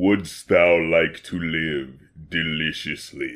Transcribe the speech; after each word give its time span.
Wouldst 0.00 0.46
thou 0.46 0.76
like 0.76 1.24
to 1.24 1.36
live 1.36 1.98
deliciously? 2.30 3.34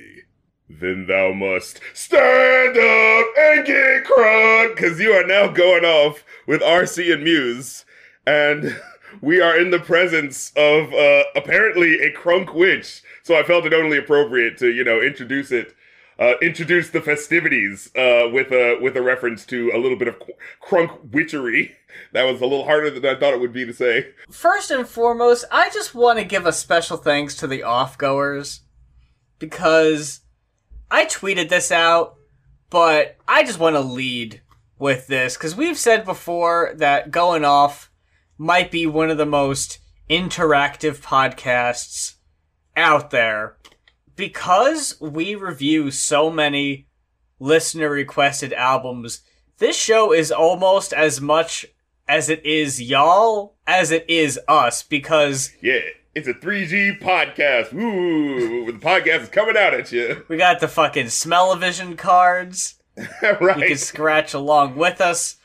Then 0.70 1.08
thou 1.08 1.32
must 1.32 1.80
stand 1.92 2.78
up 2.78 3.26
and 3.36 3.66
get 3.66 4.04
crunk, 4.04 4.76
because 4.76 5.00
you 5.00 5.10
are 5.10 5.26
now 5.26 5.48
going 5.48 5.84
off 5.84 6.22
with 6.46 6.60
RC 6.60 7.14
and 7.14 7.24
Muse. 7.24 7.84
And 8.28 8.80
we 9.20 9.40
are 9.40 9.58
in 9.58 9.72
the 9.72 9.80
presence 9.80 10.52
of 10.54 10.94
uh, 10.94 11.24
apparently 11.34 12.00
a 12.00 12.12
crunk 12.12 12.54
witch. 12.54 13.02
So 13.24 13.36
I 13.36 13.42
felt 13.42 13.66
it 13.66 13.74
only 13.74 13.98
appropriate 13.98 14.56
to, 14.58 14.70
you 14.70 14.84
know, 14.84 15.00
introduce 15.00 15.50
it 15.50 15.74
uh, 16.18 16.34
introduce 16.40 16.90
the 16.90 17.00
festivities 17.00 17.90
uh, 17.96 18.28
with 18.32 18.52
a 18.52 18.78
with 18.80 18.96
a 18.96 19.02
reference 19.02 19.44
to 19.46 19.70
a 19.74 19.78
little 19.78 19.98
bit 19.98 20.08
of 20.08 20.16
crunk 20.62 21.12
witchery. 21.12 21.76
That 22.12 22.22
was 22.22 22.40
a 22.40 22.44
little 22.44 22.64
harder 22.64 22.88
than 22.88 23.04
I 23.04 23.18
thought 23.20 23.34
it 23.34 23.40
would 23.40 23.52
be 23.52 23.66
to 23.66 23.72
say. 23.74 24.14
First 24.30 24.70
and 24.70 24.88
foremost, 24.88 25.44
I 25.52 25.68
just 25.68 25.94
want 25.94 26.18
to 26.18 26.24
give 26.24 26.46
a 26.46 26.52
special 26.52 26.96
thanks 26.96 27.34
to 27.36 27.46
the 27.46 27.60
offgoers 27.60 28.60
because 29.38 30.20
I 30.90 31.04
tweeted 31.04 31.50
this 31.50 31.70
out, 31.70 32.16
but 32.70 33.16
I 33.28 33.44
just 33.44 33.58
want 33.58 33.76
to 33.76 33.80
lead 33.80 34.40
with 34.78 35.06
this 35.06 35.36
because 35.36 35.54
we've 35.54 35.76
said 35.76 36.06
before 36.06 36.72
that 36.76 37.10
going 37.10 37.44
off 37.44 37.90
might 38.38 38.70
be 38.70 38.86
one 38.86 39.10
of 39.10 39.18
the 39.18 39.26
most 39.26 39.78
interactive 40.08 41.00
podcasts 41.02 42.14
out 42.76 43.10
there 43.10 43.56
because 44.16 45.00
we 45.00 45.34
review 45.34 45.90
so 45.90 46.30
many 46.30 46.86
listener 47.38 47.90
requested 47.90 48.52
albums, 48.52 49.20
this 49.58 49.76
show 49.76 50.12
is 50.12 50.30
almost 50.32 50.92
as 50.92 51.20
much 51.20 51.66
as 52.08 52.28
it 52.28 52.44
is 52.44 52.82
y'all 52.82 53.54
as 53.66 53.90
it 53.90 54.04
is 54.08 54.38
us 54.48 54.82
because 54.82 55.50
Yeah, 55.62 55.80
it's 56.14 56.28
a 56.28 56.34
3G 56.34 57.00
podcast. 57.00 57.72
Ooh, 57.72 58.66
the 58.66 58.78
podcast 58.78 59.22
is 59.22 59.28
coming 59.28 59.56
out 59.56 59.74
at 59.74 59.92
you. 59.92 60.24
we 60.28 60.36
got 60.36 60.60
the 60.60 60.68
fucking 60.68 61.08
smell-o-vision 61.08 61.96
cards. 61.96 62.74
right. 63.22 63.58
You 63.58 63.66
can 63.66 63.76
scratch 63.78 64.34
along 64.34 64.76
with 64.76 65.00
us. 65.00 65.36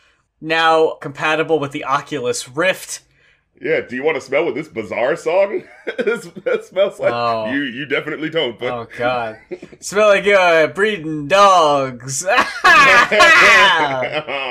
Now 0.41 0.97
compatible 1.01 1.59
with 1.59 1.71
the 1.71 1.85
Oculus 1.85 2.49
Rift. 2.49 3.01
Yeah, 3.59 3.81
do 3.81 3.95
you 3.95 4.03
want 4.03 4.15
to 4.15 4.21
smell 4.21 4.45
what 4.45 4.53
this 4.53 4.67
bizarre 4.67 5.15
song 5.15 5.63
this, 5.97 6.25
that 6.43 6.63
smells 6.63 6.99
like? 6.99 7.11
Oh. 7.11 7.51
You 7.51 7.61
you 7.61 7.85
definitely 7.87 8.29
don't, 8.29 8.59
but 8.59 8.71
Oh 8.71 8.87
god. 8.97 9.39
Smelling 9.79 10.23
good, 10.23 10.75
breeding 10.75 11.27
dogs. 11.27 12.23
oh 12.27 12.35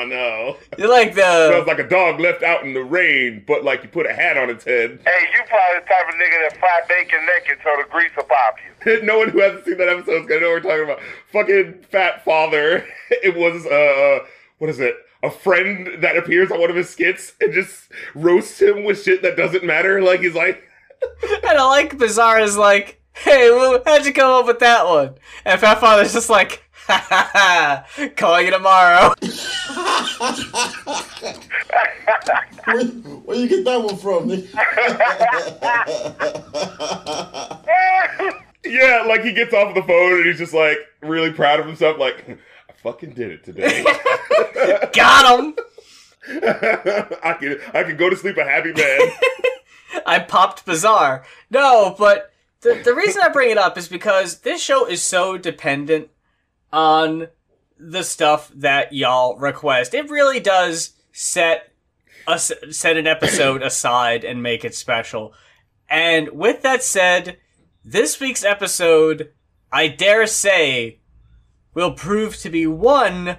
no. 0.08 0.56
you 0.76 0.88
like 0.90 1.14
the 1.14 1.48
Smells 1.48 1.66
like 1.68 1.78
a 1.78 1.88
dog 1.88 2.18
left 2.18 2.42
out 2.42 2.64
in 2.64 2.74
the 2.74 2.82
rain, 2.82 3.44
but 3.46 3.62
like 3.62 3.84
you 3.84 3.88
put 3.88 4.06
a 4.06 4.12
hat 4.12 4.36
on 4.36 4.50
its 4.50 4.64
head. 4.64 4.98
Hey, 5.04 5.26
you 5.32 5.42
probably 5.48 5.80
the 5.80 5.86
type 5.86 6.08
of 6.08 6.14
nigga 6.16 6.50
that 6.50 6.56
fry 6.58 6.80
bacon 6.88 7.20
naked 7.26 7.58
so 7.62 7.70
the 7.80 7.88
grease 7.88 8.10
will 8.16 8.24
pop 8.24 8.56
you. 8.84 9.02
no 9.02 9.18
one 9.18 9.28
who 9.28 9.40
hasn't 9.40 9.64
seen 9.64 9.78
that 9.78 9.88
episode 9.88 10.22
is 10.22 10.26
gonna 10.26 10.40
know 10.40 10.50
what 10.50 10.64
we're 10.64 10.70
talking 10.70 10.84
about. 10.84 11.00
Fucking 11.32 11.84
fat 11.92 12.24
father. 12.24 12.84
It 13.10 13.36
was 13.36 13.66
uh 13.66 14.26
what 14.58 14.68
is 14.70 14.80
it? 14.80 14.96
A 15.26 15.30
friend 15.30 16.02
that 16.02 16.16
appears 16.16 16.52
on 16.52 16.60
one 16.60 16.70
of 16.70 16.76
his 16.76 16.88
skits 16.88 17.34
and 17.40 17.52
just 17.52 17.90
roasts 18.14 18.62
him 18.62 18.84
with 18.84 19.02
shit 19.02 19.22
that 19.22 19.36
doesn't 19.36 19.64
matter. 19.64 20.00
Like 20.00 20.20
he's 20.20 20.34
like 20.34 20.62
And 21.48 21.58
I 21.58 21.64
like 21.66 21.98
Bizarre 21.98 22.38
is 22.38 22.56
like, 22.56 23.00
hey, 23.12 23.50
well, 23.50 23.82
how'd 23.84 24.06
you 24.06 24.12
come 24.12 24.30
up 24.30 24.46
with 24.46 24.60
that 24.60 24.86
one? 24.86 25.14
And 25.44 25.60
Fat 25.60 25.80
Father's 25.80 26.12
just 26.12 26.30
like, 26.30 26.62
ha 26.72 27.04
ha 27.08 27.30
ha, 27.32 27.84
call 28.16 28.40
you 28.40 28.50
tomorrow. 28.50 29.12
Where, 32.66 32.84
where 32.84 33.36
you 33.36 33.48
get 33.48 33.64
that 33.64 33.82
one 33.82 33.96
from? 33.96 34.30
Yeah, 38.68 39.04
like 39.06 39.22
he 39.22 39.32
gets 39.32 39.54
off 39.54 39.74
the 39.74 39.82
phone 39.82 40.14
and 40.14 40.26
he's 40.26 40.38
just 40.38 40.52
like 40.52 40.78
really 41.00 41.32
proud 41.32 41.60
of 41.60 41.66
himself, 41.66 41.98
like 41.98 42.28
I 42.28 42.36
fucking 42.86 43.10
did 43.10 43.32
it 43.32 43.44
today. 43.44 43.82
Got 44.92 45.40
him. 45.40 45.56
I 46.44 47.36
can 47.38 47.58
I 47.74 47.82
can 47.82 47.96
go 47.96 48.08
to 48.08 48.16
sleep 48.16 48.36
a 48.36 48.44
happy 48.44 48.72
man. 48.72 49.00
I 50.06 50.20
popped 50.20 50.64
Bizarre. 50.64 51.24
No, 51.50 51.96
but 51.98 52.32
the, 52.60 52.80
the 52.84 52.94
reason 52.94 53.22
I 53.22 53.28
bring 53.28 53.50
it 53.50 53.58
up 53.58 53.76
is 53.76 53.88
because 53.88 54.40
this 54.40 54.62
show 54.62 54.86
is 54.86 55.02
so 55.02 55.36
dependent 55.36 56.10
on 56.72 57.28
the 57.76 58.04
stuff 58.04 58.52
that 58.54 58.92
y'all 58.92 59.36
request. 59.36 59.92
It 59.92 60.08
really 60.08 60.38
does 60.38 60.92
set 61.10 61.72
a, 62.28 62.38
set 62.38 62.96
an 62.96 63.08
episode 63.08 63.62
aside 63.64 64.24
and 64.24 64.42
make 64.42 64.64
it 64.64 64.76
special. 64.76 65.32
And 65.88 66.28
with 66.30 66.62
that 66.62 66.84
said, 66.84 67.38
this 67.84 68.20
week's 68.20 68.44
episode, 68.44 69.32
I 69.72 69.88
dare 69.88 70.26
say, 70.26 71.00
will 71.76 71.92
prove 71.92 72.36
to 72.38 72.48
be 72.48 72.66
one 72.66 73.36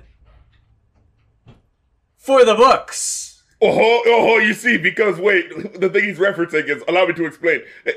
for 2.16 2.46
the 2.46 2.54
books. 2.54 3.44
Oh, 3.60 4.04
oh, 4.06 4.38
you 4.38 4.54
see, 4.54 4.78
because 4.78 5.18
wait, 5.18 5.50
the 5.82 5.90
thing 5.90 6.04
he's 6.04 6.20
referencing 6.20 6.70
is 6.70 6.84
allow 6.88 7.08
me 7.08 7.14
to 7.14 7.26
explain. 7.26 7.62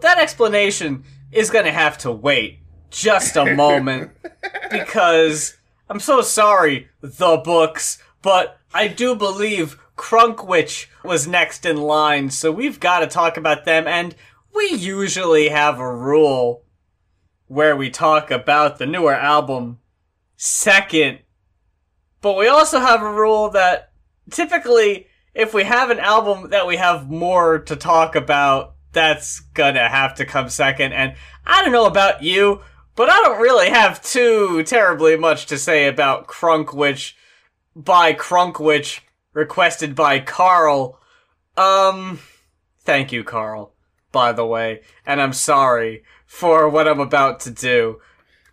That 0.00 0.18
explanation 0.18 1.04
is 1.32 1.50
gonna 1.50 1.72
have 1.72 1.96
to 1.98 2.12
wait 2.12 2.58
just 2.90 3.34
a 3.34 3.54
moment 3.56 4.12
because 4.70 5.56
I'm 5.88 6.00
so 6.00 6.20
sorry, 6.20 6.90
the 7.00 7.38
books, 7.38 8.00
but 8.20 8.58
I 8.74 8.88
do 8.88 9.16
believe 9.16 9.80
Crunkwitch 9.96 10.86
was 11.02 11.26
next 11.26 11.64
in 11.64 11.78
line, 11.78 12.28
so 12.28 12.52
we've 12.52 12.78
got 12.78 13.00
to 13.00 13.06
talk 13.06 13.38
about 13.38 13.64
them, 13.64 13.88
and 13.88 14.14
we 14.54 14.68
usually 14.68 15.48
have 15.48 15.80
a 15.80 15.96
rule 15.96 16.62
where 17.48 17.76
we 17.76 17.90
talk 17.90 18.30
about 18.30 18.78
the 18.78 18.86
newer 18.86 19.14
album 19.14 19.78
second, 20.36 21.20
but 22.20 22.36
we 22.36 22.48
also 22.48 22.80
have 22.80 23.02
a 23.02 23.12
rule 23.12 23.50
that 23.50 23.92
typically 24.30 25.06
if 25.34 25.52
we 25.52 25.64
have 25.64 25.90
an 25.90 25.98
album 25.98 26.50
that 26.50 26.66
we 26.66 26.76
have 26.76 27.10
more 27.10 27.58
to 27.58 27.76
talk 27.76 28.16
about, 28.16 28.74
that's 28.92 29.40
gonna 29.40 29.88
have 29.88 30.14
to 30.14 30.24
come 30.24 30.48
second. 30.48 30.94
And 30.94 31.14
I 31.44 31.62
don't 31.62 31.72
know 31.72 31.86
about 31.86 32.22
you, 32.22 32.62
but 32.94 33.10
I 33.10 33.20
don't 33.20 33.42
really 33.42 33.68
have 33.68 34.02
too 34.02 34.62
terribly 34.62 35.16
much 35.16 35.46
to 35.46 35.58
say 35.58 35.86
about 35.86 36.26
Crunkwitch 36.26 37.12
by 37.74 38.14
Crunkwitch, 38.14 39.00
requested 39.34 39.94
by 39.94 40.20
Carl. 40.20 40.98
Um, 41.58 42.20
thank 42.80 43.12
you, 43.12 43.22
Carl, 43.22 43.74
by 44.10 44.32
the 44.32 44.46
way, 44.46 44.80
and 45.04 45.20
I'm 45.20 45.34
sorry 45.34 46.02
for 46.26 46.68
what 46.68 46.88
I'm 46.88 47.00
about 47.00 47.40
to 47.40 47.50
do. 47.50 48.00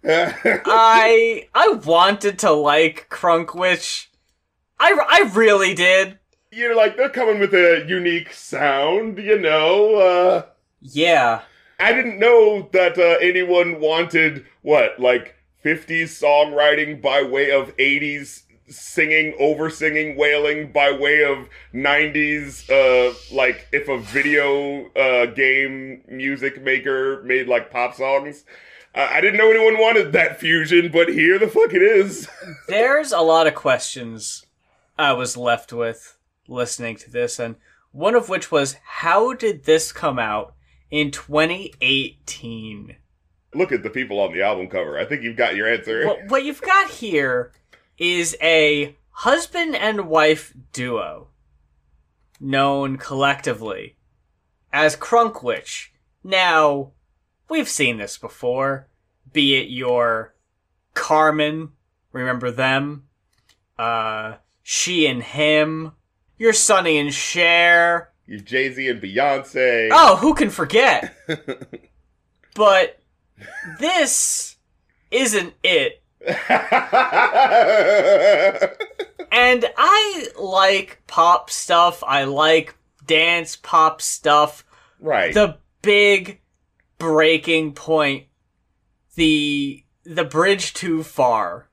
I 0.06 1.47
I 1.53 1.69
wanted 1.69 2.39
to 2.39 2.51
like 2.51 3.07
Crunkwitch. 3.09 4.07
I, 4.79 4.97
I 5.09 5.31
really 5.34 5.73
did. 5.73 6.19
You're 6.51 6.75
like 6.75 6.97
they're 6.97 7.09
coming 7.09 7.39
with 7.39 7.53
a 7.53 7.85
unique 7.88 8.34
sound, 8.34 9.17
you 9.17 9.39
know. 9.39 9.95
Uh, 9.95 10.45
Yeah. 10.81 11.41
I 11.79 11.91
didn't 11.94 12.19
know 12.19 12.69
that 12.72 12.97
uh, 12.97 13.17
anyone 13.22 13.79
wanted 13.79 14.45
what 14.61 15.00
like 15.00 15.35
50s 15.66 16.03
songwriting 16.22 17.01
by 17.01 17.23
way 17.23 17.51
of 17.51 17.75
80s 17.78 18.43
singing, 18.69 19.35
over 19.40 19.69
singing, 19.69 20.16
wailing 20.16 20.72
by 20.72 20.91
way 20.91 21.24
of 21.24 21.50
90s. 21.74 22.69
Uh, 22.69 23.13
like 23.34 23.68
if 23.72 23.88
a 23.88 24.00
video 24.00 24.90
uh, 24.91 25.28
game 25.28 26.03
music 26.07 26.62
maker 26.62 27.22
made 27.23 27.47
like 27.47 27.72
pop 27.72 27.96
songs. 27.96 28.46
Uh, 28.96 29.07
I 29.09 29.22
didn't 29.22 29.38
know 29.40 29.50
anyone 29.50 29.79
wanted 29.79 30.12
that 30.13 30.40
fusion, 30.40 30.91
but 30.91 31.09
here 31.09 31.40
the 31.40 31.47
fuck 31.47 31.73
it 31.73 31.81
is. 31.81 32.29
There's 32.68 33.12
a 33.12 33.22
lot 33.22 33.47
of 33.47 33.56
questions 33.56 34.46
I 35.00 35.13
was 35.13 35.35
left 35.35 35.73
with 35.73 36.18
listening 36.47 36.97
to 36.97 37.09
this, 37.09 37.40
and 37.40 37.56
one 37.91 38.13
of 38.13 38.29
which 38.29 38.52
was 38.52 38.75
how 38.84 39.34
did 39.34 39.63
this 39.63 39.91
come 39.91 40.19
out 40.19 40.53
in 40.91 41.09
2018? 41.09 42.96
Look 43.55 43.72
at 43.72 43.82
the 43.82 43.90
people 43.90 44.20
on 44.20 44.32
the 44.34 44.43
album 44.43 44.67
cover. 44.67 44.99
I 44.99 45.05
think 45.05 45.23
you've 45.23 45.38
got 45.38 45.55
your 45.55 45.67
answer. 45.67 46.05
What, 46.05 46.28
what 46.28 46.43
you've 46.43 46.61
got 46.61 46.90
here 46.90 47.52
is 47.97 48.35
a 48.41 48.95
husband 49.11 49.75
and 49.75 50.07
wife 50.07 50.53
duo 50.72 51.28
known 52.40 52.97
collectively 52.97 53.95
as 54.72 54.95
Crunkwitch. 54.95 55.90
Now, 56.23 56.91
we've 57.49 57.69
seen 57.69 57.97
this 57.97 58.17
before, 58.17 58.87
be 59.31 59.55
it 59.55 59.69
your 59.69 60.34
Carmen, 60.93 61.69
remember 62.11 62.51
them? 62.51 63.05
Uh, 63.78 64.35
she 64.61 65.07
and 65.07 65.23
him, 65.23 65.93
your 66.37 66.53
Sonny 66.53 66.97
and 66.97 67.13
Cher. 67.13 68.11
You 68.25 68.40
Jay 68.40 68.72
Z 68.72 68.87
and 68.87 69.01
Beyonce. 69.01 69.90
Oh, 69.91 70.17
who 70.17 70.34
can 70.34 70.49
forget? 70.49 71.13
but 72.55 72.99
this 73.79 74.55
isn't 75.11 75.53
it. 75.63 76.03
And 79.35 79.66
I 79.75 80.28
like 80.40 81.02
pop 81.08 81.49
stuff. 81.49 82.03
I 82.05 82.25
like 82.25 82.75
dance 83.08 83.55
pop 83.55 83.99
stuff. 83.99 84.64
Right. 84.99 85.34
The 85.34 85.58
big 85.81 86.40
breaking 86.99 87.73
point, 87.73 88.25
the 89.16 89.84
the 90.03 90.23
bridge 90.23 90.73
too 90.73 91.02
far, 91.02 91.67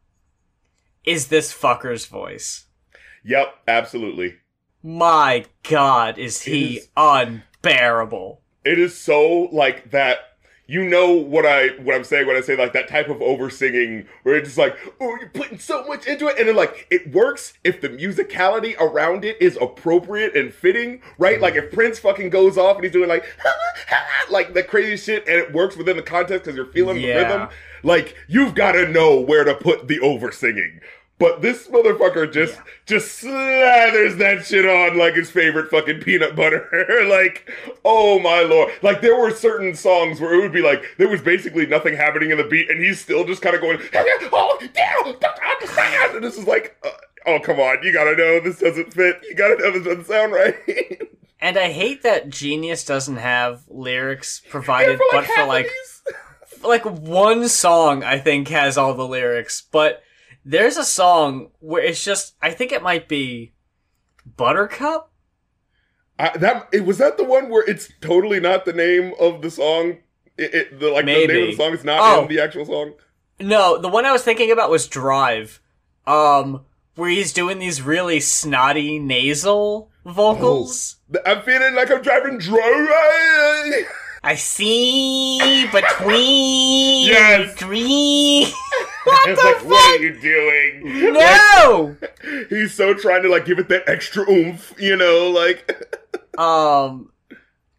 is 1.04 1.28
this 1.28 1.52
fucker's 1.52 2.06
voice. 2.06 2.64
yep, 3.22 3.56
absolutely. 3.68 4.36
My 4.82 5.44
God, 5.68 6.16
is 6.16 6.40
he 6.42 6.78
Is- 6.78 6.88
unbearable? 6.96 8.40
It 8.64 8.78
is 8.78 8.96
so 8.96 9.50
like 9.52 9.90
that. 9.90 10.29
You 10.70 10.88
know 10.88 11.10
what 11.10 11.44
I 11.44 11.70
what 11.82 11.96
I'm 11.96 12.04
saying 12.04 12.28
when 12.28 12.36
I 12.36 12.42
say 12.42 12.54
like 12.56 12.72
that 12.74 12.86
type 12.86 13.08
of 13.08 13.20
over 13.20 13.50
singing 13.50 14.06
where 14.22 14.36
it's 14.36 14.46
just 14.50 14.58
like, 14.58 14.76
oh, 15.00 15.16
you're 15.18 15.28
putting 15.30 15.58
so 15.58 15.84
much 15.84 16.06
into 16.06 16.28
it, 16.28 16.38
and 16.38 16.46
then 16.46 16.54
like 16.54 16.86
it 16.92 17.10
works 17.12 17.54
if 17.64 17.80
the 17.80 17.88
musicality 17.88 18.76
around 18.78 19.24
it 19.24 19.36
is 19.42 19.58
appropriate 19.60 20.36
and 20.36 20.54
fitting, 20.54 21.02
right? 21.18 21.40
Like 21.40 21.56
if 21.56 21.72
Prince 21.72 21.98
fucking 21.98 22.30
goes 22.30 22.56
off 22.56 22.76
and 22.76 22.84
he's 22.84 22.92
doing 22.92 23.08
like 23.08 23.24
like 24.30 24.54
the 24.54 24.62
crazy 24.62 24.96
shit, 24.96 25.26
and 25.26 25.36
it 25.38 25.52
works 25.52 25.76
within 25.76 25.96
the 25.96 26.04
context 26.04 26.44
because 26.44 26.54
you're 26.56 26.66
feeling 26.72 26.98
Yeah. 26.98 27.18
the 27.18 27.24
rhythm. 27.24 27.48
Like 27.82 28.14
you've 28.28 28.54
got 28.54 28.72
to 28.72 28.86
know 28.86 29.18
where 29.18 29.42
to 29.42 29.56
put 29.56 29.88
the 29.88 29.98
over 29.98 30.30
singing. 30.30 30.80
But 31.20 31.42
this 31.42 31.68
motherfucker 31.68 32.32
just 32.32 32.58
just 32.86 33.22
slathers 33.22 34.16
that 34.16 34.46
shit 34.46 34.64
on 34.64 34.96
like 34.96 35.14
his 35.14 35.30
favorite 35.30 35.70
fucking 35.70 36.00
peanut 36.00 36.34
butter. 36.34 36.66
like, 37.08 37.48
oh 37.84 38.18
my 38.18 38.40
lord. 38.40 38.72
Like 38.80 39.02
there 39.02 39.14
were 39.14 39.30
certain 39.30 39.74
songs 39.74 40.18
where 40.18 40.32
it 40.32 40.40
would 40.40 40.52
be 40.52 40.62
like 40.62 40.82
there 40.96 41.08
was 41.08 41.20
basically 41.20 41.66
nothing 41.66 41.94
happening 41.94 42.30
in 42.30 42.38
the 42.38 42.44
beat, 42.44 42.70
and 42.70 42.80
he's 42.80 43.00
still 43.00 43.26
just 43.26 43.42
kind 43.42 43.54
of 43.54 43.60
going, 43.60 43.78
oh 44.32 44.58
damn. 44.72 46.16
And 46.16 46.24
this 46.24 46.38
is 46.38 46.46
like, 46.46 46.78
uh, 46.86 46.90
oh 47.26 47.38
come 47.38 47.60
on, 47.60 47.82
you 47.82 47.92
gotta 47.92 48.16
know 48.16 48.40
this 48.40 48.58
doesn't 48.58 48.94
fit. 48.94 49.20
You 49.28 49.34
gotta 49.34 49.56
know 49.56 49.72
this 49.72 49.84
doesn't 49.84 50.06
sound 50.06 50.32
right. 50.32 50.56
And 51.42 51.56
I 51.56 51.72
hate 51.72 52.02
that 52.02 52.28
Genius 52.28 52.84
doesn't 52.84 53.16
have 53.16 53.62
lyrics 53.66 54.42
provided, 54.50 54.98
for 54.98 55.06
but 55.10 55.24
for 55.24 55.46
like 55.46 55.70
like 56.62 56.84
one 56.84 57.48
song 57.48 58.04
I 58.04 58.18
think 58.18 58.48
has 58.48 58.76
all 58.76 58.92
the 58.92 59.08
lyrics, 59.08 59.62
but 59.72 60.02
there's 60.44 60.76
a 60.76 60.84
song 60.84 61.50
where 61.60 61.82
it's 61.82 62.02
just 62.04 62.34
I 62.42 62.50
think 62.50 62.72
it 62.72 62.82
might 62.82 63.08
be 63.08 63.52
Buttercup. 64.36 65.10
I, 66.18 66.36
that 66.38 66.68
it 66.72 66.84
was 66.84 66.98
that 66.98 67.16
the 67.16 67.24
one 67.24 67.48
where 67.48 67.64
it's 67.68 67.90
totally 68.00 68.40
not 68.40 68.64
the 68.64 68.72
name 68.72 69.14
of 69.18 69.42
the 69.42 69.50
song. 69.50 69.98
It, 70.36 70.54
it 70.54 70.80
the 70.80 70.88
like 70.90 71.04
the 71.06 71.12
name 71.12 71.30
of 71.30 71.36
the 71.36 71.56
song 71.56 71.72
is 71.72 71.84
not 71.84 72.00
Oh. 72.00 72.22
in 72.22 72.28
the 72.28 72.40
actual 72.40 72.64
song. 72.66 72.94
No, 73.38 73.78
the 73.78 73.88
one 73.88 74.04
I 74.04 74.12
was 74.12 74.22
thinking 74.22 74.50
about 74.50 74.70
was 74.70 74.86
Drive. 74.86 75.60
Um 76.06 76.64
where 76.96 77.08
he's 77.10 77.32
doing 77.32 77.58
these 77.58 77.80
really 77.80 78.20
snotty 78.20 78.98
nasal 78.98 79.90
vocals. 80.04 80.96
I'm 81.24 81.40
feeling 81.42 81.74
like 81.74 81.90
I'm 81.90 82.02
driving 82.02 82.38
dry. 82.38 83.84
I 84.22 84.34
see 84.34 85.66
between 85.72 87.06
Yes. 87.06 87.54
three. 87.54 88.52
what 89.10 89.36
the 89.36 89.44
like, 89.44 89.64
What 89.64 90.00
are 90.00 90.02
you 90.02 90.20
doing? 90.20 91.12
No. 91.12 91.96
Like, 92.00 92.48
he's 92.48 92.74
so 92.74 92.94
trying 92.94 93.22
to 93.22 93.28
like 93.28 93.44
give 93.44 93.58
it 93.58 93.68
that 93.68 93.88
extra 93.88 94.28
oomph, 94.30 94.74
you 94.78 94.96
know, 94.96 95.30
like 95.30 95.86
um 96.38 97.10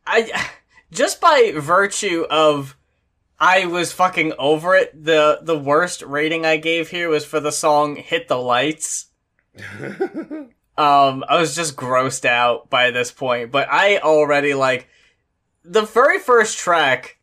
i 0.06 0.50
just 0.92 1.22
by 1.22 1.54
virtue 1.56 2.26
of 2.30 2.76
i 3.40 3.66
was 3.66 3.92
fucking 3.92 4.34
over 4.38 4.76
it 4.76 5.06
the 5.06 5.40
the 5.42 5.58
worst 5.58 6.02
rating 6.04 6.46
i 6.46 6.58
gave 6.58 6.90
here 6.90 7.10
was 7.10 7.26
for 7.26 7.40
the 7.40 7.52
song 7.52 7.96
hit 7.96 8.28
the 8.28 8.38
lights 8.38 9.08
um 10.78 11.24
i 11.28 11.40
was 11.40 11.56
just 11.56 11.76
grossed 11.76 12.26
out 12.26 12.70
by 12.70 12.92
this 12.92 13.12
point 13.12 13.52
but 13.52 13.68
i 13.72 13.98
already 14.00 14.54
like 14.54 14.88
the 15.64 15.84
very 15.84 16.20
first 16.20 16.58
track 16.58 17.18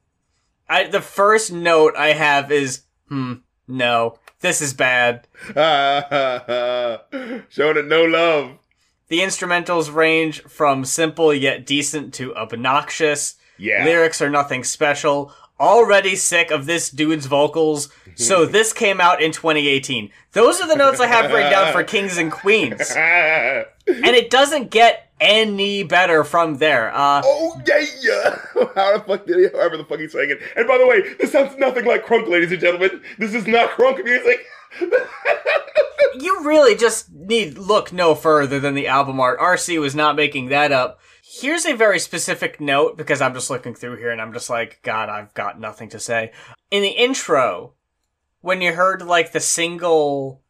i 0.69 0.85
the 0.85 1.01
first 1.01 1.53
note 1.53 1.95
i 1.97 2.09
have 2.09 2.51
is 2.51 2.83
hmm 3.09 3.35
no 3.69 4.19
this 4.41 4.61
is 4.63 4.73
bad 4.75 5.27
showing 7.49 7.77
it 7.77 7.87
no 7.87 8.05
love. 8.05 8.53
the 9.09 9.21
instrumentals 9.21 9.93
range 9.95 10.43
from 10.43 10.85
simple 10.85 11.33
yet 11.35 11.65
decent 11.67 12.13
to 12.15 12.35
obnoxious 12.37 13.37
Yeah. 13.59 13.85
Lyrics 13.85 14.23
are 14.23 14.31
nothing 14.31 14.63
special. 14.65 15.33
Already 15.61 16.15
sick 16.15 16.53
of 16.53 16.67
this 16.67 16.89
dude's 16.91 17.27
vocals, 17.27 17.89
so 18.15 18.47
this 18.57 18.73
came 18.73 19.01
out 19.01 19.21
in 19.21 19.33
2018. 19.33 20.11
Those 20.31 20.61
are 20.61 20.69
the 20.69 20.77
notes 20.77 21.01
I 21.01 21.09
have 21.09 21.33
written 21.33 21.51
down 21.51 21.73
for 21.73 21.83
Kings 21.83 22.17
and 22.19 22.31
Queens. 22.31 22.95
And 23.89 24.15
it 24.15 24.29
doesn't 24.31 24.71
get 24.71 25.08
any 25.21 25.83
better 25.83 26.25
from 26.25 26.57
there. 26.59 26.95
Uh, 26.95 27.23
Oh 27.25 27.61
yeah, 27.67 27.85
yeah. 28.01 28.39
How 28.75 28.99
the 28.99 29.05
fuck 29.07 29.27
did 29.27 29.39
he? 29.39 29.49
However 29.57 29.77
the 29.77 29.85
fuck 29.85 30.01
he's 30.01 30.13
saying 30.13 30.31
it. 30.31 30.41
And 30.57 30.67
by 30.67 30.79
the 30.79 30.87
way, 30.87 31.15
this 31.15 31.33
sounds 31.33 31.57
nothing 31.59 31.85
like 31.85 32.05
crunk, 32.05 32.29
ladies 32.29 32.53
and 32.53 32.61
gentlemen. 32.61 33.03
This 33.19 33.35
is 33.35 33.47
not 33.47 33.71
crunk 33.71 34.03
music. 34.05 34.47
you 36.15 36.45
really 36.45 36.77
just 36.77 37.13
need 37.13 37.59
look 37.59 37.93
no 37.93 38.15
further 38.15 38.61
than 38.61 38.75
the 38.75 38.87
album 38.87 39.21
art. 39.21 39.39
RC 39.39 39.81
was 39.81 39.95
not 39.95 40.17
making 40.17 40.49
that 40.49 40.73
up. 40.73 41.01
Here's 41.23 41.67
a 41.67 41.75
very 41.75 41.99
specific 41.99 42.61
note 42.61 42.97
because 42.97 43.21
I'm 43.21 43.35
just 43.35 43.51
looking 43.51 43.75
through 43.75 43.97
here 43.97 44.11
and 44.11 44.21
I'm 44.21 44.33
just 44.33 44.49
like, 44.49 44.81
God, 44.83 45.09
I've 45.09 45.35
got 45.35 45.61
nothing 45.61 45.91
to 45.91 46.01
say. 46.01 46.33
In 46.71 46.83
the 46.83 46.89
intro, 46.89 47.75
when 48.41 48.61
you 48.63 48.73
heard 48.73 49.03
like 49.03 49.33
the 49.33 49.41
single, 49.41 50.43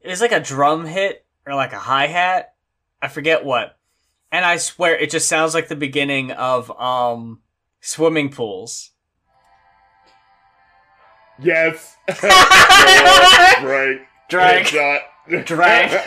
it 0.00 0.08
was 0.08 0.20
like 0.20 0.32
a 0.32 0.40
drum 0.40 0.86
hit 0.86 1.24
or 1.46 1.54
like 1.54 1.72
a 1.72 1.78
hi 1.78 2.06
hat. 2.06 2.54
I 3.00 3.08
forget 3.08 3.44
what. 3.44 3.75
And 4.32 4.44
I 4.44 4.56
swear 4.58 4.96
it 4.96 5.10
just 5.10 5.28
sounds 5.28 5.54
like 5.54 5.68
the 5.68 5.76
beginning 5.76 6.32
of 6.32 6.70
um 6.80 7.40
swimming 7.80 8.30
pools. 8.30 8.90
yes. 11.40 11.96
right. 12.22 14.00
Drag. 14.28 14.66
Drag. 15.44 16.06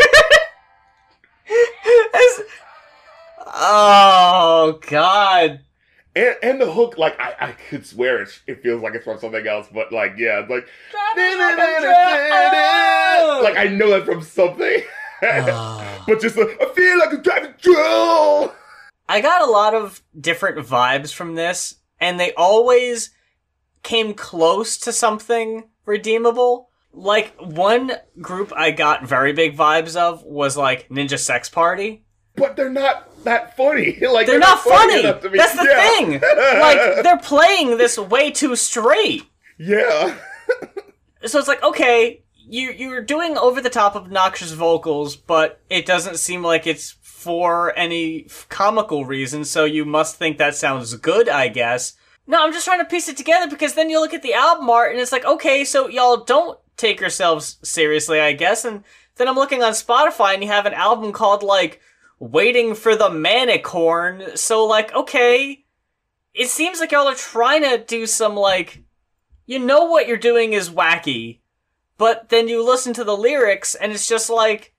Oh 3.62 4.80
God. 4.88 5.60
and 6.16 6.36
and 6.44 6.62
the 6.62 6.72
hook, 6.72 6.98
like 6.98 7.20
I, 7.20 7.34
I 7.40 7.52
could 7.70 7.86
swear 7.86 8.22
it, 8.22 8.30
it 8.48 8.62
feels 8.64 8.82
like 8.82 8.94
it's 8.96 9.04
from 9.04 9.20
something 9.20 9.46
else, 9.46 9.68
but 9.74 9.92
like 9.92 10.14
yeah, 10.18 10.40
it's 10.42 10.50
like 10.50 10.68
like 13.44 13.58
I 13.58 13.68
know 13.72 13.90
that 13.92 14.06
from 14.06 14.22
something. 14.22 14.82
But 16.08 16.22
just 16.22 16.36
the, 16.36 16.58
I 16.62 16.74
feel 16.74 17.00
like 17.00 17.14
I'm 17.14 17.22
driving 17.22 17.54
drill. 17.62 18.54
I 19.08 19.22
got 19.22 19.42
a 19.42 19.52
lot 19.52 19.74
of 19.74 20.02
different 20.20 20.60
vibes 20.68 21.14
from 21.14 21.36
this, 21.36 21.76
and 22.00 22.20
they 22.20 22.34
always 22.34 23.12
came 23.84 24.14
close 24.14 24.78
to 24.80 24.92
something 24.92 25.70
redeemable. 25.86 26.70
Like 26.94 27.34
one 27.40 27.92
group 28.22 28.52
I 28.56 28.72
got 28.72 29.06
very 29.08 29.34
big 29.34 29.56
vibes 29.56 29.96
of 29.96 30.24
was 30.24 30.58
like 30.58 30.90
Ninja 30.90 31.18
Sex 31.20 31.50
Party. 31.50 32.04
But 32.36 32.56
they're 32.56 32.70
not 32.70 33.24
that 33.26 33.56
funny. 33.58 33.98
Like 34.02 34.28
They're 34.28 34.40
not 34.40 34.60
funny. 34.60 35.02
enough 35.02 35.22
to 35.22 35.30
be- 35.30 35.38
That's 35.38 35.56
the 35.56 35.66
yeah. 35.66 35.90
thing. 35.90 36.12
Like 36.60 37.04
they're 37.04 37.18
playing 37.18 37.78
this 37.78 37.98
way 37.98 38.32
too 38.32 38.56
straight. 38.56 39.24
yeah. 39.58 40.16
So 41.26 41.38
it's 41.38 41.48
like, 41.50 41.62
okay, 41.64 42.24
you 42.50 42.72
you're 42.72 43.02
doing 43.02 43.38
over 43.38 43.62
the 43.62 43.70
top 43.70 43.96
obnoxious 43.96 44.52
vocals, 44.52 45.16
but 45.16 45.62
it 45.70 45.86
doesn't 45.86 46.18
seem 46.18 46.44
like 46.44 46.68
it's 46.68 46.92
for 47.02 47.78
any 47.78 48.28
comical 48.50 49.06
reason, 49.06 49.46
so 49.46 49.66
you 49.66 49.86
must 49.86 50.16
think 50.16 50.38
that 50.38 50.56
sounds 50.56 50.94
good, 50.96 51.30
I 51.30 51.48
guess. 51.48 51.94
No, 52.26 52.44
I'm 52.44 52.54
just 52.54 52.66
trying 52.66 52.80
to 52.80 52.86
piece 52.86 53.10
it 53.10 53.18
together 53.18 53.50
because 53.50 53.74
then 53.74 53.90
you 53.90 54.00
look 54.00 54.14
at 54.14 54.22
the 54.22 54.34
album 54.34 54.70
art 54.70 54.92
and 54.92 55.02
it's 55.02 55.12
like, 55.12 55.26
okay, 55.26 55.64
so 55.66 55.88
y'all 55.88 56.24
don't 56.24 56.60
take 56.78 57.00
yourselves 57.00 57.58
seriously, 57.64 58.20
I 58.20 58.34
guess. 58.34 58.66
And 58.66 58.84
then 59.16 59.28
I'm 59.28 59.36
looking 59.36 59.64
on 59.64 59.74
Spotify 59.74 60.34
and 60.34 60.44
you 60.44 60.50
have 60.50 60.66
an 60.66 60.74
album 60.74 61.12
called 61.12 61.44
like 61.44 61.82
Waiting 62.20 62.76
for 62.76 62.96
the 62.96 63.10
Manicorn. 63.10 64.38
So 64.38 64.66
like, 64.66 64.94
okay, 64.94 65.66
it 66.34 66.48
seems 66.48 66.80
like 66.80 66.92
y'all 66.92 67.08
are 67.08 67.16
trying 67.16 67.64
to 67.64 67.84
do 67.84 68.06
some 68.06 68.36
like 68.36 68.84
you 69.50 69.58
know 69.58 69.86
what 69.86 70.08
you're 70.08 70.16
doing 70.16 70.54
is 70.54 70.70
wacky, 70.70 71.39
but 72.00 72.30
then 72.30 72.48
you 72.48 72.66
listen 72.66 72.94
to 72.94 73.04
the 73.04 73.16
lyrics 73.16 73.76
and 73.76 73.92
it's 73.92 74.08
just 74.08 74.32
like, 74.32 74.74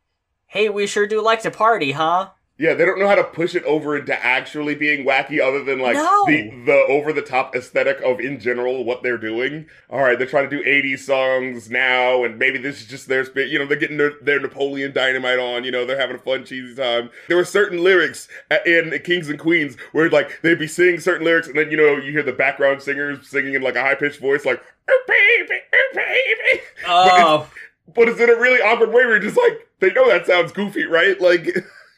hey, 0.47 0.69
we 0.69 0.89
sure 0.89 1.07
do 1.07 1.23
like 1.23 1.43
to 1.43 1.51
party, 1.53 1.93
huh? 1.93 2.31
Yeah, 2.59 2.75
they 2.75 2.85
don't 2.85 2.99
know 2.99 3.09
how 3.09 3.15
to 3.15 3.25
push 3.25 3.55
it 3.55 3.65
over 3.65 3.97
into 3.97 4.13
actually 4.23 4.75
being 4.75 5.07
wacky 5.07 5.41
other 5.41 5.65
than 5.65 5.79
like 5.79 5.95
No. 5.95 6.25
the 6.27 6.51
the 6.67 6.85
over 6.91 7.11
the 7.11 7.23
top 7.23 7.57
aesthetic 7.57 8.03
of 8.03 8.21
in 8.21 8.39
general 8.39 8.85
what 8.85 9.03
they're 9.03 9.17
doing. 9.17 9.65
All 9.89 10.01
right, 10.03 10.19
they're 10.19 10.27
trying 10.27 10.51
to 10.51 10.59
do 10.59 10.63
80s 10.63 10.99
songs 10.99 11.71
now 11.71 12.23
and 12.23 12.39
maybe 12.39 12.59
this 12.59 12.83
is 12.83 12.87
just 12.87 13.09
their 13.09 13.25
spit, 13.25 13.49
you 13.49 13.59
know, 13.59 13.65
they're 13.65 13.79
getting 13.79 13.97
their, 13.97 14.13
their 14.21 14.41
Napoleon 14.41 14.93
Dynamite 14.93 15.39
on, 15.39 15.65
you 15.65 15.71
know, 15.71 15.87
they're 15.87 15.99
having 15.99 16.17
a 16.17 16.19
fun 16.19 16.45
cheesy 16.45 16.75
time. 16.75 17.09
There 17.29 17.39
were 17.39 17.47
certain 17.47 17.83
lyrics 17.83 18.29
in 18.67 18.93
Kings 19.05 19.31
and 19.31 19.39
Queens 19.39 19.77
where 19.93 20.11
like 20.11 20.43
they'd 20.43 20.59
be 20.59 20.67
singing 20.67 21.01
certain 21.01 21.25
lyrics 21.25 21.49
and 21.49 21.57
then 21.57 21.71
you 21.71 21.79
know, 21.79 21.97
you 21.97 22.13
hear 22.13 22.23
the 22.23 22.33
background 22.35 22.83
singers 22.83 23.27
singing 23.27 23.55
in 23.55 23.63
like 23.63 23.77
a 23.77 23.81
high-pitched 23.83 24.21
voice 24.21 24.45
like 24.45 24.63
"Oh, 24.91 25.03
baby, 25.07 25.61
oh, 25.73 25.91
baby. 25.95 26.63
Oh, 26.87 27.51
But 27.95 28.09
it's 28.09 28.21
in 28.21 28.31
a 28.31 28.35
really 28.37 28.61
awkward 28.61 28.89
way 28.91 29.05
where 29.05 29.11
you're 29.13 29.19
just 29.21 29.37
like 29.37 29.69
they 29.81 29.93
know 29.93 30.09
that 30.09 30.27
sounds 30.27 30.53
goofy, 30.53 30.85
right? 30.85 31.21
Like 31.21 31.49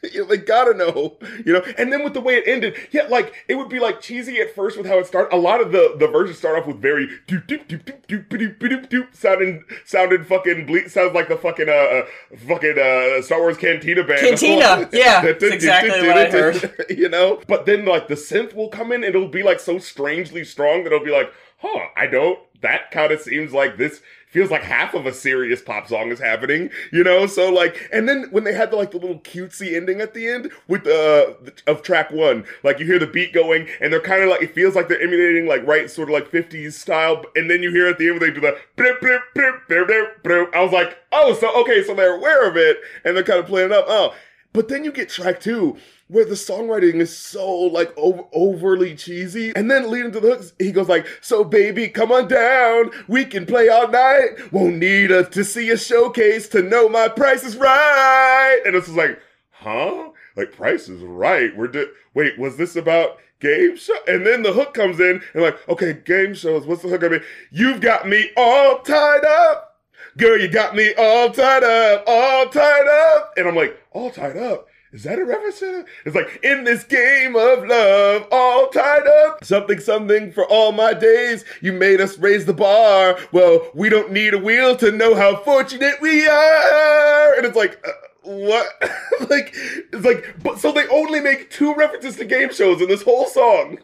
they 0.03 0.37
gotta 0.39 0.75
know, 0.75 1.17
you 1.47 1.53
know. 1.53 1.63
And 1.79 1.93
then 1.93 2.03
with 2.03 2.15
the 2.15 2.21
way 2.21 2.35
it 2.35 2.45
ended, 2.49 2.75
yeah, 2.91 3.05
like 3.09 3.33
it 3.47 3.55
would 3.55 3.69
be 3.69 3.79
like 3.79 4.01
cheesy 4.01 4.41
at 4.41 4.53
first 4.55 4.77
with 4.77 4.87
how 4.87 4.99
it 4.99 5.07
started. 5.07 5.35
A 5.35 5.39
lot 5.39 5.61
of 5.61 5.71
the 5.71 5.95
the 5.99 6.09
versions 6.09 6.39
start 6.39 6.59
off 6.59 6.67
with 6.67 6.81
very 6.81 7.07
doop 7.29 7.47
doop 7.47 7.67
doop 7.69 7.85
doop 7.85 8.07
doop 8.09 8.29
doop 8.29 8.59
doop 8.59 8.89
doop 8.91 9.15
sounding 9.15 9.65
sounded 9.85 10.27
fucking 10.27 10.67
ble- 10.67 10.89
sounds 10.89 11.15
like 11.15 11.29
the 11.29 11.37
fucking 11.37 11.69
uh, 11.69 11.73
uh 11.73 12.07
fucking 12.49 12.79
uh 12.79 13.23
Star 13.23 13.39
Wars 13.41 13.57
Cantina 13.57 14.03
band. 14.03 14.21
Cantina, 14.21 14.89
yeah, 14.93 15.21
that's 15.23 15.45
exactly 15.45 16.07
what 16.09 16.19
I 16.19 16.31
heard. 16.31 16.75
You 16.91 17.09
know, 17.09 17.41
but 17.47 17.67
then 17.67 17.85
like 17.85 18.09
the 18.09 18.15
synth 18.15 18.55
will 18.55 18.69
come 18.69 18.91
in 18.93 19.05
and 19.05 19.15
it'll 19.15 19.29
be 19.29 19.43
like 19.43 19.61
so 19.61 19.79
strangely 19.79 20.45
strong 20.45 20.85
that 20.85 20.93
it'll 20.93 21.05
be 21.05 21.13
like, 21.13 21.33
huh, 21.59 21.87
I 21.97 22.07
don't. 22.07 22.39
That 22.63 22.91
kind 22.91 23.13
of 23.13 23.21
seems 23.21 23.53
like 23.53 23.77
this 23.77 24.01
feels 24.33 24.51
like 24.51 24.63
half 24.63 24.95
of 24.95 25.05
a 25.05 25.13
serious 25.13 25.61
pop 25.61 25.87
song 25.87 26.11
is 26.11 26.19
happening, 26.19 26.71
you 26.91 27.05
know? 27.05 27.27
So 27.27 27.53
like, 27.53 27.89
and 27.93 28.09
then 28.09 28.29
when 28.31 28.45
they 28.45 28.55
had 28.55 28.71
the 28.71 28.77
like 28.77 28.91
the 28.91 28.99
little 28.99 29.21
cutesy 29.21 29.77
ending 29.77 30.01
at 30.01 30.15
the 30.15 30.27
end 30.27 30.51
with 30.69 30.87
uh 30.87 31.35
of 31.67 31.83
track 31.83 32.11
one, 32.11 32.45
like 32.65 32.79
you 32.79 32.87
hear 32.87 32.99
the 32.99 33.07
beat 33.07 33.33
going 33.35 33.69
and 33.81 33.93
they're 33.93 34.01
kind 34.01 34.23
of 34.23 34.31
like 34.31 34.43
it 34.43 34.55
feels 34.55 34.75
like 34.75 34.89
they're 34.89 35.03
emulating 35.03 35.47
like 35.47 35.65
right 35.67 35.91
sort 35.91 36.09
of 36.09 36.15
like 36.15 36.31
50s 36.31 36.73
style, 36.73 37.23
and 37.37 37.51
then 37.51 37.63
you 37.63 37.71
hear 37.71 37.87
at 37.89 37.99
the 37.99 38.09
end 38.09 38.19
where 38.19 38.31
they 38.31 38.35
do 38.35 38.41
the 38.41 38.57
blip, 38.77 39.01
blip, 39.01 39.23
blip, 39.35 39.55
blip, 39.69 39.87
blip, 39.87 40.23
blip. 40.23 40.55
I 40.55 40.63
was 40.63 40.73
like, 40.73 40.97
oh, 41.13 41.35
so 41.35 41.61
okay, 41.61 41.85
so 41.85 41.95
they're 41.95 42.17
aware 42.17 42.49
of 42.49 42.57
it 42.57 42.79
and 43.05 43.15
they're 43.15 43.25
kind 43.25 43.39
of 43.41 43.47
playing 43.47 43.71
it 43.71 43.73
up. 43.73 43.85
Oh, 43.89 44.15
but 44.53 44.69
then 44.69 44.85
you 44.85 44.93
get 44.93 45.09
track 45.09 45.41
two, 45.41 45.77
where 46.09 46.25
the 46.25 46.35
songwriting 46.35 46.97
is 46.97 47.17
so 47.17 47.51
like 47.51 47.93
over- 47.97 48.25
overly 48.33 48.95
cheesy, 48.95 49.55
and 49.57 49.71
then 49.71 49.91
leading 49.91 50.13
to 50.13 50.21
the 50.21 50.29
hooks, 50.29 50.53
he 50.59 50.73
goes 50.73 50.89
like, 50.89 51.07
"So 51.21 51.43
baby, 51.45 51.89
come 51.89 52.13
on 52.13 52.29
down, 52.29 52.91
we 53.09 53.25
can 53.25 53.47
play 53.47 53.69
all 53.69 53.89
night. 53.89 54.53
Won't 54.53 54.77
need 54.77 55.11
a, 55.11 55.25
to 55.25 55.43
see 55.45 55.71
a 55.71 55.79
showcase 55.79 56.49
to 56.51 56.63
know 56.63 56.89
my 56.89 57.09
price 57.09 57.45
is 57.45 57.57
right." 57.57 58.61
And 58.67 58.77
it's 58.77 58.89
like, 58.91 59.19
huh? 59.51 60.11
Like 60.37 60.53
price 60.53 60.89
is 60.89 61.03
right. 61.03 61.57
We're 61.57 61.69
di- 61.69 61.87
wait, 62.15 62.39
was 62.39 62.57
this 62.57 62.77
about? 62.77 63.19
Game 63.41 63.77
show, 63.77 63.97
and 64.07 64.25
then 64.25 64.45
the 64.45 64.53
hook 64.53 64.73
comes 64.73 65.01
in, 65.01 65.21
and 65.35 65.43
like, 65.43 65.69
okay, 65.69 65.95
game 65.95 66.33
shows. 66.33 66.65
What's 66.65 66.83
the 66.83 66.89
hook 66.89 67.01
gonna 67.01 67.19
be? 67.19 67.27
You've 67.51 67.81
got 67.81 68.07
me 68.09 68.31
all 68.37 68.79
tied 68.83 69.25
up. 69.25 69.72
Girl, 70.19 70.39
you 70.39 70.49
got 70.49 70.75
me 70.75 70.93
all 70.95 71.31
tied 71.31 71.65
up, 71.65 72.05
all 72.07 72.47
tied 72.49 72.87
up. 72.87 73.33
And 73.37 73.49
I'm 73.49 73.57
like, 73.57 73.81
all 73.93 74.11
tied 74.11 74.37
up? 74.37 74.69
Is 74.93 75.05
that 75.05 75.19
a 75.19 75.25
reference 75.25 75.61
to 75.61 75.81
it? 75.81 75.87
It's 76.05 76.15
like, 76.15 76.39
in 76.43 76.65
this 76.65 76.85
game 76.85 77.35
of 77.35 77.67
love, 77.67 78.29
all 78.31 78.69
tied 78.69 79.07
up. 79.07 79.43
Something, 79.43 79.81
something 79.81 80.33
for 80.33 80.45
all 80.47 80.71
my 80.73 80.93
days. 80.93 81.47
You 81.63 81.73
made 81.73 82.03
us 82.03 82.19
raise 82.19 82.45
the 82.45 82.53
bar. 82.53 83.19
Well, 83.33 83.71
we 83.75 83.89
don't 83.89 84.13
need 84.13 84.35
a 84.35 84.39
wheel 84.39 84.77
to 84.77 84.93
know 84.93 85.15
how 85.15 85.37
fortunate 85.37 85.95
we 86.03 86.29
are. 86.29 87.35
And 87.35 87.47
it's 87.47 87.57
like, 87.57 87.83
uh, 87.87 87.93
what? 88.25 88.67
like, 89.31 89.55
it's 89.55 90.05
like, 90.05 90.37
but 90.43 90.59
so 90.59 90.73
they 90.73 90.87
only 90.89 91.21
make 91.21 91.51
two 91.51 91.75
references 91.75 92.17
to 92.17 92.27
game 92.27 92.53
shows 92.53 92.83
in 92.83 92.89
this 92.89 93.03
whole 93.03 93.27
song. 93.27 93.79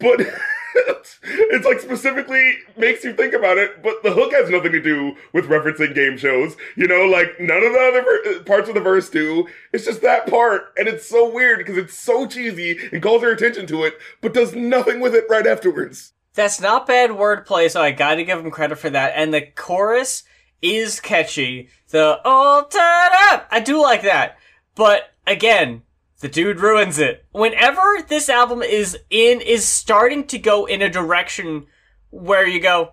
But 0.00 0.20
it's 1.22 1.66
like 1.66 1.80
specifically 1.80 2.54
makes 2.76 3.04
you 3.04 3.12
think 3.12 3.34
about 3.34 3.58
it, 3.58 3.82
but 3.82 4.02
the 4.02 4.12
hook 4.12 4.32
has 4.32 4.50
nothing 4.50 4.72
to 4.72 4.80
do 4.80 5.16
with 5.32 5.46
referencing 5.46 5.94
game 5.94 6.16
shows. 6.16 6.56
You 6.76 6.86
know, 6.86 7.06
like 7.06 7.38
none 7.40 7.62
of 7.62 7.72
the 7.72 7.78
other 7.78 8.02
ver- 8.02 8.42
parts 8.44 8.68
of 8.68 8.74
the 8.74 8.80
verse 8.80 9.10
do. 9.10 9.48
It's 9.72 9.84
just 9.84 10.02
that 10.02 10.26
part, 10.28 10.72
and 10.76 10.88
it's 10.88 11.06
so 11.06 11.30
weird 11.30 11.58
because 11.58 11.76
it's 11.76 11.98
so 11.98 12.26
cheesy 12.26 12.78
and 12.92 13.02
calls 13.02 13.22
your 13.22 13.32
attention 13.32 13.66
to 13.68 13.84
it, 13.84 13.98
but 14.20 14.34
does 14.34 14.54
nothing 14.54 15.00
with 15.00 15.14
it 15.14 15.24
right 15.28 15.46
afterwards. 15.46 16.12
That's 16.34 16.60
not 16.60 16.86
bad 16.86 17.10
wordplay, 17.10 17.70
so 17.70 17.82
I 17.82 17.90
gotta 17.90 18.24
give 18.24 18.38
him 18.38 18.50
credit 18.50 18.78
for 18.78 18.90
that. 18.90 19.12
And 19.16 19.34
the 19.34 19.42
chorus 19.42 20.22
is 20.62 21.00
catchy. 21.00 21.68
The 21.88 22.20
all 22.24 22.64
tied 22.64 23.32
up, 23.32 23.48
I 23.50 23.60
do 23.60 23.80
like 23.80 24.02
that. 24.02 24.38
But 24.74 25.10
again, 25.26 25.82
the 26.20 26.28
dude 26.28 26.60
ruins 26.60 26.98
it. 26.98 27.24
Whenever 27.32 27.82
this 28.08 28.28
album 28.28 28.62
is 28.62 28.96
in, 29.10 29.40
is 29.40 29.66
starting 29.66 30.26
to 30.28 30.38
go 30.38 30.66
in 30.66 30.82
a 30.82 30.88
direction 30.88 31.66
where 32.10 32.46
you 32.46 32.60
go, 32.60 32.92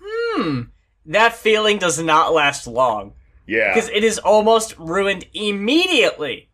hmm, 0.00 0.62
that 1.06 1.34
feeling 1.34 1.78
does 1.78 2.00
not 2.02 2.32
last 2.32 2.66
long. 2.66 3.14
Yeah. 3.46 3.72
Because 3.74 3.88
it 3.90 4.04
is 4.04 4.18
almost 4.18 4.76
ruined 4.78 5.26
immediately. 5.34 6.50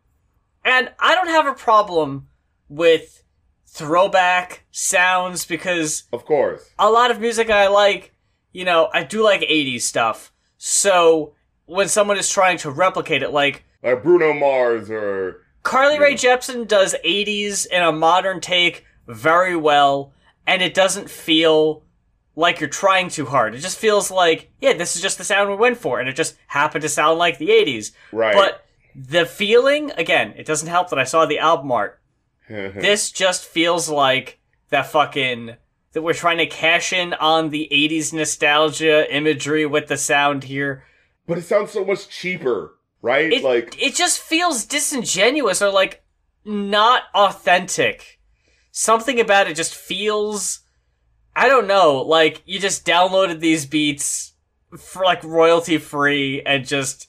And 0.63 0.91
I 0.99 1.15
don't 1.15 1.27
have 1.27 1.47
a 1.47 1.53
problem 1.53 2.27
with 2.69 3.23
throwback 3.67 4.65
sounds 4.71 5.45
because 5.45 6.03
Of 6.13 6.25
course. 6.25 6.69
a 6.79 6.89
lot 6.89 7.11
of 7.11 7.19
music 7.19 7.49
I 7.49 7.67
like, 7.67 8.13
you 8.51 8.63
know, 8.65 8.89
I 8.93 9.03
do 9.03 9.23
like 9.23 9.41
80s 9.41 9.81
stuff. 9.81 10.31
So 10.57 11.33
when 11.65 11.87
someone 11.87 12.17
is 12.17 12.29
trying 12.29 12.57
to 12.59 12.69
replicate 12.71 13.23
it, 13.23 13.31
like 13.31 13.65
Like 13.81 14.03
Bruno 14.03 14.33
Mars 14.33 14.89
or 14.91 15.41
Carly 15.63 15.99
Rae 15.99 16.13
Jepsen 16.13 16.67
does 16.67 16.95
80s 17.05 17.65
in 17.65 17.81
a 17.81 17.91
modern 17.91 18.41
take 18.41 18.85
very 19.07 19.55
well, 19.55 20.13
and 20.45 20.61
it 20.61 20.73
doesn't 20.73 21.09
feel 21.09 21.83
like 22.35 22.59
you're 22.59 22.69
trying 22.69 23.09
too 23.09 23.25
hard. 23.25 23.55
It 23.55 23.59
just 23.59 23.77
feels 23.77 24.11
like, 24.11 24.51
yeah, 24.59 24.73
this 24.73 24.95
is 24.95 25.01
just 25.01 25.17
the 25.17 25.23
sound 25.23 25.49
we 25.49 25.55
went 25.55 25.77
for, 25.77 25.99
and 25.99 26.09
it 26.09 26.15
just 26.15 26.35
happened 26.47 26.81
to 26.81 26.89
sound 26.89 27.19
like 27.19 27.37
the 27.37 27.49
80s. 27.49 27.91
Right. 28.11 28.35
But 28.35 28.65
the 28.95 29.25
feeling, 29.25 29.91
again, 29.91 30.33
it 30.35 30.45
doesn't 30.45 30.67
help 30.67 30.89
that 30.89 30.99
I 30.99 31.03
saw 31.03 31.25
the 31.25 31.39
album 31.39 31.71
art. 31.71 31.99
this 32.49 33.11
just 33.11 33.45
feels 33.45 33.89
like 33.89 34.39
that 34.69 34.87
fucking 34.87 35.55
that 35.93 36.01
we're 36.01 36.13
trying 36.13 36.39
to 36.39 36.47
cash 36.47 36.91
in 36.91 37.13
on 37.13 37.49
the 37.49 37.69
80s 37.71 38.11
nostalgia 38.11 39.15
imagery 39.15 39.65
with 39.65 39.87
the 39.87 39.97
sound 39.97 40.43
here. 40.43 40.83
but 41.27 41.37
it 41.37 41.43
sounds 41.43 41.71
so 41.71 41.85
much 41.85 42.09
cheaper, 42.09 42.75
right? 43.03 43.31
It 43.31 43.43
like 43.43 43.79
it 43.79 43.93
just 43.93 44.19
feels 44.19 44.65
disingenuous 44.65 45.61
or 45.61 45.69
like 45.69 46.01
not 46.43 47.03
authentic. 47.13 48.19
Something 48.71 49.19
about 49.19 49.47
it 49.47 49.55
just 49.55 49.75
feels 49.75 50.61
I 51.35 51.47
don't 51.47 51.67
know, 51.67 52.01
like 52.01 52.41
you 52.45 52.59
just 52.59 52.85
downloaded 52.85 53.39
these 53.39 53.67
beats 53.67 54.33
for 54.75 55.03
like 55.03 55.23
royalty 55.23 55.77
free 55.77 56.41
and 56.43 56.65
just 56.65 57.07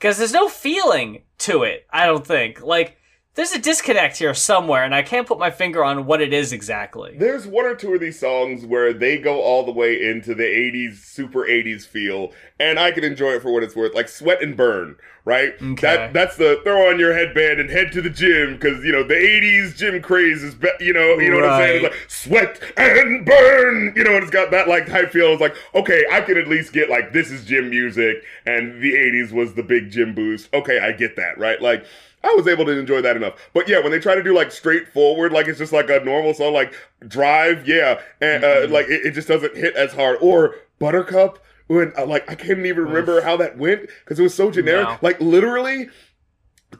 cuz 0.00 0.18
there's 0.18 0.32
no 0.32 0.48
feeling 0.48 1.22
to 1.38 1.62
it, 1.62 1.86
I 1.90 2.06
don't 2.06 2.26
think. 2.26 2.60
Like 2.60 2.96
there's 3.34 3.52
a 3.52 3.58
disconnect 3.58 4.18
here 4.18 4.32
somewhere 4.32 4.84
and 4.84 4.94
I 4.94 5.02
can't 5.02 5.26
put 5.26 5.38
my 5.38 5.50
finger 5.50 5.84
on 5.84 6.06
what 6.06 6.20
it 6.20 6.32
is 6.32 6.52
exactly. 6.52 7.16
There's 7.18 7.46
one 7.46 7.66
or 7.66 7.74
two 7.74 7.94
of 7.94 8.00
these 8.00 8.18
songs 8.18 8.64
where 8.64 8.92
they 8.92 9.18
go 9.18 9.40
all 9.42 9.64
the 9.64 9.72
way 9.72 10.08
into 10.08 10.34
the 10.34 10.44
80s, 10.44 10.98
super 10.98 11.40
80s 11.40 11.86
feel, 11.86 12.32
and 12.60 12.78
I 12.78 12.92
can 12.92 13.02
enjoy 13.02 13.32
it 13.32 13.42
for 13.42 13.52
what 13.52 13.62
it's 13.62 13.74
worth. 13.74 13.94
Like 13.94 14.08
Sweat 14.08 14.40
and 14.40 14.56
Burn, 14.56 14.96
right? 15.24 15.54
Okay. 15.60 15.74
That 15.74 16.12
That's 16.12 16.36
the 16.36 16.60
throw 16.62 16.88
on 16.90 17.00
your 17.00 17.12
headband 17.12 17.58
and 17.58 17.70
head 17.70 17.90
to 17.92 18.02
the 18.02 18.10
gym, 18.10 18.54
because, 18.54 18.84
you 18.84 18.92
know, 18.92 19.02
the 19.02 19.14
80s 19.14 19.74
gym 19.76 20.00
craze 20.00 20.44
is, 20.44 20.54
be- 20.54 20.68
you 20.78 20.92
know, 20.92 21.18
you 21.18 21.30
know 21.30 21.36
what 21.36 21.50
I'm 21.50 21.60
saying? 21.60 21.84
It's 21.84 21.94
like, 21.94 22.10
sweat 22.10 22.60
and 22.76 23.26
burn, 23.26 23.94
you 23.96 24.04
know, 24.04 24.14
and 24.14 24.22
it's 24.22 24.30
got 24.30 24.52
that, 24.52 24.68
like, 24.68 24.86
type 24.86 25.10
feel. 25.10 25.32
It's 25.32 25.40
like, 25.40 25.56
okay, 25.74 26.04
I 26.12 26.20
can 26.20 26.36
at 26.36 26.46
least 26.46 26.72
get, 26.72 26.88
like, 26.88 27.12
this 27.12 27.30
is 27.30 27.44
gym 27.44 27.70
music, 27.70 28.22
and 28.46 28.80
the 28.80 28.92
80s 28.92 29.32
was 29.32 29.54
the 29.54 29.62
big 29.62 29.90
gym 29.90 30.14
boost. 30.14 30.52
Okay, 30.54 30.78
I 30.78 30.92
get 30.92 31.16
that, 31.16 31.38
right? 31.38 31.60
Like, 31.60 31.84
I 32.24 32.34
was 32.34 32.48
able 32.48 32.64
to 32.64 32.72
enjoy 32.78 33.02
that 33.02 33.16
enough. 33.16 33.34
But 33.52 33.68
yeah, 33.68 33.80
when 33.80 33.92
they 33.92 34.00
try 34.00 34.14
to 34.14 34.22
do 34.22 34.34
like 34.34 34.50
straightforward, 34.50 35.32
like 35.32 35.46
it's 35.46 35.58
just 35.58 35.72
like 35.72 35.90
a 35.90 36.00
normal 36.00 36.34
song, 36.34 36.52
like 36.54 36.74
Drive, 37.06 37.68
yeah, 37.68 38.00
and 38.20 38.42
uh, 38.44 38.66
like 38.68 38.86
it, 38.88 39.06
it 39.06 39.10
just 39.12 39.28
doesn't 39.28 39.56
hit 39.56 39.76
as 39.76 39.92
hard. 39.92 40.18
Or 40.20 40.56
Buttercup, 40.78 41.38
when 41.66 41.92
uh, 41.98 42.06
like 42.06 42.28
I 42.30 42.34
can't 42.34 42.58
even 42.60 42.84
remember 42.84 43.20
how 43.20 43.36
that 43.36 43.58
went 43.58 43.82
because 44.04 44.18
it 44.18 44.22
was 44.22 44.34
so 44.34 44.50
generic. 44.50 44.88
No. 44.88 44.98
Like 45.02 45.20
literally, 45.20 45.88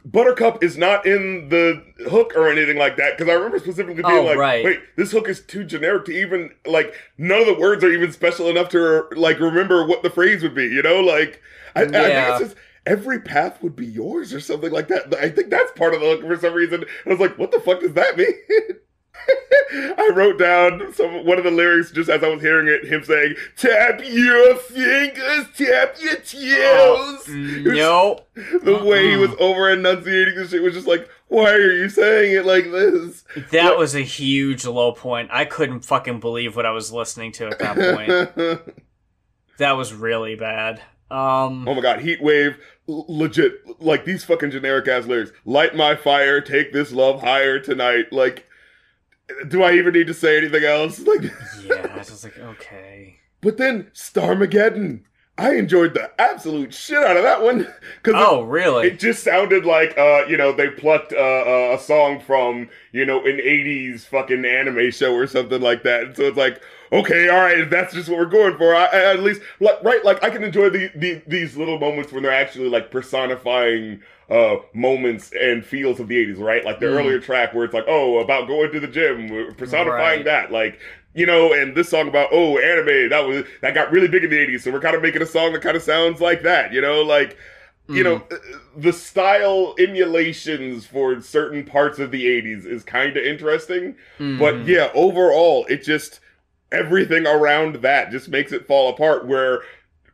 Buttercup 0.03 0.63
is 0.63 0.77
not 0.77 1.05
in 1.05 1.49
the 1.49 1.83
hook 2.09 2.33
or 2.35 2.49
anything 2.49 2.77
like 2.77 2.97
that 2.97 3.17
because 3.17 3.29
I 3.31 3.35
remember 3.35 3.59
specifically 3.59 4.01
being 4.03 4.05
Oh, 4.17 4.23
like, 4.23 4.37
right. 4.37 4.65
wait, 4.65 4.79
this 4.97 5.11
hook 5.11 5.29
is 5.29 5.41
too 5.41 5.63
generic 5.63 6.05
to 6.05 6.11
even 6.11 6.51
like 6.65 6.93
none 7.17 7.39
of 7.39 7.45
the 7.47 7.53
words 7.53 7.83
are 7.83 7.91
even 7.91 8.11
special 8.11 8.49
enough 8.49 8.69
to 8.69 9.05
like 9.15 9.39
remember 9.39 9.85
what 9.85 10.03
the 10.03 10.09
phrase 10.09 10.43
would 10.43 10.55
be. 10.55 10.65
You 10.65 10.81
know, 10.81 11.01
like 11.01 11.41
I, 11.75 11.81
I 11.83 11.85
think 11.85 11.95
it's 11.95 12.39
just 12.39 12.55
every 12.85 13.19
path 13.19 13.61
would 13.63 13.75
be 13.75 13.85
yours 13.85 14.33
or 14.33 14.39
something 14.39 14.71
like 14.71 14.87
that. 14.89 15.13
I 15.19 15.29
think 15.29 15.49
that's 15.49 15.71
part 15.73 15.93
of 15.93 16.01
the 16.01 16.07
hook 16.07 16.21
for 16.21 16.37
some 16.37 16.53
reason. 16.53 16.85
I 17.05 17.09
was 17.09 17.19
like, 17.19 17.37
what 17.37 17.51
the 17.51 17.59
fuck 17.59 17.79
does 17.81 17.93
that 17.93 18.17
mean? 18.17 18.33
I 19.97 20.11
wrote 20.13 20.37
down 20.37 20.93
some 20.93 21.25
one 21.25 21.37
of 21.37 21.43
the 21.43 21.51
lyrics 21.51 21.89
just 21.91 22.09
as 22.09 22.23
I 22.23 22.27
was 22.29 22.41
hearing 22.41 22.67
it, 22.67 22.85
him 22.85 23.03
saying, 23.03 23.35
"Tap 23.57 24.01
your 24.05 24.55
fingers, 24.57 25.45
tap 25.57 25.95
your 25.99 26.15
toes." 26.15 26.29
Oh, 26.33 27.23
it 27.27 27.65
was- 27.65 27.75
No. 27.77 28.19
the 28.61 28.83
way 28.85 29.09
he 29.09 29.17
was 29.17 29.31
over 29.39 29.69
enunciating 29.71 30.35
this 30.35 30.51
shit 30.51 30.61
was 30.61 30.73
just 30.75 30.87
like, 30.87 31.09
why 31.27 31.51
are 31.51 31.71
you 31.71 31.89
saying 31.89 32.35
it 32.37 32.45
like 32.45 32.65
this? 32.71 33.23
That 33.51 33.77
was 33.77 33.95
a 33.95 34.01
huge 34.01 34.65
low 34.65 34.91
point. 34.91 35.29
I 35.31 35.45
couldn't 35.45 35.81
fucking 35.81 36.19
believe 36.19 36.55
what 36.55 36.65
I 36.67 36.71
was 36.71 36.91
listening 36.91 37.31
to 37.33 37.47
at 37.47 37.59
that 37.59 37.75
point. 37.75 38.11
oh 38.37 38.59
that 39.57 39.71
was 39.73 39.93
really 39.93 40.35
bad. 40.35 40.81
Um 41.11 41.67
oh 41.67 41.75
my 41.75 41.81
god, 41.81 41.99
heat 42.01 42.21
wave, 42.21 42.57
l- 42.89 43.05
legit, 43.07 43.53
like 43.81 44.05
these 44.05 44.23
fucking 44.23 44.51
generic 44.51 44.87
ass 44.87 45.05
lyrics. 45.05 45.31
Light 45.45 45.75
my 45.75 45.95
fire, 45.95 46.41
take 46.41 46.73
this 46.73 46.91
love 46.91 47.21
higher 47.21 47.59
tonight. 47.59 48.11
Like, 48.11 48.47
do 49.47 49.61
I 49.63 49.73
even 49.73 49.93
need 49.93 50.07
to 50.07 50.13
say 50.13 50.37
anything 50.37 50.63
else? 50.63 50.99
Like, 51.05 51.23
yeah, 51.63 51.87
I 51.93 51.97
was 51.97 52.07
just 52.09 52.23
like, 52.23 52.37
okay. 52.39 53.17
but 53.41 53.57
then 53.57 53.91
Starmageddon. 53.93 55.01
I 55.37 55.55
enjoyed 55.55 55.93
the 55.93 56.09
absolute 56.17 56.73
shit 56.73 56.97
out 57.03 57.17
of 57.17 57.23
that 57.23 57.43
one. 57.43 57.65
Cause 58.03 58.13
Oh, 58.15 58.43
it, 58.45 58.47
really? 58.47 58.87
it 58.87 58.99
just 58.99 59.21
sounded 59.21 59.65
like, 59.65 59.93
uh, 59.97 60.23
you 60.29 60.37
know, 60.37 60.53
they 60.53 60.69
plucked 60.69 61.11
uh, 61.11 61.17
uh, 61.17 61.75
a 61.75 61.77
song 61.77 62.21
from, 62.21 62.69
you 62.93 63.05
know, 63.05 63.19
an 63.19 63.39
80s 63.39 64.05
fucking 64.05 64.45
anime 64.45 64.91
show 64.91 65.13
or 65.13 65.27
something 65.27 65.59
like 65.61 65.83
that. 65.83 66.03
And 66.03 66.15
so 66.15 66.23
it's 66.23 66.37
like, 66.37 66.61
okay, 66.91 67.29
all 67.29 67.39
right, 67.41 67.59
if 67.59 67.69
that's 67.69 67.93
just 67.93 68.09
what 68.09 68.17
we're 68.19 68.25
going 68.25 68.57
for. 68.57 68.75
I, 68.75 68.85
I- 68.85 69.13
at 69.13 69.23
least, 69.23 69.41
like, 69.59 69.81
right, 69.83 70.03
like, 70.03 70.23
I 70.23 70.29
can 70.29 70.43
enjoy 70.43 70.69
the, 70.69 70.91
the, 70.95 71.21
these 71.27 71.57
little 71.57 71.79
moments 71.79 72.11
when 72.11 72.23
they're 72.23 72.31
actually, 72.31 72.69
like, 72.69 72.91
personifying 72.91 74.01
uh, 74.29 74.55
moments 74.73 75.31
and 75.39 75.63
feels 75.65 75.99
of 75.99 76.07
the 76.07 76.17
80s, 76.17 76.39
right? 76.39 76.65
Like 76.65 76.79
the 76.79 76.87
Mm. 76.87 76.91
earlier 76.97 77.19
track 77.19 77.53
where 77.53 77.63
it's 77.63 77.73
like, 77.75 77.85
oh, 77.87 78.17
about 78.19 78.47
going 78.47 78.71
to 78.71 78.79
the 78.79 78.87
gym, 78.87 79.53
personifying 79.55 80.23
Right. 80.23 80.25
that. 80.25 80.51
Like, 80.51 80.79
you 81.13 81.25
know, 81.27 81.53
and 81.53 81.75
this 81.77 81.89
song 81.89 82.07
about 82.07 82.29
oh 82.31 82.57
anime 82.57 83.09
that 83.09 83.25
was 83.25 83.45
that 83.61 83.73
got 83.73 83.91
really 83.91 84.07
big 84.07 84.23
in 84.23 84.29
the 84.31 84.37
'80s, 84.37 84.63
so 84.63 84.71
we're 84.71 84.81
kind 84.81 84.95
of 84.95 85.01
making 85.01 85.21
a 85.21 85.25
song 85.25 85.53
that 85.53 85.61
kind 85.61 85.77
of 85.77 85.83
sounds 85.83 86.19
like 86.19 86.41
that, 86.41 86.73
you 86.73 86.81
know, 86.81 87.01
like 87.03 87.37
you 87.93 88.03
know 88.03 88.17
Mm. 88.17 88.31
uh, 88.31 88.37
the 88.75 88.91
style 88.91 89.75
emulations 89.79 90.85
for 90.85 91.21
certain 91.21 91.63
parts 91.63 91.99
of 91.99 92.11
the 92.11 92.27
'80s 92.27 92.65
is 92.65 92.83
kind 92.83 93.15
of 93.15 93.23
interesting, 93.23 93.95
but 94.37 94.55
Mhm. 94.55 94.67
yeah, 94.67 94.89
overall 94.93 95.65
it 95.69 95.83
just 95.83 96.19
everything 96.75 97.25
around 97.25 97.77
that 97.77 98.11
just 98.11 98.29
makes 98.29 98.51
it 98.51 98.67
fall 98.67 98.89
apart. 98.89 99.25
Where 99.27 99.61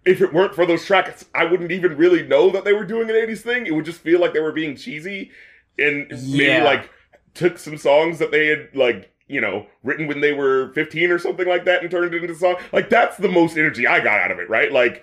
if 0.06 0.22
it 0.22 0.34
weren't 0.34 0.56
for 0.56 0.66
those 0.66 0.86
tracks, 0.86 1.26
I 1.36 1.46
wouldn't 1.46 1.72
even 1.72 1.98
really 1.98 2.26
know 2.28 2.50
that 2.52 2.64
they 2.64 2.74
were 2.74 2.86
doing 2.86 3.10
an 3.10 3.16
'80s 3.16 3.42
thing. 3.42 3.66
It 3.68 3.74
would 3.76 3.86
just 3.86 4.00
feel 4.02 4.20
like 4.20 4.34
they 4.34 4.40
were 4.40 4.52
being 4.52 4.76
cheesy 4.76 5.32
and 5.80 6.08
maybe 6.10 6.46
Yeah. 6.46 6.64
like 6.64 6.90
took 7.34 7.58
some 7.58 7.78
songs 7.78 8.20
that 8.20 8.32
they 8.32 8.48
had 8.48 8.70
like 8.76 9.10
you 9.28 9.40
know 9.40 9.66
written 9.84 10.08
when 10.08 10.20
they 10.20 10.34
were 10.34 10.74
15 10.74 11.10
or 11.12 11.18
something 11.18 11.48
like 11.48 11.64
that 11.64 11.82
and 11.82 11.90
turned 11.90 12.14
it 12.14 12.22
into 12.22 12.34
a 12.34 12.38
song 12.38 12.56
like 12.74 12.90
that's 12.90 13.16
the 13.16 13.30
most 13.30 13.56
energy 13.58 13.88
i 13.88 14.02
got 14.02 14.20
out 14.20 14.32
of 14.32 14.38
it 14.40 14.50
right 14.50 14.74
like 14.74 15.02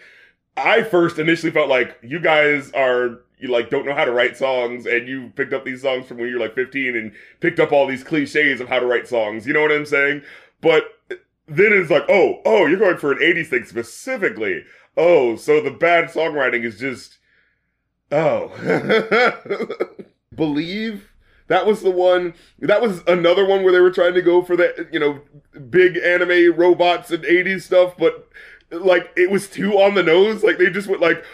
i 0.59 0.83
first 0.83 1.19
initially 1.19 1.51
felt 1.51 1.71
like 1.71 1.97
you 2.03 2.21
guys 2.21 2.71
are 2.73 3.21
you 3.39 3.49
like 3.49 3.71
don't 3.71 3.87
know 3.87 3.95
how 3.95 4.05
to 4.05 4.13
write 4.13 4.37
songs 4.37 4.85
and 4.85 5.09
you 5.09 5.33
picked 5.37 5.55
up 5.55 5.65
these 5.65 5.81
songs 5.81 6.07
from 6.07 6.19
when 6.19 6.29
you're 6.29 6.39
like 6.39 6.55
15 6.55 6.95
and 6.95 7.13
picked 7.41 7.59
up 7.59 7.73
all 7.73 7.87
these 7.87 8.05
cliches 8.05 8.61
of 8.61 8.69
how 8.69 8.79
to 8.79 8.85
write 8.85 9.09
songs 9.09 9.47
you 9.47 9.55
know 9.55 9.63
what 9.63 9.73
i'm 9.73 9.87
saying 9.87 10.21
but 10.61 10.85
then 11.49 11.73
it's 11.73 11.91
like 11.91 12.05
oh 12.09 12.41
oh 12.45 12.67
you're 12.67 12.79
going 12.79 12.99
for 12.99 13.13
an 13.13 13.19
80s 13.19 13.49
thing 13.49 13.65
specifically. 13.65 14.65
Oh 14.97 15.37
so 15.37 15.61
the 15.61 15.71
bad 15.71 16.07
songwriting 16.11 16.65
is 16.65 16.79
just 16.79 17.19
oh. 18.13 18.53
Believe? 20.35 21.13
That 21.49 21.67
was 21.67 21.81
the 21.81 21.91
one 21.91 22.35
that 22.59 22.83
was 22.83 23.03
another 23.07 23.47
one 23.47 23.63
where 23.63 23.73
they 23.73 23.81
were 23.81 23.91
trying 23.91 24.15
to 24.15 24.23
go 24.23 24.43
for 24.43 24.57
that 24.57 24.89
you 24.93 25.01
know 25.01 25.21
big 25.71 25.97
anime 25.97 26.55
robots 26.55 27.11
and 27.11 27.25
80s 27.25 27.63
stuff 27.63 27.95
but 27.99 28.29
like 28.71 29.11
it 29.17 29.31
was 29.31 29.49
too 29.49 29.73
on 29.75 29.95
the 29.95 30.03
nose. 30.03 30.43
Like 30.43 30.59
they 30.59 30.71
just 30.71 30.89
went 30.89 31.03
like 31.03 31.25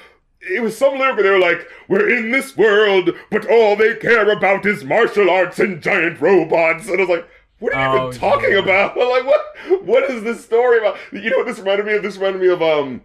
it 0.41 0.63
was 0.63 0.77
some 0.77 0.99
lyric 0.99 1.17
where 1.17 1.23
they 1.23 1.31
were 1.31 1.39
like, 1.39 1.69
"We're 1.89 2.09
in 2.09 2.31
this 2.31 2.57
world, 2.57 3.11
but 3.31 3.47
all 3.51 3.77
they 3.77 3.95
care 3.97 4.31
about 4.31 4.67
is 4.67 4.85
martial 4.85 5.31
arts 5.31 5.59
and 5.59 5.83
giant 5.83 6.21
robots." 6.21 6.89
And 6.89 6.99
I 7.01 7.05
was 7.05 7.09
like, 7.09 7.29
"What 7.59 7.75
are 7.75 7.95
you 7.95 8.01
Oh, 8.01 8.09
even 8.09 8.19
talking 8.21 8.53
yeah. 8.53 8.59
about? 8.59 8.97
Like, 8.97 9.25
what? 9.27 9.85
What 9.85 10.05
is 10.11 10.23
this 10.23 10.45
story 10.45 10.79
about?" 10.79 10.97
You 11.13 11.31
know 11.31 11.39
what 11.39 11.47
this 11.47 11.59
reminded 11.59 11.87
me 11.87 11.95
of? 11.95 12.03
This 12.03 12.17
reminded 12.17 12.43
me 12.43 12.49
of 12.49 12.63
um, 12.63 13.03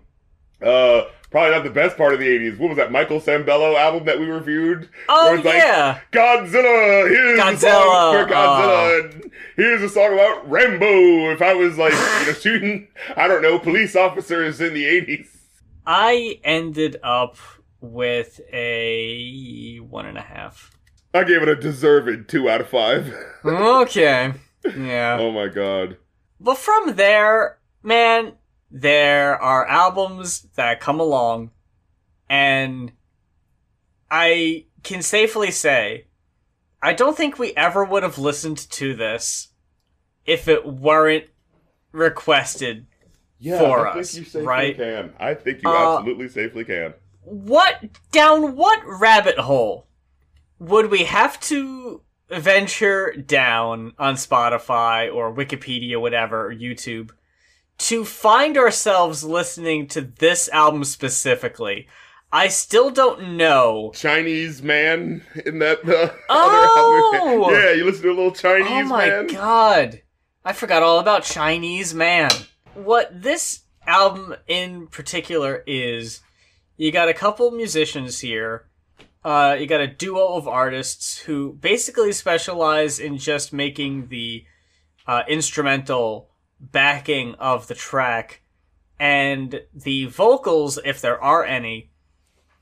uh, 0.61 1.03
probably 1.31 1.51
not 1.51 1.63
the 1.63 1.69
best 1.69 1.95
part 1.97 2.13
of 2.13 2.19
the 2.19 2.27
'80s. 2.27 2.57
What 2.59 2.69
was 2.69 2.77
that 2.77 2.91
Michael 2.91 3.19
Sembello 3.21 3.75
album 3.77 4.05
that 4.05 4.19
we 4.19 4.25
reviewed? 4.25 4.89
Oh 5.07 5.33
like, 5.43 5.43
yeah. 5.55 5.99
Godzilla. 6.11 7.09
Here's 7.09 7.39
a 7.39 7.41
Godzilla, 7.41 7.59
song 7.59 8.13
for 8.27 8.33
Godzilla. 8.33 9.13
and 9.13 9.31
here's 9.55 9.81
a 9.81 9.89
song 9.89 10.13
about 10.13 10.49
Rambo. 10.49 11.31
If 11.31 11.41
I 11.41 11.53
was 11.53 11.77
like, 11.77 11.93
you 11.93 12.25
know, 12.27 12.33
shooting, 12.39 12.87
I 13.15 13.27
don't 13.27 13.41
know, 13.41 13.59
police 13.59 13.95
officers 13.95 14.59
in 14.61 14.73
the 14.73 14.83
'80s. 14.85 15.27
I 15.85 16.39
ended 16.43 16.97
up 17.03 17.37
with 17.81 18.41
a 18.51 19.77
one 19.77 20.05
and 20.05 20.17
a 20.17 20.21
half. 20.21 20.71
I 21.13 21.23
gave 21.23 21.41
it 21.41 21.49
a 21.49 21.55
deserved 21.55 22.29
two 22.29 22.49
out 22.49 22.61
of 22.61 22.69
five. 22.69 23.13
Okay. 23.45 24.33
Yeah. 24.77 25.17
oh 25.19 25.31
my 25.31 25.47
god. 25.47 25.95
But 26.41 26.57
from 26.57 26.95
there, 26.95 27.57
man, 27.81 28.33
there 28.69 29.41
are 29.41 29.65
albums 29.65 30.41
that 30.55 30.81
come 30.81 30.99
along, 30.99 31.51
and 32.29 32.91
I 34.11 34.65
can 34.83 35.01
safely 35.01 35.51
say, 35.51 36.07
I 36.81 36.93
don't 36.93 37.15
think 37.15 37.39
we 37.39 37.53
ever 37.55 37.83
would 37.85 38.03
have 38.03 38.17
listened 38.17 38.57
to 38.71 38.93
this 38.95 39.49
if 40.25 40.47
it 40.49 40.65
weren't 40.65 41.25
requested. 41.93 42.85
Yeah, 43.39 43.59
For 43.59 43.87
I 43.87 43.99
us, 43.99 44.11
think 44.13 44.25
you 44.25 44.29
safely 44.31 44.45
right? 44.47 44.75
can. 44.77 45.13
I 45.19 45.33
think 45.33 45.63
you 45.63 45.69
Uh, 45.69 45.97
absolutely 45.97 46.27
safely 46.27 46.65
can. 46.65 46.93
What, 47.23 47.85
down 48.11 48.55
what 48.57 48.81
rabbit 48.85 49.37
hole 49.37 49.87
would 50.59 50.91
we 50.91 51.05
have 51.05 51.39
to 51.41 52.01
venture 52.29 53.13
down 53.13 53.93
on 53.97 54.15
Spotify 54.15 55.13
or 55.13 55.33
Wikipedia, 55.33 55.99
whatever, 55.99 56.47
or 56.47 56.53
YouTube, 56.53 57.11
to 57.79 58.03
find 58.05 58.57
ourselves 58.57 59.23
listening 59.23 59.87
to 59.87 60.01
this 60.01 60.49
album 60.49 60.83
specifically? 60.83 61.87
I 62.31 62.47
still 62.49 62.91
don't 62.91 63.37
know. 63.37 63.91
Chinese 63.95 64.61
man 64.61 65.23
in 65.45 65.59
that 65.59 65.79
uh, 65.79 66.13
Oh! 66.29 67.11
other 67.11 67.27
album. 67.31 67.53
Yeah, 67.55 67.71
you 67.71 67.85
listen 67.85 68.03
to 68.03 68.09
a 68.09 68.13
little 68.13 68.31
Chinese 68.31 68.69
man. 68.69 68.85
Oh 68.85 68.87
my 68.87 69.09
man. 69.09 69.27
god. 69.27 70.01
I 70.45 70.53
forgot 70.53 70.83
all 70.83 70.99
about 70.99 71.23
Chinese 71.23 71.93
Man. 71.93 72.29
What 72.75 73.09
this 73.23 73.61
album 73.85 74.35
in 74.47 74.87
particular 74.87 75.63
is, 75.67 76.21
you 76.77 76.91
got 76.91 77.09
a 77.09 77.13
couple 77.13 77.49
musicians 77.51 78.19
here. 78.19 78.68
Uh, 79.23 79.57
you 79.59 79.67
got 79.67 79.81
a 79.81 79.87
duo 79.87 80.35
of 80.35 80.47
artists 80.47 81.19
who 81.19 81.53
basically 81.53 82.11
specialize 82.11 82.99
in 82.99 83.17
just 83.17 83.51
making 83.51 84.07
the 84.07 84.45
uh, 85.07 85.23
instrumental 85.27 86.29
backing 86.59 87.35
of 87.35 87.67
the 87.67 87.75
track, 87.75 88.41
and 88.99 89.61
the 89.73 90.05
vocals, 90.05 90.79
if 90.85 91.01
there 91.01 91.21
are 91.21 91.43
any, 91.43 91.89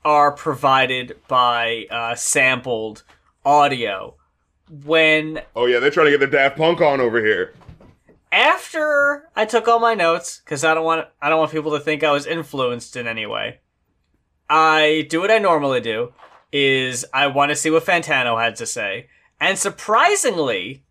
are 0.04 0.32
provided 0.32 1.16
by 1.28 1.86
uh, 1.90 2.14
sampled 2.14 3.02
audio. 3.44 4.14
When 4.84 5.40
Oh 5.56 5.66
yeah, 5.66 5.78
they're 5.78 5.90
trying 5.90 6.06
to 6.06 6.18
get 6.18 6.20
the 6.20 6.26
Daft 6.26 6.56
Punk 6.56 6.80
on 6.80 7.00
over 7.00 7.24
here. 7.24 7.54
after 8.30 9.28
I 9.34 9.46
took 9.46 9.66
all 9.68 9.78
my 9.78 9.94
notes 9.94 10.40
because 10.44 10.62
I 10.64 10.74
don't 10.74 10.84
want 10.84 11.08
I 11.22 11.28
don't 11.28 11.38
want 11.38 11.52
people 11.52 11.72
to 11.72 11.80
think 11.80 12.04
I 12.04 12.12
was 12.12 12.26
influenced 12.26 12.96
in 12.96 13.06
any 13.06 13.26
way. 13.26 13.60
I 14.50 15.06
do 15.08 15.20
what 15.20 15.30
I 15.30 15.38
normally 15.38 15.80
do 15.80 16.12
is 16.52 17.04
I 17.12 17.26
want 17.26 17.50
to 17.50 17.56
see 17.56 17.70
what 17.70 17.84
Fantano 17.84 18.40
had 18.42 18.56
to 18.56 18.66
say. 18.66 19.08
And 19.40 19.58
surprisingly, 19.58 20.82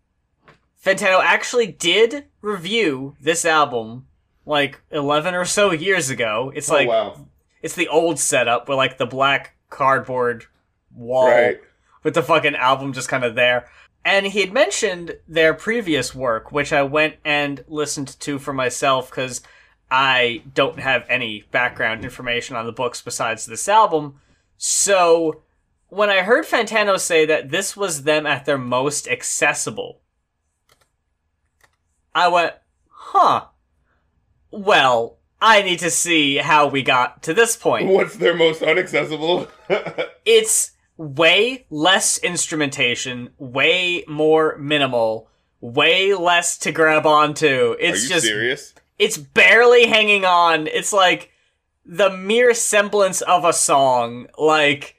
Fantano 0.84 1.20
actually 1.22 1.66
did 1.66 2.24
review 2.40 3.16
this 3.20 3.44
album 3.44 4.06
like 4.46 4.80
11 4.90 5.34
or 5.34 5.44
so 5.44 5.72
years 5.72 6.10
ago. 6.10 6.52
It's 6.54 6.70
oh, 6.70 6.74
like 6.74 6.88
oh 6.88 6.90
wow. 6.90 7.26
it's 7.62 7.74
the 7.74 7.88
old 7.88 8.18
setup 8.18 8.68
with 8.68 8.76
like 8.76 8.98
the 8.98 9.06
black 9.06 9.54
cardboard 9.70 10.46
wall 10.94 11.28
Right. 11.28 11.60
with 12.02 12.14
the 12.14 12.22
fucking 12.22 12.56
album 12.56 12.92
just 12.92 13.08
kind 13.08 13.24
of 13.24 13.34
there. 13.34 13.68
And 14.04 14.26
he 14.26 14.40
had 14.40 14.52
mentioned 14.52 15.18
their 15.28 15.52
previous 15.52 16.14
work, 16.14 16.50
which 16.50 16.72
I 16.72 16.82
went 16.82 17.16
and 17.24 17.62
listened 17.68 18.18
to 18.20 18.38
for 18.38 18.54
myself 18.54 19.10
because 19.10 19.42
I 19.90 20.42
don't 20.54 20.78
have 20.78 21.04
any 21.08 21.44
background 21.50 22.04
information 22.04 22.56
on 22.56 22.64
the 22.64 22.72
books 22.72 23.02
besides 23.02 23.44
this 23.44 23.68
album. 23.68 24.20
So 24.56 25.42
when 25.88 26.10
I 26.10 26.22
heard 26.22 26.44
Fantano 26.44 26.98
say 26.98 27.26
that 27.26 27.50
this 27.50 27.76
was 27.76 28.02
them 28.04 28.26
at 28.26 28.44
their 28.44 28.58
most 28.58 29.08
accessible, 29.08 30.00
I 32.14 32.28
went, 32.28 32.54
huh. 32.88 33.46
Well, 34.50 35.18
I 35.40 35.62
need 35.62 35.78
to 35.80 35.90
see 35.90 36.36
how 36.36 36.66
we 36.66 36.82
got 36.82 37.22
to 37.24 37.34
this 37.34 37.56
point 37.56 37.88
What's 37.88 38.16
their 38.16 38.34
most 38.34 38.60
unaccessible? 38.62 39.48
it's 40.24 40.72
way 40.96 41.66
less 41.70 42.18
instrumentation, 42.18 43.30
way 43.38 44.04
more 44.08 44.56
minimal, 44.58 45.28
way 45.60 46.14
less 46.14 46.58
to 46.58 46.72
grab 46.72 47.06
onto. 47.06 47.72
Are 47.72 47.76
It's 47.78 48.04
you 48.04 48.08
just 48.08 48.26
serious? 48.26 48.74
it's 48.98 49.16
barely 49.16 49.86
hanging 49.86 50.24
on. 50.24 50.66
It's 50.66 50.92
like 50.92 51.30
the 51.84 52.10
mere 52.10 52.52
semblance 52.52 53.20
of 53.22 53.44
a 53.44 53.52
song. 53.52 54.26
Like 54.36 54.96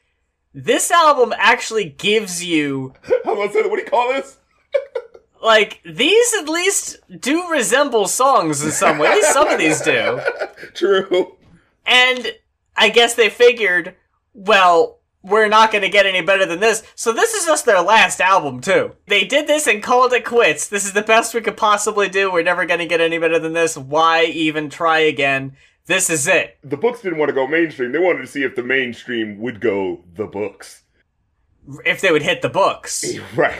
this 0.54 0.92
album 0.92 1.34
actually 1.38 1.86
gives 1.86 2.44
you 2.44 2.94
How 3.24 3.34
about 3.34 3.54
that? 3.54 3.70
What 3.70 3.78
do 3.78 3.84
you 3.84 3.90
call 3.90 4.10
this? 4.14 4.38
like 5.44 5.82
these 5.86 6.34
at 6.40 6.50
least 6.50 6.98
do 7.20 7.50
resemble 7.50 8.08
songs 8.08 8.64
in 8.64 8.72
some 8.72 8.98
way. 8.98 9.08
At 9.08 9.16
least 9.16 9.34
some 9.34 9.48
of 9.48 9.60
these 9.60 9.82
do. 9.82 10.20
True. 10.74 11.36
And 11.86 12.34
I 12.76 12.90
guess 12.90 13.16
they 13.16 13.30
figured, 13.30 13.96
well, 14.34 15.00
we're 15.22 15.50
not 15.50 15.72
going 15.72 15.82
to 15.82 15.90
get 15.90 16.06
any 16.06 16.22
better 16.22 16.46
than 16.46 16.60
this. 16.60 16.84
So 16.96 17.12
this 17.12 17.34
is 17.34 17.46
just 17.46 17.66
their 17.66 17.82
last 17.82 18.22
album, 18.22 18.62
too. 18.62 18.96
They 19.08 19.26
did 19.26 19.48
this 19.48 19.68
and 19.68 19.84
called 19.84 20.14
it 20.14 20.24
quits. 20.24 20.68
This 20.68 20.86
is 20.86 20.94
the 20.94 21.02
best 21.02 21.34
we 21.34 21.42
could 21.42 21.58
possibly 21.58 22.08
do. 22.08 22.32
We're 22.32 22.44
never 22.44 22.66
going 22.66 22.80
to 22.80 22.86
get 22.86 23.02
any 23.02 23.18
better 23.18 23.40
than 23.40 23.54
this. 23.54 23.78
Why 23.78 24.24
even 24.26 24.70
try 24.70 25.00
again? 25.00 25.58
This 25.90 26.12
is 26.12 26.28
it. 26.28 26.60
The 26.64 26.78
books 26.78 27.02
didn't 27.02 27.18
want 27.18 27.30
to 27.30 27.34
go 27.34 27.48
mainstream. 27.48 27.92
They 27.92 27.98
wanted 27.98 28.20
to 28.20 28.28
see 28.28 28.44
if 28.44 28.56
the 28.56 28.62
mainstream 28.62 29.40
would 29.40 29.60
go 29.60 30.04
the 30.14 30.28
books. 30.28 30.84
If 31.84 32.00
they 32.02 32.12
would 32.12 32.22
hit 32.22 32.44
the 32.44 32.50
books. 32.50 33.04
Right. 33.36 33.58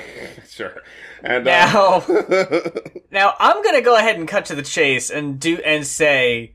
sure. 0.48 0.84
And 1.24 1.48
uh, 1.48 1.52
Now, 1.52 2.06
now 3.12 3.34
I'm 3.40 3.64
gonna 3.64 3.82
go 3.82 3.98
ahead 3.98 4.18
and 4.18 4.28
cut 4.28 4.46
to 4.46 4.56
the 4.56 4.62
chase 4.62 5.10
and 5.10 5.40
do 5.40 5.58
and 5.66 5.88
say, 5.88 6.54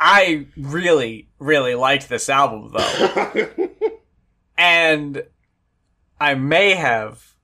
I 0.00 0.46
really, 0.56 1.28
really 1.38 1.74
liked 1.74 2.08
this 2.08 2.30
album 2.30 2.72
though, 2.72 3.48
and 4.58 5.24
I 6.18 6.34
may 6.36 6.72
have. 6.72 7.34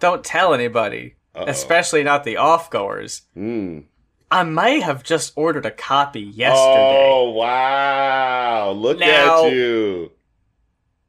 Don't 0.00 0.24
tell 0.24 0.54
anybody, 0.54 1.14
especially 1.36 2.02
not 2.02 2.24
the 2.24 2.38
off-goers. 2.38 3.22
Mm. 3.36 3.84
I 4.30 4.44
may 4.44 4.80
have 4.80 5.02
just 5.02 5.32
ordered 5.36 5.66
a 5.66 5.70
copy 5.70 6.20
yesterday. 6.20 7.08
Oh 7.10 7.30
wow! 7.30 8.70
Look 8.72 8.98
Now- 9.00 9.46
at 9.46 9.52
you. 9.52 10.12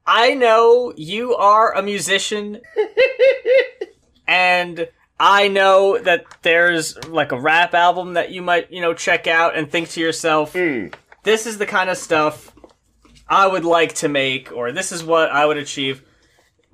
I 0.06 0.34
know 0.34 0.92
you 0.98 1.36
are 1.36 1.74
a 1.74 1.84
musician, 1.84 2.60
and 4.28 4.88
I 5.20 5.48
know 5.48 5.98
that 6.00 6.26
there's 6.42 6.98
like 7.08 7.32
a 7.32 7.40
rap 7.40 7.74
album 7.74 8.14
that 8.16 8.32
you 8.32 8.42
might, 8.42 8.72
you 8.72 8.82
know, 8.82 8.94
check 8.94 9.28
out 9.28 9.56
and 9.56 9.70
think 9.70 9.90
to 9.90 10.00
yourself, 10.02 10.54
Mm. 10.54 10.94
this 11.24 11.46
is 11.46 11.60
the 11.60 11.68
kind 11.68 11.90
of 11.90 11.98
stuff 11.98 12.52
I 13.28 13.46
would 13.48 13.64
like 13.64 13.94
to 13.96 14.10
make, 14.10 14.52
or 14.52 14.72
this 14.72 14.92
is 14.92 15.04
what 15.04 15.30
I 15.30 15.46
would 15.46 15.58
achieve. 15.58 16.04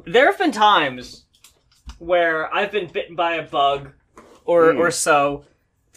There 0.06 0.28
have 0.28 0.38
been 0.40 0.52
times 0.54 1.26
where 2.00 2.52
I've 2.54 2.72
been 2.72 2.88
bitten 2.88 3.16
by 3.16 3.36
a 3.36 3.44
bug 3.44 3.92
or, 4.46 4.74
or 4.74 4.92
so 4.92 5.44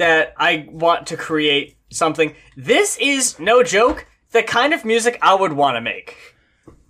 that 0.00 0.32
I 0.38 0.66
want 0.70 1.06
to 1.08 1.16
create 1.18 1.76
something. 1.90 2.34
This 2.56 2.96
is, 2.98 3.38
no 3.38 3.62
joke, 3.62 4.06
the 4.30 4.42
kind 4.42 4.72
of 4.72 4.82
music 4.82 5.18
I 5.20 5.34
would 5.34 5.52
want 5.52 5.76
to 5.76 5.82
make 5.82 6.16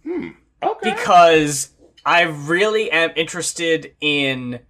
hmm, 0.04 0.28
Okay. 0.62 0.94
because 0.94 1.70
I 2.06 2.22
really 2.22 2.88
am 2.88 3.10
interested 3.16 3.96
in 4.00 4.60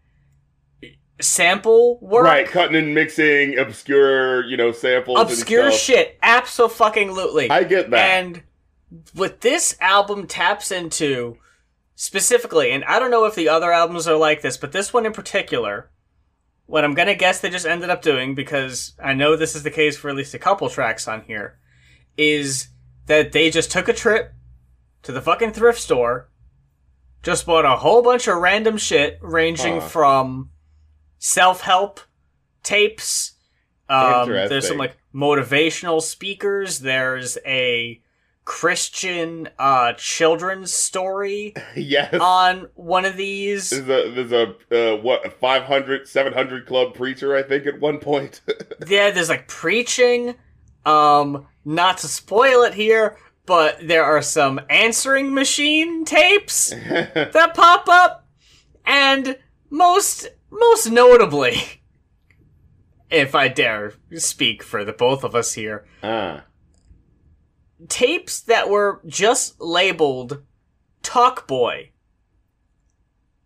sample 1.21 1.99
work. 2.01 2.25
right, 2.25 2.47
cutting 2.47 2.77
and 2.77 2.95
mixing 2.95 3.59
obscure, 3.59 4.47
you 4.47 4.57
know, 4.57 4.73
samples. 4.73 5.21
Obscure 5.21 5.71
shit. 5.71 6.19
Absolutely. 6.23 7.51
I 7.51 7.65
get 7.65 7.91
that. 7.91 7.99
And 7.99 8.43
what 9.13 9.43
this 9.43 9.77
album 9.83 10.27
taps 10.27 10.73
into 10.73 11.37
specifically, 11.95 12.71
and 12.71 12.85
I 12.85 12.99
don't 12.99 13.11
know 13.11 13.27
if 13.27 13.35
the 13.35 13.51
other 13.51 13.71
albums 13.71 14.09
are 14.09 14.17
like 14.17 14.41
this, 14.41 14.57
but 14.57 14.73
this 14.73 14.95
one 14.95 15.05
in 15.05 15.13
particular, 15.13 15.91
what 16.71 16.85
I'm 16.85 16.95
gonna 16.95 17.17
guess 17.17 17.41
they 17.41 17.51
just 17.51 17.67
ended 17.67 17.91
up 17.91 18.01
doing, 18.01 18.37
because 18.37 18.93
I 19.03 19.13
know 19.13 19.35
this 19.35 19.57
is 19.57 19.65
the 19.65 19.73
case 19.73 19.97
for 19.97 20.09
at 20.09 20.15
least 20.15 20.35
a 20.35 20.39
couple 20.39 20.71
tracks 20.71 21.09
on 21.09 21.23
here, 21.23 21.59
is 22.17 22.69
that 23.07 23.33
they 23.33 23.51
just 23.51 23.73
took 23.73 23.89
a 23.89 23.93
trip 23.93 24.33
to 25.03 25.11
the 25.11 25.21
fucking 25.21 25.53
thrift 25.53 25.81
store, 25.81 26.29
just 27.25 27.45
bought 27.45 27.65
a 27.65 27.77
whole 27.79 28.03
bunch 28.03 28.29
of 28.29 28.37
random 28.39 28.77
shit, 28.77 29.19
ranging 29.21 29.81
Huh. 29.81 29.89
from 29.89 30.51
self 31.19 31.63
help 31.63 31.99
tapes. 32.63 33.33
Um, 33.89 34.29
there's 34.49 34.69
some 34.69 34.79
like 34.79 34.97
motivational 35.13 36.01
speakers. 36.01 36.79
There's 36.79 37.37
a 37.45 38.01
Christian 38.51 39.49
uh, 39.61 39.93
children's 39.93 40.73
story 40.73 41.55
yes. 41.77 42.13
on 42.21 42.67
one 42.75 43.05
of 43.05 43.17
these. 43.17 43.71
There's 43.71 43.89
a 43.89 44.11
there's 44.11 44.33
a 44.33 44.95
uh, 44.97 45.01
what 45.01 45.25
a 45.25 45.31
500 45.31 46.09
700 46.09 46.67
club 46.67 46.93
preacher 46.93 47.37
I 47.37 47.45
think 47.45 47.67
at 47.67 47.79
one 47.79 47.99
point. 47.99 48.41
Yeah, 48.89 49.13
there's 49.13 49.29
like 49.29 49.47
preaching. 49.47 50.35
Um, 50.85 51.47
not 51.65 51.99
to 51.99 52.09
spoil 52.09 52.65
it 52.65 52.75
here, 52.75 53.19
but 53.47 53.79
there 53.87 54.05
are 54.05 54.21
some 54.21 54.61
answering 54.69 55.33
machine 55.33 56.05
tapes 56.05 56.71
that 56.71 57.53
pop 57.55 57.89
up, 57.89 58.27
and 58.85 59.39
most 59.71 60.27
most 60.51 60.91
notably, 60.91 61.83
if 63.11 63.37
I 63.37 63.47
dare 63.47 63.93
speak 64.17 64.65
for 64.65 64.85
the 64.85 64.93
both 64.93 65.23
of 65.23 65.37
us 65.37 65.53
here, 65.53 65.87
ah. 66.03 66.45
Tapes 67.89 68.41
that 68.43 68.69
were 68.69 69.01
just 69.07 69.61
labeled 69.61 70.43
Talk 71.03 71.47
Boy. 71.47 71.91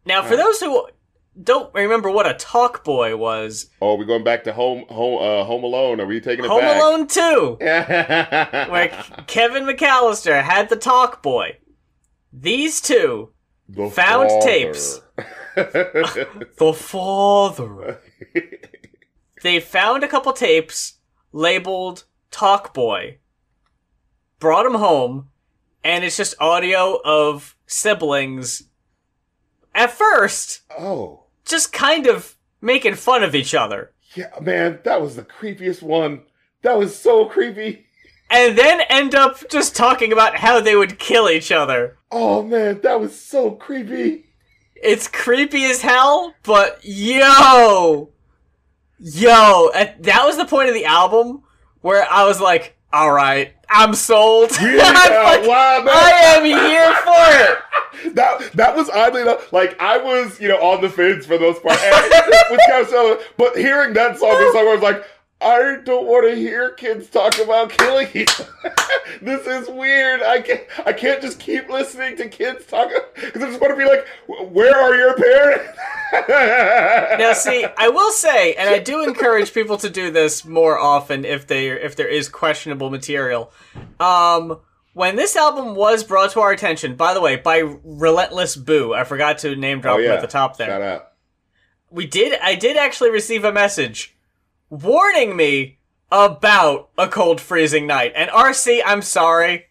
Now, 0.07 0.23
for 0.23 0.37
those 0.37 0.61
who 0.61 0.87
don't 1.43 1.73
remember 1.75 2.11
what 2.11 2.27
a 2.27 2.35
Talk 2.35 2.85
Boy 2.85 3.17
was, 3.17 3.71
Oh, 3.81 3.97
we're 3.97 4.05
going 4.05 4.25
back 4.25 4.45
to 4.45 4.53
home 4.53 4.85
home 4.89 5.23
uh, 5.23 5.45
Home 5.45 5.65
Alone. 5.65 6.01
Are 6.01 6.07
we 6.07 6.21
taking 6.21 6.45
it 6.45 6.49
Home 6.49 6.61
back? 6.61 6.77
Alone 6.81 7.07
2, 7.07 7.21
Alone. 7.21 7.59
where 8.71 8.89
Kevin 9.27 9.65
McCallister 9.65 10.43
had 10.43 10.69
the 10.69 10.77
Talk 10.77 11.23
Boy. 11.23 11.59
These 12.33 12.81
two, 12.81 13.31
The 13.69 13.89
found 13.91 14.29
father. 14.31 14.47
tapes. 14.47 15.01
the 15.55 16.75
father, 16.77 18.01
they 19.43 19.61
found 19.61 20.03
a 20.03 20.09
couple 20.09 20.33
tapes 20.33 20.95
labeled 21.33 22.05
Talk 22.33 22.75
Boy, 22.75 23.19
brought 24.39 24.67
him 24.67 24.75
home, 24.75 25.29
and 25.83 26.05
it's 26.05 26.17
just 26.17 26.35
audio 26.41 27.01
of 27.05 27.57
siblings. 27.67 28.65
At 29.75 29.91
first, 29.91 30.63
oh. 30.79 31.25
just 31.45 31.73
kind 31.73 32.07
of 32.07 32.37
making 32.61 32.95
fun 32.95 33.23
of 33.23 33.35
each 33.35 33.55
other. 33.55 33.93
Yeah, 34.15 34.31
man, 34.41 34.81
that 34.85 35.01
was 35.01 35.17
the 35.17 35.25
creepiest 35.25 35.83
one. 35.83 36.23
That 36.63 36.79
was 36.79 36.97
so 36.97 37.27
creepy. 37.27 37.87
And 38.31 38.57
then 38.57 38.81
end 38.83 39.15
up 39.15 39.49
just 39.51 39.77
talking 39.77 40.13
about 40.13 40.37
how 40.37 40.61
they 40.61 40.75
would 40.75 40.99
kill 40.99 41.29
each 41.29 41.53
other. 41.53 41.99
Oh 42.11 42.43
man, 42.43 42.81
that 42.83 43.01
was 43.01 43.19
so 43.21 43.51
creepy. 43.51 44.25
It's 44.75 45.09
creepy 45.09 45.65
as 45.65 45.83
hell, 45.83 46.35
but 46.43 46.81
yo! 46.83 48.11
Yo! 48.99 49.71
That 49.75 50.25
was 50.25 50.37
the 50.37 50.47
point 50.47 50.69
of 50.69 50.75
the 50.75 50.85
album 50.85 51.43
where 51.81 52.07
I 52.11 52.25
was 52.25 52.41
like, 52.41 52.77
alright, 52.93 53.55
I'm 53.75 53.95
sold. 53.95 54.51
I'm 54.61 54.75
like, 54.75 55.49
wow. 55.49 55.85
I 55.87 56.37
am 56.37 56.45
here 56.45 56.95
for 57.03 57.13
it! 57.43 57.59
that 58.15 58.53
that 58.55 58.77
was 58.77 58.91
oddly 58.91 59.23
enough 59.23 59.53
like 59.53 59.81
I 59.81 59.99
was 59.99 60.39
you 60.41 60.49
know 60.49 60.59
on 60.59 60.81
the 60.83 60.89
fence 60.89 61.27
for 61.27 61.39
those 61.39 61.59
parts 61.59 61.83
and 61.83 62.33
with 62.51 62.61
Coachella, 62.69 63.21
but 63.37 63.57
hearing 63.57 63.95
that 63.95 64.19
song, 64.19 64.33
this 64.39 64.53
song 64.55 64.69
I 64.69 64.75
was 64.75 64.83
like. 64.83 65.05
I 65.41 65.77
don't 65.85 66.07
want 66.07 66.29
to 66.31 66.37
hear 66.37 66.71
kids 66.71 67.09
talk 67.11 67.39
about 67.39 67.71
killing 67.71 68.09
each 68.15 68.41
other. 68.41 68.75
this 69.23 69.47
is 69.47 69.69
weird. 69.69 70.23
I 70.23 70.41
can't. 70.41 70.63
I 70.87 70.93
can't 70.93 71.21
just 71.21 71.39
keep 71.39 71.69
listening 71.69 72.17
to 72.17 72.29
kids 72.29 72.67
talk 72.67 72.91
because 73.15 73.43
I 73.43 73.49
just 73.49 73.61
want 73.61 73.73
to 73.73 73.77
be 73.77 73.85
like, 73.85 74.07
"Where 74.53 74.75
are 74.75 74.95
your 74.95 75.17
parents?" 75.17 75.79
Now, 76.29 77.33
see, 77.33 77.67
I 77.77 77.89
will 77.89 78.13
say, 78.13 78.55
and 78.55 78.69
I 78.69 78.79
do 78.79 79.03
encourage 79.03 79.53
people 79.53 79.77
to 79.79 79.91
do 79.91 80.13
this 80.13 80.45
more 80.45 80.79
often 80.79 81.25
if 81.25 81.47
they 81.47 81.69
if 81.71 81.97
there 81.97 82.07
is 82.07 82.29
questionable 82.29 82.89
material. 82.89 83.51
Um, 83.99 84.61
when 84.93 85.17
this 85.17 85.35
album 85.35 85.75
was 85.75 86.05
brought 86.05 86.31
to 86.33 86.41
our 86.41 86.53
attention, 86.53 86.95
by 86.95 87.15
the 87.15 87.21
way, 87.21 87.35
by 87.37 87.59
Relentless 87.83 88.55
Boo, 88.55 88.95
I 88.95 89.03
forgot 89.03 89.39
to 89.39 89.57
name 89.57 89.81
drop 89.81 89.97
oh 89.97 89.99
him 89.99 90.05
yeah, 90.05 90.15
at 90.15 90.21
the 90.21 90.29
top 90.29 90.57
there. 90.57 90.69
Shout 90.69 90.83
out. 90.83 91.13
we 91.91 92.07
did 92.07 92.39
I 92.41 92.55
did 92.55 92.77
actually 92.77 93.11
receive 93.11 93.45
a 93.45 93.53
message 93.53 94.14
warning 94.71 95.37
me 95.37 95.79
about 96.11 96.91
a 96.97 97.09
cold 97.09 97.41
freezing 97.41 97.87
night. 97.87 98.13
And 98.15 98.31
RC, 98.31 98.83
I'm 98.85 99.03
sorry. 99.03 99.67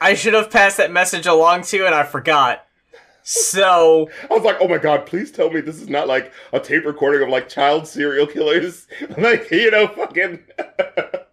I 0.00 0.14
should 0.14 0.34
have 0.34 0.50
passed 0.50 0.76
that 0.78 0.92
message 0.92 1.26
along 1.26 1.62
to 1.62 1.76
you 1.76 1.86
and 1.86 1.94
I 1.94 2.02
forgot. 2.02 2.66
So 3.22 4.08
I 4.30 4.34
was 4.34 4.42
like, 4.42 4.56
oh 4.60 4.68
my 4.68 4.78
god, 4.78 5.06
please 5.06 5.30
tell 5.30 5.50
me 5.50 5.60
this 5.60 5.80
is 5.80 5.88
not 5.88 6.08
like 6.08 6.32
a 6.52 6.60
tape 6.60 6.84
recording 6.84 7.22
of 7.22 7.28
like 7.28 7.48
child 7.48 7.86
serial 7.86 8.26
killers. 8.26 8.86
like, 9.18 9.50
you 9.50 9.70
know, 9.70 9.86
fucking. 9.88 10.40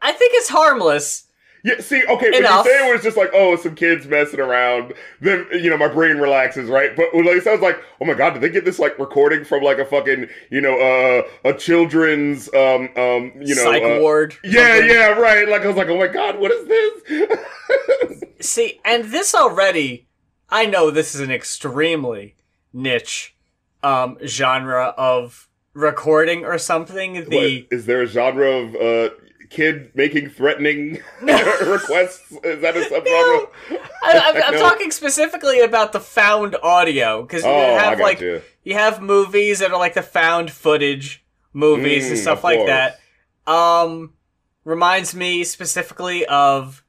I 0.02 0.12
think 0.12 0.34
it's 0.36 0.50
harmless. 0.50 1.27
Yeah, 1.64 1.80
see, 1.80 2.04
okay, 2.06 2.38
Enough. 2.38 2.66
when 2.66 2.74
you 2.74 2.80
say 2.80 2.90
it 2.90 2.94
was 2.94 3.04
just 3.04 3.18
like, 3.18 3.30
oh, 3.34 3.56
some 3.56 3.76
kids 3.76 4.08
messing 4.08 4.40
around, 4.40 4.94
then, 5.22 5.48
you 5.52 5.70
know, 5.70 5.78
my 5.78 5.88
brain 5.88 6.18
relaxes, 6.18 6.70
right? 6.70 6.96
But 6.96 7.14
when 7.14 7.26
like, 7.26 7.38
it 7.38 7.44
sounds 7.44 7.62
like, 7.62 7.82
oh 8.02 8.06
my 8.06 8.14
god, 8.14 8.34
did 8.34 8.42
they 8.42 8.50
get 8.50 8.66
this 8.66 8.80
like 8.80 8.98
recording 9.00 9.44
from 9.44 9.64
like 9.64 9.78
a 9.78 9.86
fucking, 9.86 10.28
you 10.50 10.62
know, 10.62 10.80
uh, 10.80 11.50
a 11.50 11.54
children's, 11.54 12.54
um, 12.54 12.90
um, 12.96 13.32
you 13.42 13.56
know. 13.56 13.64
Psych 13.64 13.84
uh, 13.84 14.00
ward. 14.00 14.36
Yeah, 14.44 14.78
something. 14.78 14.90
yeah, 14.90 15.08
right. 15.08 15.48
Like, 15.48 15.62
I 15.64 15.68
was 15.68 15.78
like, 15.78 15.90
oh 15.90 15.98
my 15.98 16.08
god, 16.08 16.40
what 16.40 16.52
is 16.52 16.68
this? 16.68 18.24
See, 18.40 18.80
and 18.86 19.06
this 19.06 19.34
already 19.34 20.08
I 20.50 20.66
know 20.66 20.92
this 20.92 21.14
is 21.16 21.22
an 21.22 21.32
extremely 21.32 22.36
niche 22.74 23.36
um 23.84 24.18
genre 24.26 24.94
of 24.98 25.48
recording 25.74 26.46
or 26.46 26.58
something. 26.58 27.30
The 27.30 27.66
What, 27.70 27.78
is 27.78 27.86
there 27.86 28.02
a 28.02 28.08
genre 28.08 28.50
of 28.50 28.76
uh, 28.76 29.14
kid 29.50 29.92
making 29.96 30.30
threatening 30.30 31.02
requests? 31.62 32.32
Is 32.44 32.62
that 32.62 32.78
a 32.78 32.82
subgenre? 32.84 33.48
I, 34.02 34.20
I'm, 34.20 34.42
I'm 34.42 34.56
No. 34.60 34.60
talking 34.60 34.92
specifically 34.92 35.60
about 35.62 35.92
the 35.94 36.00
found 36.00 36.56
audio 36.64 37.22
because 37.24 37.46
you 37.48 37.54
Oh, 37.54 37.76
I 37.84 37.96
have 37.96 38.00
like 38.00 38.22
you. 38.22 38.44
you 38.64 38.74
have 38.74 39.02
movies 39.02 39.60
that 39.60 39.72
are 39.72 39.78
like 39.80 39.94
the 39.94 40.02
found 40.04 40.52
footage 40.52 41.26
movies 41.54 42.10
and 42.10 42.18
Mm, 42.18 42.20
stuff 42.20 42.44
like 42.44 42.66
that. 42.66 43.00
Um, 43.46 44.14
reminds 44.66 45.16
me 45.16 45.44
specifically 45.44 46.26
of 46.26 46.84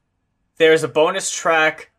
there's 0.57 0.83
a 0.83 0.87
bonus 0.87 1.31
track 1.31 1.91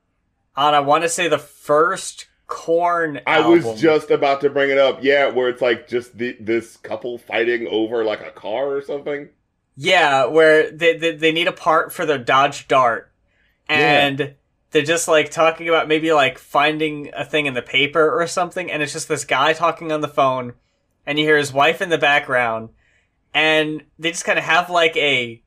on 0.57 0.75
I 0.75 0.81
want 0.81 1.05
to 1.05 1.09
say 1.09 1.29
the 1.29 1.39
first 1.39 2.29
Korn 2.49 3.21
I 3.27 3.41
album. 3.41 3.41
was 3.41 3.81
just 3.81 4.11
about 4.11 4.41
to 4.43 4.51
bring 4.51 4.71
it 4.71 4.79
up. 4.79 4.99
Yeah, 5.03 5.29
where 5.29 5.49
it's 5.49 5.63
like 5.63 5.87
just 5.89 6.19
the, 6.19 6.37
this 6.41 6.77
couple 6.77 7.17
fighting 7.19 7.67
over 7.69 8.05
like 8.05 8.21
a 8.21 8.31
car 8.33 8.69
or 8.75 8.83
something. 8.83 9.29
Yeah, 9.83 10.27
where 10.27 10.71
they, 10.71 10.99
they 10.99 11.13
they 11.17 11.33
need 11.33 11.49
a 11.49 11.53
part 11.53 11.91
for 11.91 12.05
their 12.05 12.19
Dodge 12.19 12.69
Dart, 12.69 13.11
and 13.67 14.35
they're 14.73 14.83
just 14.83 15.09
like 15.09 15.31
talking 15.31 15.71
about 15.71 15.89
maybe 15.89 16.13
like 16.13 16.39
finding 16.39 17.11
a 17.17 17.25
thing 17.25 17.47
in 17.47 17.55
the 17.55 17.63
paper 17.63 18.21
or 18.21 18.27
something, 18.27 18.71
and 18.71 18.83
it's 18.83 18.93
just 18.93 19.09
this 19.09 19.25
guy 19.25 19.55
talking 19.55 19.91
on 19.91 20.03
the 20.03 20.07
phone, 20.07 20.53
and 21.07 21.19
you 21.19 21.25
hear 21.25 21.39
his 21.39 21.55
wife 21.55 21.81
in 21.81 21.89
the 21.89 21.97
background, 21.97 22.69
and 23.33 23.83
they 23.99 24.11
just 24.11 24.27
kind 24.27 24.39
of 24.39 24.45
have 24.45 24.69
like 24.69 24.95
a 24.99 25.43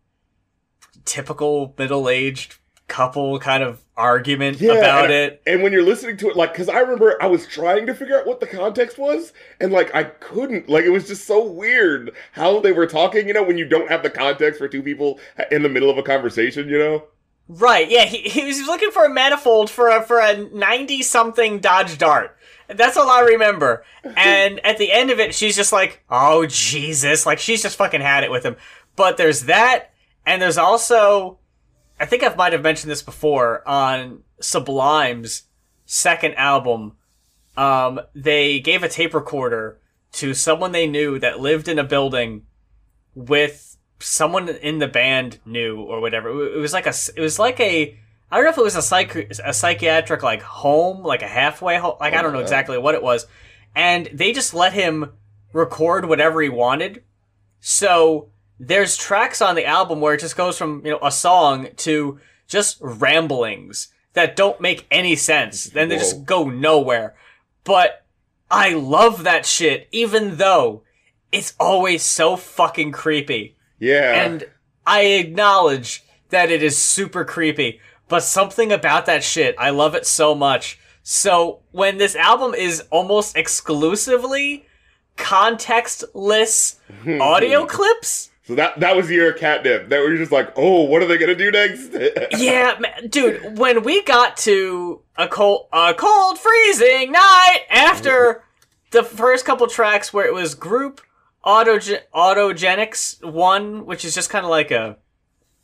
typical 1.05 1.75
middle 1.77 2.09
aged 2.09 2.55
couple 2.93 3.39
kind 3.39 3.63
of 3.63 3.81
argument 3.97 4.61
about 4.61 5.05
and, 5.05 5.13
it. 5.13 5.41
And 5.47 5.63
when 5.63 5.73
you're 5.73 5.83
listening 5.83 6.15
to 6.17 6.29
it, 6.29 6.35
like, 6.35 6.51
because 6.51 6.69
I 6.69 6.77
remember 6.77 7.17
I 7.19 7.25
was 7.25 7.47
trying 7.47 7.87
to 7.87 7.95
figure 7.95 8.19
out 8.19 8.27
what 8.27 8.39
the 8.39 8.45
context 8.45 8.99
was, 8.99 9.33
and 9.59 9.71
like 9.71 9.93
I 9.95 10.03
couldn't. 10.03 10.69
Like, 10.69 10.85
it 10.85 10.91
was 10.91 11.07
just 11.07 11.25
so 11.25 11.43
weird 11.43 12.11
how 12.33 12.59
they 12.59 12.71
were 12.71 12.85
talking. 12.85 13.27
You 13.27 13.33
know, 13.33 13.41
when 13.41 13.57
you 13.57 13.67
don't 13.67 13.89
have 13.89 14.03
the 14.03 14.11
context 14.11 14.59
for 14.59 14.67
two 14.67 14.83
people 14.83 15.19
in 15.51 15.63
the 15.63 15.69
middle 15.69 15.89
of 15.89 15.97
a 15.97 16.03
conversation. 16.03 16.69
You 16.69 16.77
know. 16.77 17.03
Right, 17.49 17.89
yeah, 17.89 18.05
he, 18.05 18.19
he 18.19 18.45
was 18.45 18.61
looking 18.61 18.91
for 18.91 19.03
a 19.05 19.09
manifold 19.09 19.69
for 19.69 19.89
a 19.89 20.03
for 20.03 20.19
a 20.19 20.37
ninety 20.37 21.01
something 21.01 21.59
Dodge 21.59 21.97
Dart. 21.97 22.37
That's 22.67 22.95
all 22.95 23.09
I 23.09 23.21
remember. 23.21 23.83
And 24.15 24.63
at 24.65 24.77
the 24.77 24.91
end 24.91 25.11
of 25.11 25.19
it, 25.19 25.33
she's 25.33 25.55
just 25.55 25.73
like, 25.73 26.03
"Oh 26.09 26.45
Jesus!" 26.45 27.25
Like 27.25 27.39
she's 27.39 27.63
just 27.63 27.77
fucking 27.77 28.01
had 28.01 28.23
it 28.23 28.29
with 28.29 28.45
him. 28.45 28.57
But 28.95 29.17
there's 29.17 29.43
that, 29.43 29.93
and 30.25 30.41
there's 30.41 30.57
also, 30.57 31.39
I 31.99 32.05
think 32.05 32.23
I 32.23 32.33
might 32.35 32.53
have 32.53 32.61
mentioned 32.61 32.91
this 32.91 33.01
before 33.01 33.67
on 33.67 34.23
Sublime's 34.39 35.43
second 35.85 36.35
album. 36.35 36.93
Um, 37.55 38.01
they 38.15 38.59
gave 38.59 38.83
a 38.83 38.89
tape 38.89 39.13
recorder 39.13 39.79
to 40.13 40.33
someone 40.33 40.71
they 40.71 40.87
knew 40.87 41.19
that 41.19 41.39
lived 41.39 41.67
in 41.67 41.79
a 41.79 41.83
building 41.83 42.45
with 43.15 43.77
someone 43.99 44.49
in 44.49 44.79
the 44.79 44.87
band 44.87 45.39
knew 45.45 45.81
or 45.81 46.01
whatever. 46.01 46.29
It 46.29 46.59
was 46.59 46.73
like 46.73 46.87
a, 46.87 46.93
it 47.15 47.21
was 47.21 47.39
like 47.39 47.59
a, 47.59 47.97
I 48.31 48.35
don't 48.35 48.45
know 48.45 48.51
if 48.51 48.57
it 48.57 48.63
was 48.63 48.75
a 48.75 48.81
psych, 48.81 49.15
a 49.15 49.53
psychiatric 49.53 50.23
like 50.23 50.41
home, 50.41 51.03
like 51.03 51.21
a 51.21 51.27
halfway 51.27 51.77
home. 51.77 51.97
Like 51.99 52.13
I 52.13 52.21
don't 52.21 52.33
know 52.33 52.39
exactly 52.39 52.77
what 52.77 52.95
it 52.95 53.03
was, 53.03 53.27
and 53.75 54.09
they 54.11 54.33
just 54.33 54.53
let 54.53 54.73
him 54.73 55.11
record 55.53 56.05
whatever 56.05 56.41
he 56.41 56.49
wanted. 56.49 57.03
So 57.59 58.29
there's 58.59 58.97
tracks 58.97 59.41
on 59.41 59.55
the 59.55 59.65
album 59.65 59.99
where 59.99 60.13
it 60.13 60.21
just 60.21 60.37
goes 60.37 60.57
from 60.57 60.85
you 60.85 60.91
know 60.91 60.99
a 61.01 61.11
song 61.11 61.69
to 61.77 62.19
just 62.47 62.77
ramblings 62.81 63.89
that 64.13 64.35
don't 64.35 64.61
make 64.61 64.85
any 64.91 65.15
sense. 65.15 65.65
Then 65.65 65.89
they 65.89 65.95
Whoa. 65.95 66.01
just 66.01 66.25
go 66.25 66.49
nowhere. 66.49 67.15
But 67.63 68.05
I 68.49 68.73
love 68.73 69.23
that 69.23 69.45
shit, 69.45 69.87
even 69.91 70.37
though 70.37 70.83
it's 71.31 71.53
always 71.59 72.03
so 72.03 72.35
fucking 72.35 72.91
creepy. 72.91 73.55
Yeah. 73.79 74.23
And 74.23 74.45
I 74.85 75.01
acknowledge 75.01 76.03
that 76.29 76.51
it 76.51 76.61
is 76.61 76.77
super 76.77 77.25
creepy, 77.25 77.79
but 78.07 78.21
something 78.21 78.71
about 78.71 79.05
that 79.07 79.23
shit, 79.23 79.55
I 79.57 79.71
love 79.71 79.95
it 79.95 80.05
so 80.05 80.35
much. 80.35 80.79
So 81.01 81.59
when 81.71 81.97
this 81.97 82.15
album 82.15 82.53
is 82.53 82.83
almost 82.91 83.35
exclusively 83.35 84.65
contextless 85.17 86.77
audio 87.21 87.65
clips, 87.65 88.29
so 88.45 88.55
that 88.55 88.79
that 88.81 88.95
was 88.95 89.09
your 89.09 89.31
catnip. 89.33 89.89
That 89.89 90.01
we 90.01 90.11
were 90.11 90.17
just 90.17 90.31
like, 90.31 90.51
oh, 90.57 90.83
what 90.83 91.01
are 91.01 91.05
they 91.05 91.17
gonna 91.17 91.35
do 91.35 91.49
next? 91.51 91.91
yeah, 92.37 92.75
ma- 92.79 93.07
dude, 93.09 93.57
when 93.57 93.83
we 93.83 94.03
got 94.03 94.37
to 94.37 95.01
a 95.15 95.27
cold, 95.27 95.67
a 95.71 95.93
cold 95.93 96.37
freezing 96.37 97.11
night 97.11 97.61
after 97.69 98.43
the 98.91 99.03
first 99.03 99.45
couple 99.45 99.67
tracks 99.67 100.13
where 100.13 100.25
it 100.25 100.33
was 100.33 100.55
group 100.55 101.01
autoge- 101.45 102.01
autogenics 102.13 103.23
one, 103.23 103.85
which 103.85 104.03
is 104.05 104.13
just 104.13 104.29
kind 104.29 104.45
of 104.45 104.49
like 104.49 104.71
a, 104.71 104.97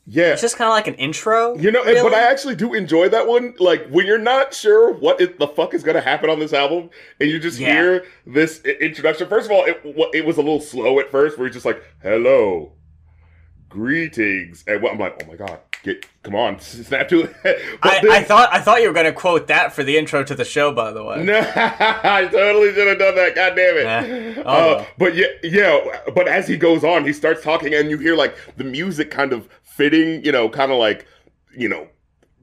yeah. 0.09 0.33
it's 0.33 0.41
just 0.41 0.57
kind 0.57 0.67
of 0.67 0.73
like 0.73 0.87
an 0.87 0.95
intro. 0.95 1.55
You 1.57 1.71
know, 1.71 1.83
really. 1.83 2.01
but 2.01 2.13
I 2.13 2.29
actually 2.31 2.55
do 2.55 2.73
enjoy 2.73 3.09
that 3.09 3.27
one. 3.27 3.53
Like 3.59 3.87
when 3.89 4.05
you're 4.07 4.17
not 4.17 4.53
sure 4.53 4.91
what 4.93 5.21
it, 5.21 5.37
the 5.39 5.47
fuck 5.47 5.73
is 5.73 5.83
going 5.83 5.95
to 5.95 6.01
happen 6.01 6.29
on 6.29 6.39
this 6.39 6.51
album, 6.53 6.89
and 7.19 7.29
you 7.29 7.39
just 7.39 7.59
Yeah. 7.59 7.73
hear 7.73 8.05
this 8.25 8.61
introduction. 8.61 9.27
First 9.29 9.45
of 9.45 9.51
all, 9.51 9.65
it 9.65 9.81
it 10.13 10.25
was 10.25 10.37
a 10.37 10.41
little 10.41 10.61
slow 10.61 10.99
at 10.99 11.09
first, 11.11 11.37
where 11.37 11.47
he's 11.47 11.53
just 11.55 11.65
like, 11.65 11.81
"Hello, 12.01 12.73
greetings," 13.69 14.63
and 14.67 14.83
I'm 14.85 14.97
like, 14.99 15.21
"Oh 15.23 15.27
my 15.27 15.35
god, 15.35 15.59
get 15.83 16.05
come 16.23 16.35
on, 16.35 16.59
snap 16.59 17.07
to 17.09 17.21
it." 17.23 17.35
I, 17.83 17.99
then- 18.01 18.11
I 18.11 18.23
thought 18.23 18.49
I 18.51 18.59
thought 18.59 18.81
you 18.81 18.87
were 18.87 18.93
gonna 18.93 19.13
quote 19.13 19.47
that 19.47 19.73
for 19.73 19.83
the 19.83 19.97
intro 19.97 20.23
to 20.23 20.35
the 20.35 20.45
show. 20.45 20.71
By 20.71 20.91
the 20.91 21.03
way, 21.03 21.23
No, 21.23 21.39
I 21.55 22.27
totally 22.31 22.73
should 22.73 22.87
have 22.87 22.99
done 22.99 23.15
that. 23.15 23.35
God 23.35 23.55
damn 23.55 23.77
it. 23.77 24.37
Nah. 24.37 24.43
Oh, 24.43 24.49
Uh, 24.49 24.75
well. 24.77 24.87
but 24.97 25.15
yeah, 25.15 25.27
yeah. 25.43 25.99
But 26.15 26.27
as 26.27 26.47
he 26.47 26.57
goes 26.57 26.83
on, 26.83 27.05
he 27.05 27.13
starts 27.13 27.43
talking, 27.43 27.73
and 27.73 27.89
you 27.89 27.97
hear 27.97 28.15
like 28.15 28.35
the 28.57 28.63
music 28.63 29.11
kind 29.11 29.33
of 29.33 29.47
fitting. 29.79 30.23
You 30.25 30.33
know, 30.33 30.49
kind 30.49 30.71
of 30.71 30.77
like 30.77 31.07
you 31.57 31.69
know 31.69 31.87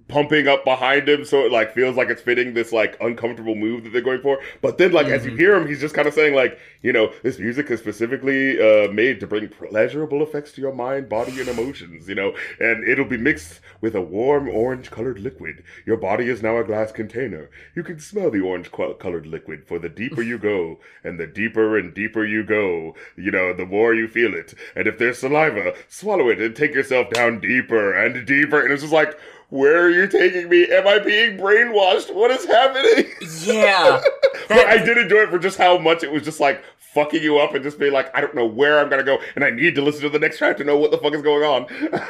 pumping 0.08 0.46
up 0.46 0.64
behind 0.64 1.08
him, 1.08 1.24
so 1.24 1.44
it 1.44 1.52
like 1.52 1.74
feels 1.74 1.96
like 1.96 2.08
it's 2.08 2.22
fitting 2.22 2.54
this 2.54 2.72
like 2.72 2.96
uncomfortable 3.00 3.54
move 3.54 3.84
that 3.84 3.92
they're 3.92 4.02
going 4.02 4.20
for. 4.20 4.38
But 4.60 4.78
then, 4.78 4.92
like 4.92 5.06
as 5.06 5.24
you 5.24 5.34
hear 5.34 5.56
him, 5.56 5.66
he's 5.66 5.80
just 5.80 5.94
kind 5.94 6.06
of 6.06 6.14
saying 6.14 6.34
like, 6.34 6.58
you 6.82 6.92
know, 6.92 7.12
this 7.22 7.38
music 7.38 7.70
is 7.70 7.80
specifically 7.80 8.60
uh, 8.60 8.90
made 8.92 9.20
to 9.20 9.26
bring 9.26 9.48
pleasurable 9.48 10.22
effects 10.22 10.52
to 10.52 10.60
your 10.60 10.72
mind, 10.72 11.08
body, 11.08 11.40
and 11.40 11.48
emotions. 11.48 12.08
You 12.08 12.14
know, 12.14 12.34
and 12.60 12.86
it'll 12.88 13.04
be 13.04 13.16
mixed 13.16 13.60
with 13.80 13.94
a 13.94 14.00
warm 14.00 14.48
orange-colored 14.48 15.18
liquid. 15.18 15.64
Your 15.84 15.96
body 15.96 16.28
is 16.28 16.42
now 16.42 16.58
a 16.58 16.64
glass 16.64 16.92
container. 16.92 17.50
You 17.74 17.82
can 17.82 17.98
smell 17.98 18.30
the 18.30 18.40
orange-colored 18.40 19.26
liquid. 19.26 19.66
For 19.66 19.78
the 19.78 19.88
deeper 19.88 20.22
you 20.22 20.38
go, 20.38 20.78
and 21.04 21.18
the 21.18 21.26
deeper 21.26 21.76
and 21.76 21.92
deeper 21.94 22.24
you 22.24 22.44
go, 22.44 22.94
you 23.16 23.30
know, 23.30 23.52
the 23.52 23.66
more 23.66 23.94
you 23.94 24.08
feel 24.08 24.34
it. 24.34 24.54
And 24.74 24.86
if 24.86 24.98
there's 24.98 25.18
saliva, 25.18 25.74
swallow 25.88 26.28
it 26.28 26.40
and 26.40 26.54
take 26.54 26.74
yourself 26.74 27.10
down 27.10 27.40
deeper 27.40 27.92
and 27.92 28.26
deeper. 28.26 28.62
And 28.62 28.72
it's 28.72 28.82
just 28.82 28.94
like. 28.94 29.18
Where 29.48 29.84
are 29.84 29.90
you 29.90 30.08
taking 30.08 30.48
me? 30.48 30.66
Am 30.70 30.86
I 30.86 30.98
being 30.98 31.38
brainwashed? 31.38 32.14
What 32.14 32.30
is 32.30 32.44
happening? 32.44 33.10
yeah, 33.44 34.02
but 34.48 34.66
I 34.66 34.78
did 34.78 34.98
enjoy 34.98 35.18
it 35.18 35.30
for 35.30 35.38
just 35.38 35.56
how 35.56 35.78
much 35.78 36.02
it 36.02 36.10
was 36.10 36.22
just 36.22 36.40
like 36.40 36.64
fucking 36.94 37.22
you 37.22 37.38
up 37.38 37.54
and 37.54 37.62
just 37.62 37.78
being 37.78 37.92
like, 37.92 38.14
I 38.16 38.20
don't 38.20 38.34
know 38.34 38.46
where 38.46 38.80
I'm 38.80 38.88
gonna 38.88 39.04
go, 39.04 39.18
and 39.34 39.44
I 39.44 39.50
need 39.50 39.74
to 39.76 39.82
listen 39.82 40.02
to 40.02 40.08
the 40.08 40.18
next 40.18 40.38
track 40.38 40.56
to 40.56 40.64
know 40.64 40.76
what 40.76 40.90
the 40.90 40.98
fuck 40.98 41.14
is 41.14 41.22
going 41.22 41.44
on. 41.44 41.66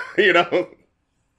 you 0.18 0.32
know? 0.32 0.68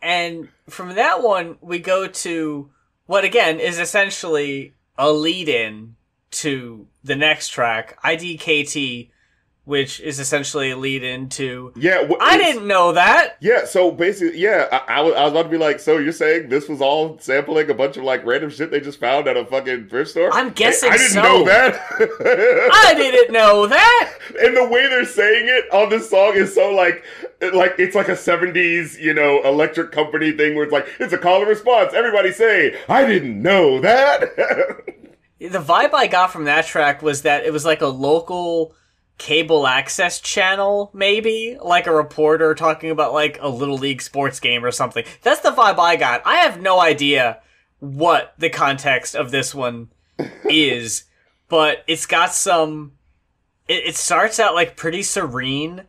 And 0.01 0.49
from 0.69 0.93
that 0.95 1.23
one, 1.23 1.57
we 1.61 1.79
go 1.79 2.07
to 2.07 2.69
what 3.07 3.23
again 3.23 3.59
is 3.59 3.79
essentially 3.79 4.73
a 4.97 5.11
lead 5.11 5.49
in 5.49 5.95
to 6.29 6.87
the 7.03 7.15
next 7.15 7.49
track, 7.49 7.97
IDKT, 8.03 9.09
which 9.67 9.99
is 9.99 10.17
essentially 10.17 10.71
a 10.71 10.77
lead 10.77 11.03
into. 11.03 11.73
Yeah. 11.75 12.07
wh- 12.07 12.21
I 12.21 12.37
didn't 12.37 12.65
know 12.67 12.93
that. 12.93 13.35
Yeah, 13.41 13.65
so 13.65 13.91
basically, 13.91 14.39
yeah, 14.39 14.69
I, 14.71 14.99
I, 14.99 15.01
was, 15.01 15.13
I 15.13 15.23
was 15.25 15.31
about 15.33 15.43
to 15.43 15.49
be 15.49 15.57
like, 15.57 15.81
so 15.81 15.97
you're 15.97 16.13
saying 16.13 16.47
this 16.47 16.69
was 16.69 16.79
all 16.79 17.19
sampling 17.19 17.69
a 17.69 17.73
bunch 17.73 17.97
of 17.97 18.05
like 18.05 18.25
random 18.25 18.49
shit 18.49 18.71
they 18.71 18.79
just 18.79 18.97
found 18.97 19.27
at 19.27 19.35
a 19.35 19.45
fucking 19.45 19.89
thrift 19.89 20.11
store? 20.11 20.33
I'm 20.33 20.51
guessing 20.51 20.89
I, 20.89 20.93
I 20.93 20.97
didn't 20.97 21.11
so. 21.11 21.21
know 21.21 21.43
that. 21.43 21.81
I 22.71 22.93
didn't 22.95 23.33
know 23.33 23.67
that. 23.67 24.13
and 24.41 24.55
the 24.55 24.63
way 24.63 24.87
they're 24.87 25.03
saying 25.03 25.47
it 25.49 25.65
on 25.73 25.89
this 25.89 26.09
song 26.09 26.35
is 26.35 26.55
so 26.55 26.71
like 26.71 27.03
like 27.53 27.75
it's 27.77 27.93
like 27.93 28.07
a 28.07 28.13
70s 28.13 28.97
you 28.97 29.13
know 29.13 29.43
electric 29.43 29.91
company 29.91 30.31
thing 30.31 30.55
where 30.55 30.63
it's 30.63 30.73
like 30.73 30.87
it's 30.99 31.13
a 31.13 31.17
call 31.17 31.41
and 31.41 31.47
response 31.47 31.93
everybody 31.93 32.31
say 32.31 32.75
i 32.89 33.05
didn't 33.05 33.39
know 33.39 33.79
that 33.79 34.23
The 35.39 35.59
vibe 35.59 35.93
I 35.93 36.07
got 36.07 36.33
from 36.33 36.45
that 36.45 36.65
track 36.65 37.03
was 37.03 37.21
that 37.21 37.45
it 37.45 37.53
was 37.53 37.63
like 37.63 37.81
a 37.81 37.87
local 37.87 38.73
cable 39.17 39.65
access 39.65 40.19
channel, 40.19 40.91
maybe 40.93 41.57
like 41.63 41.87
a 41.87 41.95
reporter 41.95 42.53
talking 42.53 42.91
about 42.91 43.13
like 43.13 43.37
a 43.41 43.49
little 43.49 43.77
league 43.77 44.01
sports 44.01 44.39
game 44.39 44.63
or 44.63 44.71
something. 44.71 45.03
That's 45.21 45.41
the 45.41 45.51
vibe 45.51 45.79
I 45.79 45.95
got. 45.95 46.21
I 46.25 46.37
have 46.37 46.61
no 46.61 46.79
idea 46.79 47.41
what 47.79 48.33
the 48.37 48.49
context 48.49 49.15
of 49.15 49.31
this 49.31 49.53
one 49.53 49.89
is, 50.49 51.05
but 51.49 51.83
it's 51.87 52.05
got 52.05 52.33
some. 52.33 52.93
It, 53.67 53.87
it 53.87 53.95
starts 53.95 54.39
out 54.39 54.55
like 54.55 54.77
pretty 54.77 55.03
serene, 55.03 55.83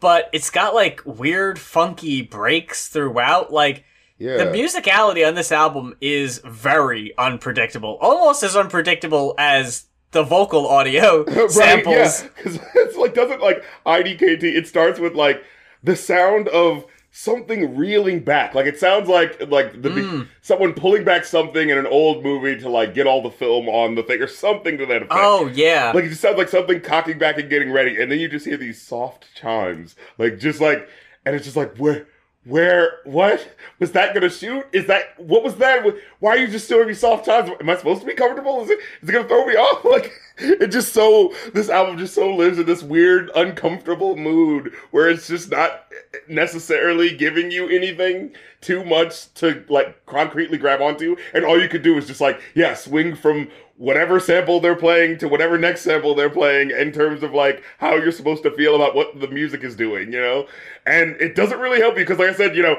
but 0.00 0.28
it's 0.32 0.50
got 0.50 0.74
like 0.74 1.02
weird, 1.04 1.58
funky 1.58 2.22
breaks 2.22 2.88
throughout. 2.88 3.52
Like 3.52 3.84
yeah 4.18 4.36
the 4.36 4.44
musicality 4.44 5.26
on 5.26 5.34
this 5.34 5.52
album 5.52 5.96
is 6.00 6.38
very 6.44 7.12
unpredictable, 7.18 7.98
almost 8.00 8.42
as 8.42 8.56
unpredictable 8.56 9.34
as 9.36 9.86
the 10.12 10.22
vocal 10.22 10.66
audio 10.68 11.24
samples. 11.48 11.56
right 11.56 11.86
yeah 11.86 12.28
because 12.36 12.58
it's 12.76 12.96
like 12.96 13.14
doesn't 13.14 13.40
like 13.40 13.64
idkt 13.86 14.42
it 14.42 14.66
starts 14.66 14.98
with 15.00 15.14
like 15.14 15.42
the 15.82 15.96
sound 15.96 16.48
of 16.48 16.84
something 17.14 17.76
reeling 17.76 18.20
back 18.20 18.54
like 18.54 18.64
it 18.64 18.78
sounds 18.78 19.06
like 19.08 19.38
like 19.50 19.82
the 19.82 19.90
Mm. 19.90 20.28
someone 20.40 20.72
pulling 20.72 21.04
back 21.04 21.24
something 21.26 21.68
in 21.68 21.76
an 21.76 21.86
old 21.86 22.24
movie 22.24 22.56
to 22.58 22.68
like 22.70 22.94
get 22.94 23.06
all 23.06 23.20
the 23.22 23.30
film 23.30 23.68
on 23.68 23.94
the 23.96 24.02
thing 24.02 24.22
or 24.22 24.26
something 24.26 24.78
to 24.78 24.86
that 24.86 25.02
effect 25.02 25.12
Oh 25.12 25.46
yeah, 25.52 25.92
Like 25.94 26.04
it 26.04 26.08
just 26.08 26.22
sounds 26.22 26.38
like 26.38 26.48
something 26.48 26.80
cocking 26.80 27.18
back 27.18 27.36
and 27.38 27.50
getting 27.50 27.70
ready, 27.70 28.00
and 28.00 28.10
then 28.10 28.18
you 28.18 28.28
just 28.28 28.46
hear 28.46 28.56
these 28.56 28.80
soft 28.80 29.26
chimes, 29.34 29.94
like 30.16 30.38
just 30.38 30.58
like, 30.62 30.88
and 31.26 31.36
it's 31.36 31.44
just 31.44 31.56
like 31.56 31.76
where 31.76 32.06
where 32.44 32.98
what 33.04 33.54
was 33.78 33.92
that 33.92 34.14
gonna 34.14 34.28
shoot? 34.28 34.64
Is 34.72 34.86
that 34.86 35.18
what 35.20 35.44
was 35.44 35.56
that? 35.56 35.84
Why 36.18 36.30
are 36.30 36.38
you 36.38 36.48
just 36.48 36.68
showing 36.68 36.88
me 36.88 36.94
soft 36.94 37.24
times? 37.24 37.50
Am 37.60 37.70
I 37.70 37.76
supposed 37.76 38.00
to 38.00 38.06
be 38.06 38.14
comfortable? 38.14 38.62
Is 38.62 38.70
it 38.70 38.80
is 39.00 39.08
it 39.08 39.12
gonna 39.12 39.28
throw 39.28 39.46
me 39.46 39.54
off? 39.56 39.84
Like 39.84 40.12
it 40.38 40.68
just 40.68 40.92
so 40.92 41.32
this 41.54 41.68
album 41.68 41.98
just 41.98 42.14
so 42.14 42.34
lives 42.34 42.58
in 42.58 42.66
this 42.66 42.82
weird 42.82 43.30
uncomfortable 43.36 44.16
mood 44.16 44.74
where 44.90 45.08
it's 45.08 45.28
just 45.28 45.52
not 45.52 45.92
necessarily 46.28 47.16
giving 47.16 47.50
you 47.50 47.68
anything 47.68 48.32
too 48.60 48.84
much 48.84 49.32
to 49.34 49.64
like 49.68 50.04
concretely 50.06 50.58
grab 50.58 50.80
onto, 50.80 51.16
and 51.34 51.44
all 51.44 51.60
you 51.60 51.68
could 51.68 51.82
do 51.82 51.96
is 51.96 52.08
just 52.08 52.20
like 52.20 52.40
yeah, 52.54 52.74
swing 52.74 53.14
from 53.14 53.48
whatever 53.82 54.20
sample 54.20 54.60
they're 54.60 54.76
playing 54.76 55.18
to 55.18 55.26
whatever 55.26 55.58
next 55.58 55.80
sample 55.80 56.14
they're 56.14 56.30
playing 56.30 56.70
in 56.70 56.92
terms 56.92 57.24
of 57.24 57.32
like 57.32 57.64
how 57.78 57.96
you're 57.96 58.12
supposed 58.12 58.44
to 58.44 58.50
feel 58.52 58.76
about 58.76 58.94
what 58.94 59.18
the 59.18 59.26
music 59.26 59.64
is 59.64 59.74
doing, 59.74 60.12
you 60.12 60.20
know? 60.20 60.46
And 60.86 61.16
it 61.20 61.34
doesn't 61.34 61.58
really 61.58 61.80
help 61.80 61.98
you 61.98 62.04
because 62.04 62.20
like 62.20 62.28
I 62.28 62.34
said, 62.34 62.54
you 62.54 62.62
know, 62.62 62.76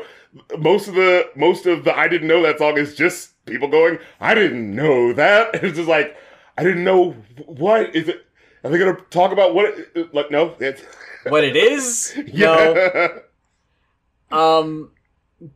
most 0.58 0.88
of 0.88 0.96
the 0.96 1.30
most 1.36 1.66
of 1.66 1.84
the 1.84 1.94
I 1.94 2.08
didn't 2.08 2.30
know 2.30 2.42
that 2.44 2.58
song 2.58 2.78
is 2.78 2.96
just 2.96 3.34
people 3.46 3.68
going, 3.68 4.00
I 4.22 4.34
didn't 4.34 4.74
know 4.74 5.12
that. 5.12 5.56
It's 5.62 5.76
just 5.76 5.90
like 5.90 6.16
I 6.58 6.64
didn't 6.64 6.86
know 6.86 7.12
what 7.48 7.94
is 7.94 8.08
it 8.08 8.26
are 8.64 8.72
they 8.72 8.80
gonna 8.80 8.96
talk 9.10 9.34
about 9.34 9.54
what 9.54 9.78
it, 9.96 10.16
like 10.16 10.32
no 10.32 10.56
it's 10.62 10.84
What 11.28 11.44
it 11.44 11.58
is? 11.58 12.14
No. 12.16 12.74
yeah. 12.74 13.08
Um, 14.32 14.90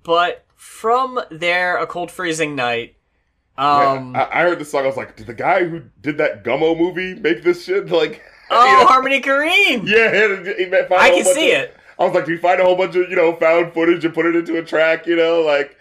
but 0.03 0.45
from 0.53 1.19
there, 1.31 1.77
a 1.77 1.87
cold 1.87 2.11
freezing 2.11 2.55
night. 2.55 2.96
Um, 3.57 4.15
I, 4.15 4.27
I 4.31 4.41
heard 4.43 4.59
this 4.59 4.69
song. 4.71 4.83
I 4.83 4.87
was 4.87 4.97
like, 4.97 5.15
did 5.15 5.27
the 5.27 5.33
guy 5.33 5.63
who 5.65 5.81
did 6.01 6.17
that 6.19 6.43
Gummo 6.43 6.77
movie 6.77 7.15
make 7.15 7.43
this 7.43 7.63
shit? 7.65 7.87
Like, 7.91 8.21
oh, 8.51 8.65
you 8.65 8.71
know? 8.79 8.85
Harmony 8.85 9.19
Korine. 9.21 9.85
yeah, 9.87 10.53
he 10.57 10.65
met- 10.67 10.87
found 10.89 11.01
I 11.01 11.09
can 11.09 11.25
see 11.25 11.51
of- 11.53 11.63
it. 11.63 11.77
I 11.99 12.05
was 12.05 12.13
like, 12.13 12.25
do 12.25 12.31
you 12.31 12.37
find 12.37 12.61
a 12.61 12.63
whole 12.63 12.75
bunch 12.75 12.95
of 12.95 13.09
you 13.09 13.15
know 13.15 13.35
found 13.37 13.73
footage 13.73 14.05
and 14.05 14.13
put 14.13 14.25
it 14.27 14.35
into 14.35 14.57
a 14.57 14.63
track? 14.63 15.07
You 15.07 15.15
know, 15.15 15.41
like. 15.41 15.75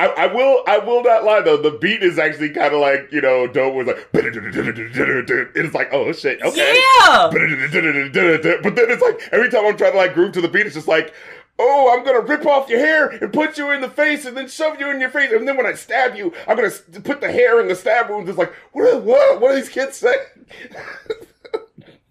I, 0.00 0.06
I 0.06 0.26
will 0.32 0.62
I 0.68 0.78
will 0.78 1.02
not 1.02 1.24
lie 1.24 1.40
though 1.40 1.56
the 1.56 1.72
beat 1.72 2.04
is 2.04 2.20
actually 2.20 2.50
kind 2.50 2.72
of 2.72 2.78
like 2.80 3.08
you 3.10 3.20
know 3.20 3.48
dope 3.48 3.74
was 3.74 3.88
like 3.88 4.08
it's 4.14 5.74
like 5.74 5.88
oh 5.92 6.12
shit 6.12 6.40
okay 6.40 6.80
Yeah. 7.00 7.28
but 7.32 7.40
then 7.40 8.86
it's 8.90 9.02
like 9.02 9.20
every 9.32 9.50
time 9.50 9.66
I'm 9.66 9.76
trying 9.76 9.90
to 9.90 9.98
like 9.98 10.14
groove 10.14 10.30
to 10.34 10.40
the 10.40 10.46
beat 10.46 10.66
it's 10.66 10.76
just 10.76 10.86
like 10.86 11.12
oh 11.58 11.92
I'm 11.96 12.04
gonna 12.04 12.20
rip 12.20 12.46
off 12.46 12.68
your 12.68 12.78
hair 12.78 13.08
and 13.08 13.32
put 13.32 13.58
you 13.58 13.70
in 13.70 13.80
the 13.80 13.90
face 13.90 14.24
and 14.24 14.36
then 14.36 14.48
shove 14.48 14.78
you 14.80 14.90
in 14.90 15.00
your 15.00 15.10
face 15.10 15.32
and 15.32 15.46
then 15.46 15.56
when 15.56 15.66
I 15.66 15.74
stab 15.74 16.14
you 16.14 16.32
I'm 16.46 16.56
gonna 16.56 16.70
put 17.02 17.20
the 17.20 17.30
hair 17.32 17.60
in 17.60 17.68
the 17.68 17.74
stab 17.74 18.08
wounds 18.10 18.28
it's 18.28 18.38
like 18.38 18.52
what 18.72 18.92
are, 18.92 18.98
what 19.00 19.40
what 19.40 19.50
are 19.52 19.56
these 19.56 19.68
kids 19.68 19.96
saying 19.96 20.18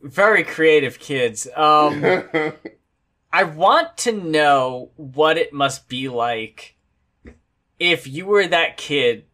Very 0.01 0.43
creative 0.43 0.99
kids. 0.99 1.47
Um, 1.55 2.03
I 3.33 3.43
want 3.43 3.97
to 3.99 4.11
know 4.13 4.91
what 4.95 5.37
it 5.37 5.51
must 5.51 5.89
be 5.89 6.07
like 6.07 6.75
if 7.79 8.07
you 8.07 8.25
were 8.25 8.47
that 8.47 8.77
kid 8.77 9.25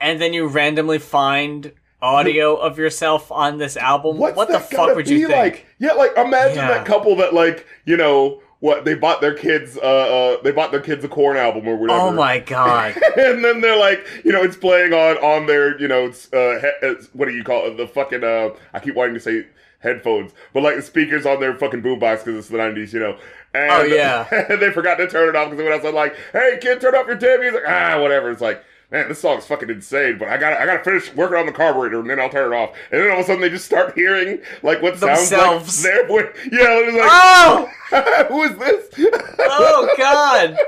and 0.00 0.20
then 0.20 0.32
you 0.32 0.48
randomly 0.48 0.98
find 0.98 1.72
audio 2.00 2.56
of 2.56 2.76
yourself 2.76 3.30
on 3.30 3.58
this 3.58 3.76
album. 3.76 4.18
What's 4.18 4.36
what 4.36 4.48
the 4.48 4.58
fuck 4.58 4.96
would 4.96 5.08
you 5.08 5.18
be 5.28 5.32
think? 5.32 5.36
like? 5.54 5.66
Yeah, 5.78 5.92
like 5.92 6.16
imagine 6.16 6.56
Yeah. 6.56 6.68
that 6.68 6.86
couple 6.86 7.14
that 7.16 7.32
like 7.32 7.64
you 7.84 7.96
know 7.96 8.42
what 8.62 8.84
they 8.84 8.94
bought 8.94 9.20
their 9.20 9.34
kids 9.34 9.76
uh, 9.76 9.80
uh 9.80 10.42
they 10.42 10.52
bought 10.52 10.70
their 10.70 10.80
kids 10.80 11.02
a 11.04 11.08
Korn 11.08 11.36
album 11.36 11.66
or 11.66 11.74
whatever. 11.74 11.98
Oh 12.00 12.12
my 12.12 12.38
god. 12.38 12.96
and 13.16 13.44
then 13.44 13.60
they're 13.60 13.76
like, 13.78 14.06
you 14.24 14.30
know, 14.30 14.40
it's 14.40 14.56
playing 14.56 14.92
on 14.92 15.16
on 15.18 15.46
their, 15.46 15.76
you 15.80 15.88
know, 15.88 16.06
it's, 16.06 16.32
uh, 16.32 16.60
he- 16.80 16.94
what 17.12 17.26
do 17.26 17.34
you 17.34 17.42
call 17.42 17.66
it? 17.66 17.76
The 17.76 17.88
fucking 17.88 18.22
uh, 18.22 18.50
I 18.72 18.78
keep 18.78 18.94
wanting 18.94 19.14
to 19.14 19.20
say 19.20 19.46
headphones, 19.80 20.30
but 20.52 20.62
like 20.62 20.76
the 20.76 20.82
speakers 20.82 21.26
on 21.26 21.40
their 21.40 21.56
fucking 21.56 21.82
boombox 21.82 22.24
because 22.24 22.36
it's 22.38 22.48
the 22.48 22.58
'90s, 22.58 22.92
you 22.92 23.00
know. 23.00 23.18
And, 23.52 23.70
Oh, 23.72 23.82
yeah. 23.82 24.28
and 24.48 24.62
they 24.62 24.70
forgot 24.70 24.94
to 24.94 25.08
turn 25.08 25.28
it 25.28 25.34
off 25.34 25.50
because 25.50 25.64
when 25.64 25.72
I 25.72 25.76
was 25.82 25.92
like, 25.92 26.14
"Hey 26.32 26.58
kid, 26.62 26.80
turn 26.80 26.94
off 26.94 27.08
your 27.08 27.16
damn 27.16 27.40
music," 27.40 27.64
ah, 27.66 28.00
whatever. 28.00 28.30
It's 28.30 28.40
like. 28.40 28.64
Man, 28.92 29.08
this 29.08 29.20
song's 29.22 29.46
fucking 29.46 29.70
insane, 29.70 30.18
but 30.18 30.28
I 30.28 30.36
gotta, 30.36 30.60
I 30.60 30.66
gotta 30.66 30.84
finish 30.84 31.12
working 31.14 31.38
on 31.38 31.46
the 31.46 31.52
carburetor 31.52 31.98
and 32.00 32.10
then 32.10 32.20
I'll 32.20 32.28
turn 32.28 32.52
it 32.52 32.56
off. 32.56 32.76
And 32.90 33.00
then 33.00 33.10
all 33.10 33.20
of 33.20 33.24
a 33.24 33.26
sudden 33.26 33.40
they 33.40 33.48
just 33.48 33.64
start 33.64 33.94
hearing 33.94 34.40
like 34.62 34.82
what 34.82 34.98
sounds 34.98 35.30
Themselves. 35.30 35.82
like 35.82 35.92
their 35.94 36.06
voice. 36.06 36.36
Yeah, 36.52 36.68
it's 36.68 36.96
like, 36.98 37.08
oh! 37.10 38.26
who 38.28 38.42
is 38.42 38.58
this? 38.58 39.08
Oh 39.38 39.94
god. 39.98 40.58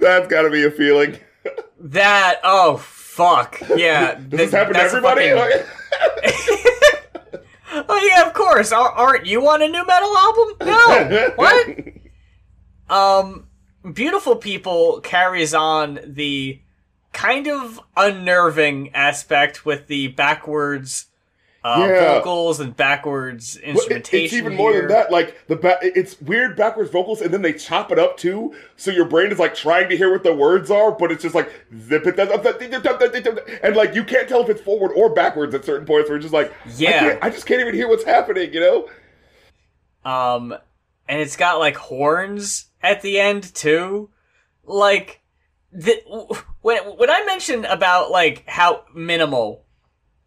That's 0.00 0.28
gotta 0.28 0.48
be 0.48 0.64
a 0.64 0.70
feeling. 0.70 1.18
That 1.80 2.38
oh 2.44 2.76
fuck. 2.76 3.60
Yeah. 3.76 4.14
Does 4.14 4.28
this 4.38 4.52
happen 4.52 4.74
to 4.74 4.80
everybody? 4.80 5.30
fucking- 5.32 5.66
Oh 7.88 8.08
yeah, 8.08 8.26
of 8.28 8.32
course. 8.34 8.70
Ar- 8.70 8.92
Aren't 8.92 9.26
you 9.26 9.40
on 9.48 9.60
a 9.60 9.66
nu 9.68 9.84
metal 9.84 10.16
album? 10.16 10.56
No. 10.60 11.32
what? 11.34 11.76
Um, 12.88 13.48
Beautiful 13.92 14.36
People 14.36 15.00
carries 15.00 15.52
on 15.54 15.98
the 16.06 16.60
kind 17.14 17.48
of 17.48 17.80
unnerving 17.96 18.90
aspect 18.94 19.64
with 19.64 19.86
the 19.86 20.08
backwards 20.08 21.06
uh, 21.64 21.86
Yeah. 21.88 22.18
vocals 22.18 22.60
and 22.60 22.76
backwards 22.76 23.56
it- 23.56 23.62
instrumentation. 23.62 24.24
it's 24.26 24.34
even 24.34 24.54
more 24.54 24.74
than 24.74 24.88
that. 24.88 25.10
Like 25.10 25.46
the 25.48 25.56
ba- 25.56 25.78
it's 25.80 26.20
weird 26.20 26.56
backwards 26.58 26.90
vocals, 26.90 27.22
and 27.22 27.32
then 27.32 27.40
they 27.40 27.54
chop 27.54 27.90
it 27.90 27.98
up 27.98 28.18
too. 28.18 28.54
So 28.76 28.90
your 28.90 29.06
brain 29.06 29.32
is 29.32 29.38
like 29.38 29.54
trying 29.54 29.88
to 29.88 29.96
hear 29.96 30.12
what 30.12 30.24
the 30.24 30.34
words 30.34 30.70
are, 30.70 30.92
but 30.92 31.10
it's 31.10 31.22
just 31.22 31.34
like 31.34 31.50
zip 31.80 32.02
it, 32.06 32.18
and 33.62 33.74
like 33.76 33.94
you 33.94 34.04
can't 34.04 34.28
tell 34.28 34.42
if 34.42 34.50
it's 34.50 34.60
forward 34.60 34.92
or 34.94 35.14
backwards 35.14 35.54
at 35.54 35.64
certain 35.64 35.86
points. 35.86 36.10
Where 36.10 36.18
it's 36.18 36.24
just 36.24 36.34
like, 36.34 36.52
Yeah. 36.76 36.98
can't- 37.00 37.18
I 37.24 37.30
just 37.30 37.46
can't 37.46 37.62
even 37.62 37.72
hear 37.74 37.88
what's 37.88 38.04
happening. 38.04 38.52
You 38.52 38.60
know? 38.60 38.88
Um, 40.04 40.54
and 41.08 41.20
it's 41.20 41.36
got 41.36 41.58
like 41.60 41.76
horns 41.76 42.66
at 42.82 43.00
the 43.00 43.18
end 43.18 43.54
too. 43.54 44.10
Like, 44.66 45.22
the, 45.74 46.00
when 46.62 46.78
when 46.84 47.10
I 47.10 47.24
mentioned 47.24 47.64
about 47.66 48.10
like 48.10 48.48
how 48.48 48.84
minimal 48.94 49.64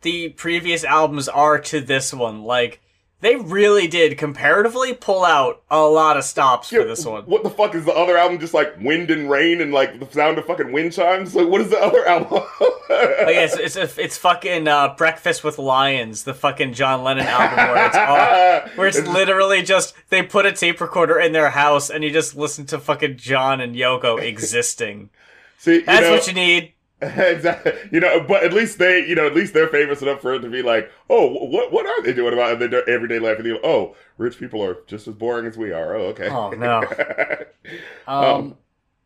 the 0.02 0.30
previous 0.30 0.84
albums 0.84 1.28
are 1.30 1.58
to 1.60 1.80
this 1.80 2.14
one, 2.14 2.44
like 2.44 2.82
they 3.22 3.36
really 3.36 3.88
did 3.88 4.18
comparatively 4.18 4.94
pull 4.94 5.26
out 5.26 5.64
a 5.72 5.82
lot 5.82 6.18
of 6.18 6.24
stops 6.24 6.70
for 6.70 6.84
this 6.84 7.04
one. 7.04 7.24
What 7.24 7.44
the 7.44 7.50
fuck 7.50 7.74
is 7.74 7.86
the 7.86 7.94
other 7.94 8.16
album? 8.16 8.40
Just 8.40 8.54
like 8.54 8.78
wind 8.80 9.10
and 9.10 9.30
rain 9.30 9.60
and 9.62 9.74
like 9.74 10.00
the 10.00 10.06
sound 10.12 10.38
of 10.38 10.46
fucking 10.46 10.72
wind 10.72 10.94
chimes. 10.94 11.34
Like 11.34 11.48
what 11.48 11.62
is 11.62 11.70
the 11.70 11.80
other 11.80 12.06
album? 12.08 12.44
Like 12.90 13.36
it's 13.36 13.56
it's 13.56 13.76
a, 13.76 14.02
it's 14.02 14.18
fucking 14.18 14.68
uh, 14.68 14.96
Breakfast 14.96 15.44
with 15.44 15.58
Lions, 15.58 16.26
the 16.26 16.34
fucking 16.34 16.74
John 16.74 17.04
Lennon 17.04 17.26
album 17.26 17.58
where 17.58 17.88
it's 17.88 17.96
all, 17.96 18.76
where 18.76 18.88
it's 18.88 19.02
literally 19.02 19.64
just 19.64 19.96
they 20.10 20.22
put 20.22 20.46
a 20.46 20.52
tape 20.52 20.80
recorder 20.80 21.20
in 21.20 21.32
their 21.32 21.50
house 21.50 21.90
and 21.90 22.04
you 22.04 22.12
just 22.12 22.36
listen 22.36 22.66
to 22.68 22.80
fucking 22.80 23.18
John 23.18 23.62
and 23.62 23.76
Yoko 23.76 24.22
existing. 24.22 25.10
See, 25.58 25.82
That's 25.82 26.04
know- 26.06 26.12
what 26.12 26.28
you 26.28 26.34
need. 26.34 26.74
exactly. 27.02 27.74
You 27.92 28.00
know, 28.00 28.22
but 28.22 28.44
at 28.44 28.54
least 28.54 28.80
they, 28.80 29.06
you 29.08 29.14
know, 29.14 29.28
at 29.28 29.36
least 29.36 29.54
they're 29.54 29.68
famous 29.68 30.02
enough 30.02 30.20
for 30.20 30.34
it 30.34 30.40
to 30.40 30.50
be 30.50 30.64
like, 30.64 30.90
oh, 31.12 31.28
what 31.46 31.72
what 31.72 31.86
are 31.86 32.02
they 32.02 32.12
doing 32.12 32.34
about 32.34 32.58
their 32.58 32.90
everyday 32.90 33.20
life? 33.20 33.38
And 33.38 33.46
they 33.46 33.60
oh, 33.64 33.96
rich 34.18 34.40
people 34.40 34.64
are 34.64 34.78
just 34.88 35.08
as 35.08 35.14
boring 35.14 35.46
as 35.46 35.58
we 35.58 35.72
are. 35.72 35.96
Oh, 35.96 36.06
okay. 36.08 36.28
Oh 36.28 36.50
no. 36.52 36.82
Um, 38.08 38.56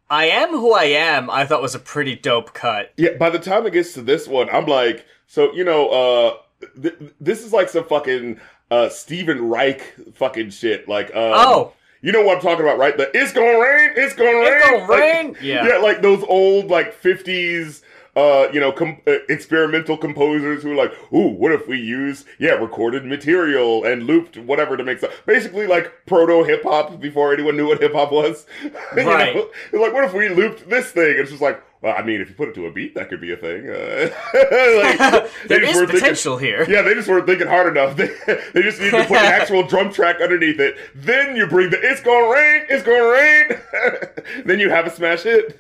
I 0.10 0.26
am 0.28 0.50
who 0.52 0.72
I 0.74 0.84
am. 0.86 1.30
I 1.30 1.46
thought 1.46 1.62
was 1.62 1.76
a 1.76 1.80
pretty 1.80 2.16
dope 2.16 2.54
cut. 2.54 2.94
yeah. 2.96 3.18
By 3.18 3.30
the 3.30 3.40
time 3.40 3.66
it 3.66 3.74
gets 3.74 3.94
to 3.94 4.02
this 4.02 4.26
one, 4.28 4.50
I'm 4.52 4.68
like, 4.68 5.06
so 5.28 5.52
you 5.54 5.64
know, 5.66 5.90
uh, 5.90 6.38
th- 6.82 6.96
this 7.20 7.44
is 7.44 7.52
like 7.52 7.68
some 7.70 7.86
fucking 7.86 8.40
uh 8.70 8.88
Stephen 8.88 9.50
Reich 9.50 9.82
fucking 10.14 10.52
shit. 10.52 10.88
Like, 10.88 11.08
um, 11.08 11.34
Oh. 11.36 11.74
You 12.02 12.12
know 12.12 12.22
what 12.24 12.38
I'm 12.38 12.42
talking 12.42 12.66
about, 12.66 12.78
right? 12.78 12.98
The 12.98 13.10
it's 13.18 13.32
gonna 13.32 13.60
rain, 13.60 13.92
it's 13.96 14.14
gonna 14.16 14.30
rain, 14.40 14.54
It's 14.56 14.66
gonna 14.66 14.88
Like. 14.88 15.38
Yeah. 15.42 15.68
yeah, 15.68 15.78
like 15.78 16.02
those 16.02 16.24
old 16.24 16.68
like 16.68 17.00
'50s, 17.00 17.82
uh, 18.16 18.48
you 18.52 18.60
know, 18.60 18.72
com- 18.72 19.02
uh, 19.08 19.14
experimental 19.30 19.98
composers 19.98 20.64
who 20.64 20.72
are 20.72 20.76
like, 20.76 20.92
ooh, 21.14 21.28
what 21.30 21.52
if 21.52 21.68
we 21.68 21.78
use 21.80 22.26
yeah 22.40 22.52
recorded 22.52 23.06
material 23.06 23.84
and 23.86 24.04
looped 24.08 24.38
whatever 24.38 24.76
to 24.78 24.84
make 24.84 24.98
stuff? 24.98 25.22
Basically, 25.26 25.68
like 25.68 25.92
proto 26.08 26.44
hip 26.44 26.64
hop 26.64 27.00
before 27.00 27.34
anyone 27.34 27.56
knew 27.56 27.68
what 27.68 27.80
hip 27.82 27.94
hop 27.94 28.12
was. 28.12 28.46
You 28.64 28.72
Right. 29.08 29.36
know? 29.36 29.80
Like, 29.80 29.94
what 29.94 30.04
if 30.04 30.14
we 30.14 30.28
looped 30.30 30.70
this 30.70 30.92
thing? 30.92 31.16
It's 31.18 31.30
just 31.30 31.42
like, 31.42 31.64
well, 31.82 31.96
I 31.98 32.04
mean, 32.04 32.22
if 32.22 32.30
you 32.30 32.36
put 32.36 32.50
it 32.50 32.56
to 32.56 32.68
a 32.68 32.72
beat, 32.72 32.94
that 32.96 33.10
could 33.10 33.20
be 33.22 33.32
a 33.32 33.38
thing. 33.38 33.68
Uh, 33.70 34.10
like, 34.34 35.32
There 35.48 35.64
is 35.64 35.76
weren't 35.76 35.90
thinking- 35.90 36.00
potential 36.00 36.38
here. 36.38 36.66
yeah, 36.70 36.82
they 36.84 36.94
just 36.94 37.08
weren't 37.08 37.26
thinking 37.26 37.48
hard 37.48 37.76
enough. 37.76 37.98
They, 38.02 38.08
they 38.54 38.62
just 38.62 38.80
need 38.80 38.92
to 38.92 39.04
put 39.06 39.18
an 39.18 39.26
actual 39.26 39.64
drum 39.64 39.92
track 39.92 40.22
underneath 40.22 40.60
it. 40.60 40.78
Then 40.96 41.36
you 41.36 41.48
bring 41.48 41.70
the 41.72 41.80
"It's 41.82 42.02
gonna 42.02 42.30
rain, 42.32 42.66
it's 42.70 42.84
gonna 42.84 43.08
rain." 43.12 44.46
then 44.46 44.60
you 44.60 44.70
have 44.70 44.86
a 44.86 44.92
smash 44.92 45.24
hit. 45.24 45.58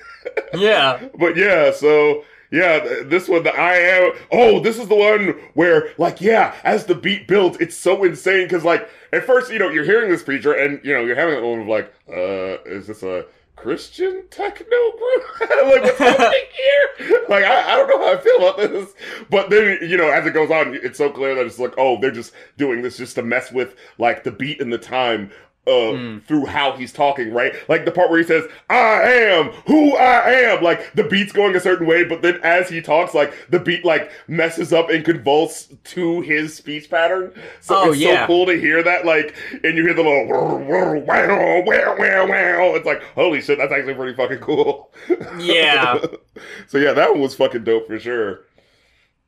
Yeah. 0.53 0.99
but 1.19 1.36
yeah, 1.36 1.72
so 1.72 2.24
yeah, 2.51 2.80
this 3.05 3.28
one, 3.30 3.43
the 3.43 3.53
I 3.55 3.76
am. 3.76 4.11
Oh, 4.32 4.59
this 4.59 4.78
is 4.78 4.88
the 4.89 4.95
one 4.95 5.39
where, 5.53 5.93
like, 5.97 6.19
yeah, 6.19 6.53
as 6.65 6.86
the 6.86 6.93
beat 6.95 7.26
builds, 7.28 7.57
it's 7.61 7.76
so 7.78 8.03
insane 8.03 8.43
because, 8.43 8.65
like, 8.65 8.89
at 9.13 9.24
first, 9.26 9.51
you 9.51 9.57
know, 9.57 9.69
you're 9.69 9.86
hearing 9.86 10.09
this 10.11 10.22
feature 10.22 10.51
and 10.53 10.80
you 10.84 10.93
know 10.93 11.01
you're 11.01 11.15
having 11.15 11.38
a 11.38 11.41
moment 11.41 11.63
of 11.63 11.67
like, 11.69 11.93
uh, 12.09 12.61
is 12.69 12.88
this 12.88 13.03
a 13.03 13.26
Christian 13.56 14.24
techno 14.30 14.66
group? 14.66 15.24
like, 15.41 15.49
what's 15.49 15.97
happening 15.99 16.39
here? 16.58 17.26
Like, 17.30 17.43
I, 17.43 17.74
I 17.74 17.76
don't 17.76 17.88
know 17.89 17.99
how 17.99 18.14
I 18.14 18.18
feel 18.18 18.38
about 18.38 18.58
this. 18.58 18.93
But 19.30 19.49
then, 19.49 19.80
you 19.82 19.97
know, 19.97 20.10
as 20.10 20.26
it 20.26 20.34
goes 20.34 20.52
on, 20.52 20.76
it's 20.76 20.97
so 20.97 21.10
clear 21.10 21.36
that 21.36 21.45
it's 21.45 21.60
like, 21.60 21.74
oh, 21.78 21.99
they're 21.99 22.12
just 22.12 22.34
doing 22.58 22.82
this 22.82 22.97
just 22.97 23.16
to 23.16 23.24
mess 23.24 23.52
with 23.52 23.76
like 23.97 24.24
the 24.24 24.32
beat 24.32 24.62
and 24.62 24.72
the 24.72 24.78
time 24.78 25.32
uh 25.68 25.91
Hmm. 25.91 26.18
through 26.20 26.45
how 26.47 26.72
he's 26.74 26.91
talking, 26.91 27.32
right? 27.32 27.53
Like 27.70 27.86
the 27.86 27.91
part 27.91 28.09
where 28.09 28.18
he 28.20 28.26
says, 28.26 28.45
I 28.70 29.01
am 29.03 29.49
who 29.68 29.95
I 29.95 30.32
am. 30.32 30.64
Like 30.64 30.91
the 30.93 31.03
beat's 31.03 31.32
going 31.32 31.55
a 31.55 31.59
certain 31.59 31.86
way, 31.86 32.03
but 32.03 32.24
then 32.24 32.39
as 32.43 32.68
he 32.68 32.82
talks, 32.82 33.14
like 33.14 33.34
the 33.49 33.59
beat 33.59 33.86
like 33.86 34.12
messes 34.28 34.74
up 34.74 34.89
and 34.89 35.05
convulses 35.05 35.78
to 35.84 36.22
his 36.22 36.55
speech 36.55 36.89
pattern. 36.89 37.34
So 37.59 37.76
Oh, 37.78 37.91
it's 37.91 37.99
yeah. 37.99 38.24
so 38.24 38.28
cool 38.28 38.45
to 38.47 38.59
hear 38.59 38.82
that, 38.82 39.05
like, 39.05 39.36
and 39.64 39.78
you 39.78 39.84
hear 39.84 39.93
the 39.93 40.01
little 40.03 40.28
wow, 40.28 40.95
wow, 40.99 41.95
wow, 41.97 42.28
wow. 42.28 42.76
It's 42.76 42.86
like, 42.88 43.03
holy 43.14 43.39
shit, 43.41 43.59
that's 43.59 43.72
actually 43.72 43.93
pretty 43.93 44.16
fucking 44.16 44.39
cool. 44.39 44.91
Yeah. 45.38 45.99
so 46.68 46.80
yeah, 46.80 46.93
that 46.93 47.12
one 47.12 47.22
was 47.22 47.36
fucking 47.36 47.64
dope 47.66 47.86
for 47.88 47.99
sure. 47.99 48.41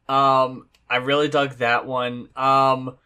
Um, 0.09 0.67
I 0.89 0.97
really 0.97 1.27
dug 1.29 1.51
that 1.57 1.85
one. 1.85 2.29
Um, 2.35 2.97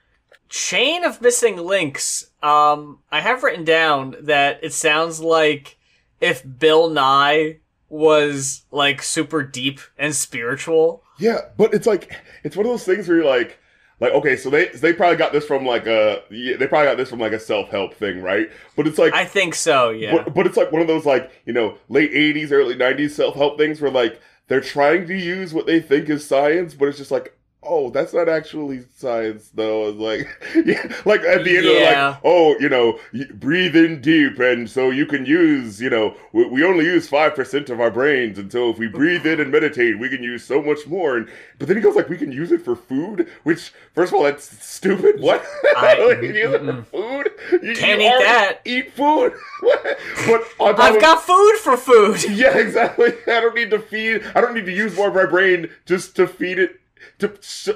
Chain 0.49 1.03
of 1.03 1.21
Missing 1.21 1.57
Links. 1.57 2.31
Um, 2.41 2.99
I 3.11 3.21
have 3.21 3.43
written 3.43 3.65
down 3.65 4.15
that 4.21 4.59
it 4.63 4.73
sounds 4.73 5.19
like 5.19 5.77
if 6.21 6.43
Bill 6.59 6.89
Nye 6.89 7.57
was 7.89 8.65
like 8.71 9.01
super 9.01 9.43
deep 9.43 9.79
and 9.97 10.15
spiritual. 10.15 11.03
Yeah, 11.17 11.39
but 11.57 11.73
it's 11.73 11.87
like 11.87 12.13
it's 12.43 12.55
one 12.55 12.65
of 12.65 12.71
those 12.71 12.83
things 12.83 13.07
where 13.07 13.17
you're 13.17 13.25
like, 13.25 13.59
like 13.99 14.13
okay, 14.13 14.35
so 14.35 14.49
they 14.49 14.67
they 14.67 14.93
probably 14.93 15.17
got 15.17 15.31
this 15.31 15.45
from 15.45 15.65
like 15.65 15.87
a 15.87 16.21
they 16.29 16.67
probably 16.67 16.87
got 16.87 16.97
this 16.97 17.09
from 17.09 17.19
like 17.19 17.33
a 17.33 17.39
self 17.39 17.69
help 17.69 17.93
thing, 17.93 18.21
right? 18.21 18.49
But 18.75 18.87
it's 18.87 18.97
like, 18.97 19.13
I 19.13 19.25
think 19.25 19.55
so. 19.55 19.89
Yeah. 19.89 20.17
but, 20.23 20.33
but 20.33 20.47
it's 20.47 20.57
like 20.57 20.71
one 20.71 20.81
of 20.81 20.87
those 20.87 21.05
like 21.05 21.31
you 21.45 21.53
know 21.53 21.77
late 21.89 22.11
'80s, 22.11 22.51
early 22.51 22.75
'90s 22.75 23.11
self 23.11 23.35
help 23.35 23.57
things 23.57 23.81
where 23.81 23.91
like 23.91 24.19
they're 24.47 24.61
trying 24.61 25.07
to 25.07 25.15
use 25.15 25.53
what 25.53 25.65
they 25.65 25.79
think 25.79 26.09
is 26.09 26.25
science, 26.27 26.73
but 26.73 26.87
it's 26.87 26.97
just 26.97 27.11
like. 27.11 27.33
Oh, 27.63 27.89
that's 27.89 28.13
not 28.13 28.29
actually 28.29 28.85
science, 28.95 29.49
though. 29.53 29.89
It's 29.89 29.97
like, 29.97 30.29
yeah, 30.65 30.83
like 31.05 31.21
at 31.21 31.43
the 31.43 31.57
end, 31.57 31.65
of 31.65 31.73
like, 32.13 32.21
oh, 32.23 32.55
you 32.59 32.69
know, 32.69 32.97
breathe 33.33 33.75
in 33.75 33.99
deep, 33.99 34.39
and 34.39 34.69
so 34.69 34.89
you 34.91 35.05
can 35.05 35.25
use, 35.25 35.81
you 35.81 35.89
know, 35.89 36.15
we, 36.33 36.45
we 36.45 36.63
only 36.63 36.85
use 36.85 37.09
five 37.09 37.35
percent 37.35 37.69
of 37.69 37.81
our 37.81 37.89
brains, 37.91 38.37
and 38.37 38.49
so 38.51 38.69
if 38.69 38.77
we 38.77 38.87
breathe 38.87 39.25
in 39.25 39.41
and 39.41 39.51
meditate, 39.51 39.99
we 39.99 40.07
can 40.07 40.21
use 40.23 40.45
so 40.45 40.61
much 40.61 40.85
more. 40.87 41.17
And 41.17 41.27
but 41.57 41.67
then 41.67 41.75
he 41.75 41.83
goes 41.83 41.95
like, 41.95 42.07
we 42.09 42.17
can 42.17 42.31
use 42.31 42.51
it 42.51 42.61
for 42.63 42.75
food, 42.75 43.27
which 43.43 43.73
first 43.93 44.13
of 44.13 44.17
all, 44.17 44.23
that's 44.23 44.45
stupid. 44.65 45.19
What? 45.21 45.43
I- 45.75 45.97
Like, 46.07 46.21
you 46.21 46.33
use 46.33 46.53
it 46.53 46.63
for 46.63 46.83
food? 46.83 47.31
You, 47.63 47.75
Can't 47.75 47.99
you 47.99 48.07
eat 48.07 48.19
that. 48.23 48.59
Eat 48.65 48.91
food. 48.93 49.33
What? 49.61 50.43
but 50.59 50.79
I've 50.79 50.95
of- 50.95 51.01
got 51.01 51.23
food 51.23 51.55
for 51.57 51.75
food. 51.75 52.23
yeah, 52.29 52.55
exactly. 52.57 53.13
I 53.27 53.41
don't 53.41 53.55
need 53.55 53.71
to 53.71 53.79
feed. 53.79 54.23
I 54.35 54.41
don't 54.41 54.53
need 54.53 54.67
to 54.67 54.71
use 54.73 54.95
more 54.95 55.09
of 55.09 55.15
my 55.15 55.25
brain 55.25 55.69
just 55.85 56.15
to 56.17 56.27
feed 56.27 56.59
it 56.59 56.79
to 57.19 57.33
s- 57.37 57.69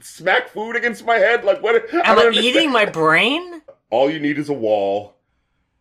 smack 0.00 0.48
food 0.48 0.76
against 0.76 1.04
my 1.04 1.16
head. 1.16 1.44
Like 1.44 1.62
what? 1.62 1.92
Am 1.94 2.18
I 2.18 2.30
eating 2.32 2.70
my 2.72 2.84
brain? 2.86 3.62
All 3.90 4.10
you 4.10 4.18
need 4.18 4.38
is 4.38 4.48
a 4.48 4.52
wall. 4.54 5.14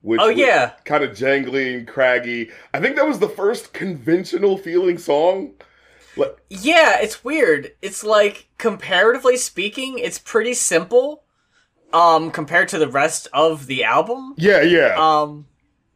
Which 0.01 0.19
Oh, 0.21 0.27
yeah. 0.27 0.71
kind 0.83 1.03
of 1.03 1.11
jangly 1.11 1.77
and 1.77 1.87
craggy. 1.87 2.51
I 2.73 2.81
think 2.81 2.97
that 2.97 3.07
was 3.07 3.19
the 3.19 3.29
first 3.29 3.71
conventional 3.71 4.57
feeling 4.57 4.97
song. 4.97 5.53
Like, 6.17 6.35
Yeah, 6.49 6.99
it's 6.99 7.23
weird. 7.23 7.71
It's 7.81 8.03
like 8.03 8.47
comparatively 8.57 9.37
speaking, 9.37 9.97
it's 9.97 10.19
pretty 10.19 10.53
simple. 10.55 11.23
Um, 11.93 12.31
compared 12.31 12.67
to 12.69 12.79
the 12.79 12.87
rest 12.89 13.27
of 13.33 13.67
the 13.67 13.83
album. 13.83 14.33
yeah, 14.37 14.61
yeah. 14.61 14.95
Um, 14.97 15.45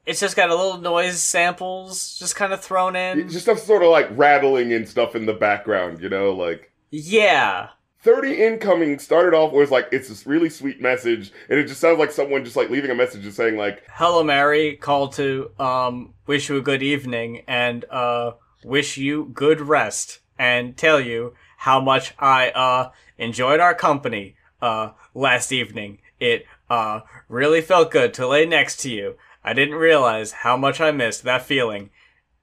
it's 0.07 0.21
just 0.21 0.37
got 0.37 0.49
a 0.49 0.55
little 0.55 0.77
noise 0.79 1.21
samples 1.21 2.17
just 2.17 2.35
kind 2.35 2.53
of 2.53 2.61
thrown 2.63 2.95
in. 2.95 3.27
just 3.29 3.41
stuff 3.41 3.59
sort 3.59 3.83
of 3.83 3.89
like 3.89 4.07
rattling 4.11 4.71
and 4.71 4.87
stuff 4.87 5.15
in 5.15 5.25
the 5.25 5.33
background, 5.33 6.01
you 6.01 6.09
know, 6.09 6.31
like. 6.31 6.71
Yeah. 6.89 7.69
30 7.99 8.41
incoming 8.41 8.99
started 8.99 9.35
off 9.35 9.51
was 9.51 9.69
like 9.69 9.89
it's 9.91 10.07
this 10.07 10.25
really 10.25 10.49
sweet 10.49 10.79
message 10.81 11.33
and 11.49 11.59
it 11.59 11.67
just 11.67 11.81
sounds 11.81 11.99
like 11.99 12.11
someone 12.11 12.45
just 12.45 12.55
like 12.55 12.69
leaving 12.69 12.89
a 12.89 12.95
message 12.95 13.25
and 13.25 13.33
saying 13.33 13.57
like 13.57 13.83
Hello, 13.89 14.23
Mary. 14.23 14.77
Call 14.77 15.09
to 15.09 15.51
um 15.59 16.13
wish 16.25 16.47
you 16.47 16.55
a 16.55 16.61
good 16.61 16.81
evening 16.81 17.43
and 17.47 17.83
uh 17.91 18.31
wish 18.63 18.97
you 18.97 19.29
good 19.33 19.59
rest 19.59 20.19
and 20.39 20.77
tell 20.77 21.01
you 21.01 21.33
how 21.57 21.81
much 21.81 22.13
I 22.17 22.51
uh 22.51 22.91
enjoyed 23.17 23.59
our 23.59 23.75
company 23.75 24.35
uh 24.61 24.91
last 25.13 25.51
evening. 25.51 25.97
It 26.17 26.45
uh 26.69 27.01
really 27.27 27.59
felt 27.61 27.91
good 27.91 28.13
to 28.13 28.27
lay 28.27 28.45
next 28.45 28.77
to 28.81 28.89
you. 28.89 29.15
I 29.47 29.53
didn't 29.53 29.75
realize 29.75 30.33
how 30.43 30.57
much 30.57 30.81
I 30.81 30.91
missed 30.91 31.23
that 31.23 31.45
feeling. 31.45 31.89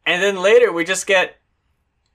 And 0.06 0.22
then 0.22 0.40
later 0.40 0.72
we 0.72 0.86
just 0.86 1.06
get, 1.06 1.36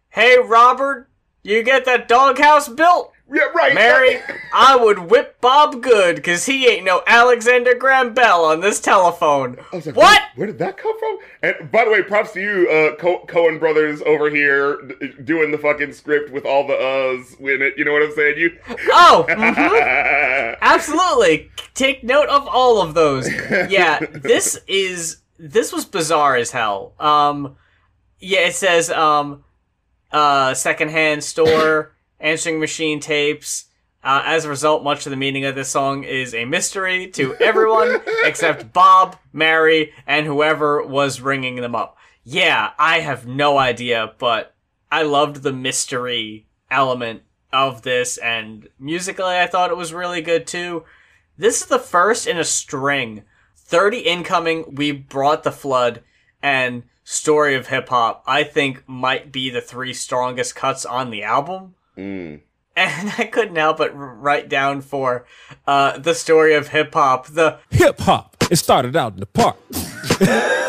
"Hey, 0.09 0.39
Robert, 0.39 1.07
you 1.43 1.61
get 1.61 1.85
that 1.85 2.07
doghouse 2.07 2.67
built?" 2.67 3.13
Yeah 3.31 3.43
right 3.53 3.73
Mary, 3.75 4.21
I 4.53 4.75
would 4.75 4.99
whip 5.11 5.39
Bob 5.41 5.81
good, 5.83 6.23
cause 6.23 6.45
he 6.47 6.67
ain't 6.67 6.83
no 6.85 7.03
Alexander 7.05 7.75
Graham 7.75 8.13
Bell 8.13 8.43
on 8.45 8.61
this 8.61 8.79
telephone. 8.79 9.57
I 9.71 9.75
was 9.75 9.85
like, 9.85 9.95
what? 9.95 10.19
Where, 10.19 10.29
where 10.35 10.47
did 10.47 10.59
that 10.59 10.77
come 10.77 10.97
from? 10.99 11.17
And 11.43 11.71
by 11.71 11.85
the 11.85 11.91
way, 11.91 12.01
props 12.01 12.31
to 12.33 12.41
you, 12.41 12.69
uh, 12.69 12.95
Co- 12.95 13.25
Coen 13.27 13.59
brothers 13.59 14.01
over 14.01 14.29
here 14.29 14.81
d- 14.81 15.13
doing 15.23 15.51
the 15.51 15.57
fucking 15.57 15.93
script 15.93 16.31
with 16.31 16.45
all 16.45 16.65
the 16.65 16.73
uhs 16.73 17.39
in 17.39 17.61
it. 17.61 17.73
You 17.77 17.85
know 17.85 17.93
what 17.93 18.01
I'm 18.03 18.11
saying? 18.13 18.37
You. 18.37 18.57
Oh, 18.91 19.25
mhm. 19.29 20.57
absolutely. 20.61 21.51
Take 21.75 22.03
note 22.03 22.29
of 22.29 22.47
all 22.47 22.81
of 22.81 22.93
those. 22.93 23.29
Yeah, 23.69 23.99
this 23.99 24.59
is 24.67 25.17
this 25.37 25.71
was 25.71 25.85
bizarre 25.85 26.35
as 26.35 26.51
hell. 26.51 26.93
Um, 26.99 27.55
yeah, 28.19 28.39
it 28.47 28.55
says 28.55 28.89
um, 28.89 29.43
uh, 30.11 30.53
secondhand 30.53 31.23
store, 31.23 31.95
answering 32.19 32.59
machine 32.59 32.99
tapes. 32.99 33.65
Uh, 34.01 34.23
as 34.25 34.45
a 34.45 34.49
result, 34.49 34.83
much 34.83 35.05
of 35.05 35.09
the 35.09 35.17
meaning 35.17 35.43
of 35.43 35.55
this 35.55 35.69
song 35.69 36.03
is 36.03 36.33
a 36.33 36.45
mystery 36.45 37.07
to 37.07 37.35
everyone 37.39 37.99
except 38.23 38.71
Bob, 38.71 39.17
Mary, 39.33 39.93
and 40.07 40.25
whoever 40.25 40.81
was 40.85 41.21
ringing 41.21 41.57
them 41.57 41.75
up. 41.75 41.97
Yeah, 42.23 42.71
I 42.79 43.01
have 43.01 43.27
no 43.27 43.57
idea, 43.57 44.13
but 44.17 44.55
I 44.91 45.03
loved 45.03 45.43
the 45.43 45.53
mystery 45.53 46.47
element 46.71 47.23
of 47.51 47.81
this, 47.81 48.17
and 48.17 48.69
musically, 48.79 49.25
I 49.25 49.47
thought 49.47 49.71
it 49.71 49.77
was 49.77 49.93
really 49.93 50.21
good 50.21 50.45
too. 50.45 50.85
This 51.37 51.61
is 51.61 51.67
the 51.67 51.79
first 51.79 52.27
in 52.27 52.37
a 52.37 52.43
string. 52.43 53.23
30 53.57 53.99
incoming, 53.99 54.75
we 54.75 54.91
brought 54.91 55.43
the 55.43 55.51
flood, 55.51 56.03
and 56.41 56.83
story 57.03 57.55
of 57.55 57.67
hip 57.67 57.89
hop, 57.89 58.23
I 58.27 58.43
think 58.43 58.87
might 58.87 59.31
be 59.31 59.49
the 59.49 59.61
three 59.61 59.93
strongest 59.93 60.55
cuts 60.55 60.85
on 60.85 61.09
the 61.09 61.23
album. 61.23 61.73
Mm. 61.99 62.41
And 62.75 63.13
I 63.17 63.25
couldn't 63.25 63.55
help 63.55 63.77
but 63.77 63.91
write 63.93 64.47
down 64.49 64.81
for 64.81 65.25
uh, 65.67 65.97
the 65.97 66.15
story 66.15 66.53
of 66.53 66.69
hip 66.69 66.93
hop 66.93 67.27
the 67.27 67.59
Hip 67.71 67.99
hop. 67.99 68.37
It 68.49 68.55
started 68.55 68.95
out 68.95 69.13
in 69.13 69.19
the 69.19 69.25
park. 69.25 69.57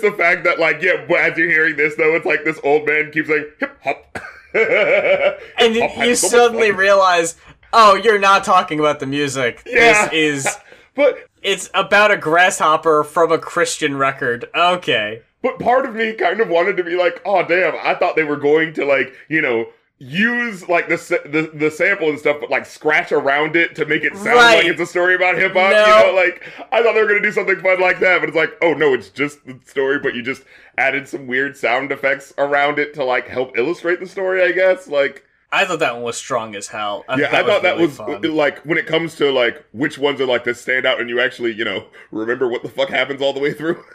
The 0.00 0.12
fact 0.12 0.44
that, 0.44 0.58
like, 0.58 0.82
yeah, 0.82 1.04
but 1.08 1.18
as 1.18 1.36
you're 1.38 1.48
hearing 1.50 1.76
this, 1.76 1.94
though, 1.96 2.14
it's 2.14 2.26
like 2.26 2.44
this 2.44 2.58
old 2.62 2.86
man 2.86 3.10
keeps 3.10 3.28
saying 3.28 3.46
hip 3.58 3.76
hop. 3.82 4.18
and 4.54 5.74
Hip-hop 5.74 6.06
you 6.06 6.14
so 6.14 6.28
suddenly 6.28 6.70
fun. 6.70 6.78
realize, 6.78 7.36
oh, 7.72 7.94
you're 7.94 8.18
not 8.18 8.44
talking 8.44 8.78
about 8.78 9.00
the 9.00 9.06
music. 9.06 9.62
Yeah. 9.66 10.08
This 10.08 10.12
is 10.46 10.56
But 10.94 11.18
it's 11.42 11.68
about 11.74 12.10
a 12.10 12.16
grasshopper 12.16 13.04
from 13.04 13.32
a 13.32 13.38
Christian 13.38 13.96
record. 13.96 14.48
Okay. 14.54 15.22
But 15.46 15.58
part 15.64 15.86
of 15.86 15.94
me 15.94 16.12
kind 16.14 16.40
of 16.40 16.48
wanted 16.48 16.76
to 16.78 16.84
be 16.84 16.96
like, 16.96 17.20
oh 17.24 17.46
damn, 17.46 17.74
I 17.82 17.94
thought 17.94 18.16
they 18.16 18.24
were 18.24 18.36
going 18.36 18.72
to 18.74 18.84
like, 18.84 19.12
you 19.28 19.40
know, 19.40 19.66
use 19.98 20.68
like 20.68 20.88
the 20.88 20.96
the, 21.24 21.50
the 21.58 21.70
sample 21.70 22.08
and 22.10 22.18
stuff, 22.18 22.36
but 22.40 22.50
like 22.50 22.66
scratch 22.66 23.12
around 23.12 23.56
it 23.56 23.74
to 23.76 23.86
make 23.86 24.02
it 24.04 24.14
sound 24.14 24.26
Right. 24.36 24.56
like 24.58 24.66
it's 24.66 24.80
a 24.80 24.86
story 24.86 25.14
about 25.14 25.36
hip 25.38 25.52
hop. 25.54 25.70
No. 25.70 25.86
You 26.06 26.06
know, 26.12 26.14
like 26.14 26.42
I 26.72 26.82
thought 26.82 26.92
they 26.94 27.00
were 27.02 27.08
gonna 27.08 27.22
do 27.22 27.32
something 27.32 27.58
fun 27.60 27.80
like 27.80 28.00
that, 28.00 28.20
but 28.20 28.28
it's 28.28 28.36
like, 28.36 28.52
oh 28.62 28.74
no, 28.74 28.92
it's 28.92 29.08
just 29.08 29.44
the 29.46 29.58
story, 29.64 29.98
but 29.98 30.14
you 30.14 30.22
just 30.22 30.42
added 30.78 31.08
some 31.08 31.26
weird 31.26 31.56
sound 31.56 31.92
effects 31.92 32.34
around 32.36 32.78
it 32.78 32.92
to 32.94 33.04
like 33.04 33.26
help 33.28 33.56
illustrate 33.56 34.00
the 34.00 34.06
story, 34.06 34.42
I 34.42 34.52
guess. 34.52 34.86
Like, 34.88 35.24
I 35.52 35.64
thought 35.64 35.78
that 35.78 35.94
one 35.94 36.02
was 36.02 36.16
strong 36.16 36.54
as 36.56 36.68
hell. 36.68 37.04
I 37.08 37.20
yeah, 37.20 37.28
I 37.32 37.42
thought 37.44 37.62
that 37.62 37.76
really 37.76 37.86
was 37.86 37.96
fun. 37.96 38.22
like 38.34 38.58
when 38.64 38.78
it 38.78 38.86
comes 38.86 39.14
to 39.16 39.30
like 39.30 39.64
which 39.72 39.96
ones 39.96 40.20
are 40.20 40.26
like 40.26 40.44
the 40.44 40.50
standout 40.50 41.00
and 41.00 41.08
you 41.08 41.20
actually, 41.20 41.52
you 41.54 41.64
know, 41.64 41.86
remember 42.10 42.48
what 42.48 42.62
the 42.62 42.68
fuck 42.68 42.88
happens 42.88 43.22
all 43.22 43.32
the 43.32 43.40
way 43.40 43.52
through. 43.52 43.82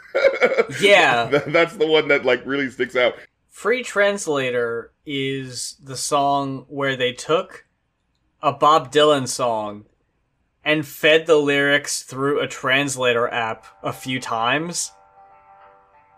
Yeah. 0.82 1.26
That's 1.48 1.76
the 1.76 1.88
one 1.88 2.08
that 2.10 2.26
like 2.26 2.46
really 2.46 2.70
sticks 2.70 2.96
out. 2.96 3.16
Free 3.50 3.84
Translator 3.84 4.92
is 5.06 5.76
the 5.84 5.98
song 5.98 6.66
where 6.70 6.96
they 6.96 7.12
took 7.14 7.66
a 8.42 8.52
Bob 8.52 8.92
Dylan 8.92 9.28
song 9.28 9.86
and 10.64 10.86
fed 10.86 11.28
the 11.28 11.36
lyrics 11.36 12.04
through 12.04 12.40
a 12.40 12.48
translator 12.48 13.28
app 13.28 13.66
a 13.84 13.92
few 13.94 14.20
times. 14.20 14.92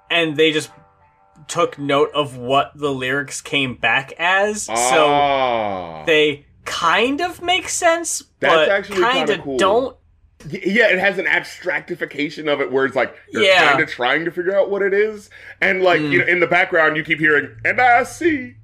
And 0.09 0.37
they 0.37 0.51
just 0.51 0.69
took 1.47 1.77
note 1.77 2.09
of 2.13 2.37
what 2.37 2.71
the 2.75 2.91
lyrics 2.91 3.41
came 3.41 3.75
back 3.75 4.13
as. 4.17 4.63
So 4.63 4.73
Ah. 4.75 6.03
they 6.05 6.45
kind 6.65 7.21
of 7.21 7.41
make 7.41 7.67
sense, 7.69 8.23
That's 8.39 8.53
but 8.55 8.69
actually 8.69 9.01
kind 9.01 9.27
kinda 9.27 9.43
cool. 9.43 9.57
don't. 9.57 9.97
Yeah, 10.49 10.87
it 10.89 10.99
has 10.99 11.17
an 11.19 11.25
abstractification 11.25 12.51
of 12.51 12.59
it 12.61 12.71
where 12.71 12.85
it's 12.85 12.95
like 12.95 13.15
you're 13.31 13.43
Yeah. 13.43 13.71
kind 13.71 13.81
of 13.83 13.89
trying 13.89 14.25
to 14.25 14.31
figure 14.31 14.55
out 14.57 14.69
what 14.69 14.81
it 14.81 14.93
is, 14.93 15.29
and 15.61 15.81
like 15.81 16.01
Mm. 16.01 16.11
you 16.11 16.19
know, 16.19 16.25
in 16.25 16.39
the 16.39 16.47
background 16.47 16.95
you 16.97 17.03
keep 17.03 17.19
hearing 17.19 17.49
"and 17.65 17.79
I 17.81 18.03
see." 18.03 18.55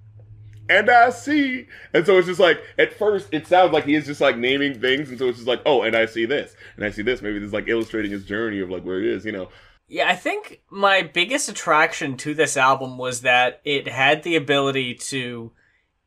and 0.71 0.87
I 0.87 1.09
see. 1.09 1.65
And 1.95 2.05
so 2.05 2.19
it's 2.19 2.27
just 2.27 2.39
like 2.39 2.61
at 2.77 2.93
first 2.93 3.29
it 3.31 3.47
sounds 3.47 3.73
like 3.73 3.85
he 3.85 3.95
is 3.95 4.05
just 4.05 4.21
like 4.21 4.37
naming 4.37 4.79
things, 4.79 5.09
and 5.09 5.17
so 5.17 5.27
it's 5.27 5.39
just 5.39 5.47
like, 5.47 5.61
oh, 5.65 5.81
and 5.81 5.95
I 5.95 6.05
see 6.05 6.25
this, 6.25 6.55
and 6.75 6.85
I 6.85 6.91
see 6.91 7.01
this. 7.01 7.21
Maybe 7.23 7.39
this 7.39 7.47
is 7.47 7.53
like 7.53 7.67
illustrating 7.67 8.11
his 8.11 8.23
journey 8.23 8.59
of 8.59 8.69
like 8.69 8.83
where 8.83 8.99
he 9.01 9.09
is, 9.09 9.25
you 9.25 9.31
know. 9.31 9.49
Yeah, 9.91 10.07
I 10.07 10.15
think 10.15 10.61
my 10.69 11.01
biggest 11.01 11.49
attraction 11.49 12.15
to 12.17 12.35
this 12.35 12.55
album 12.55 12.99
was 12.99 13.21
that 13.21 13.59
it 13.63 13.87
had 13.87 14.21
the 14.21 14.35
ability 14.35 14.93
to 14.93 15.51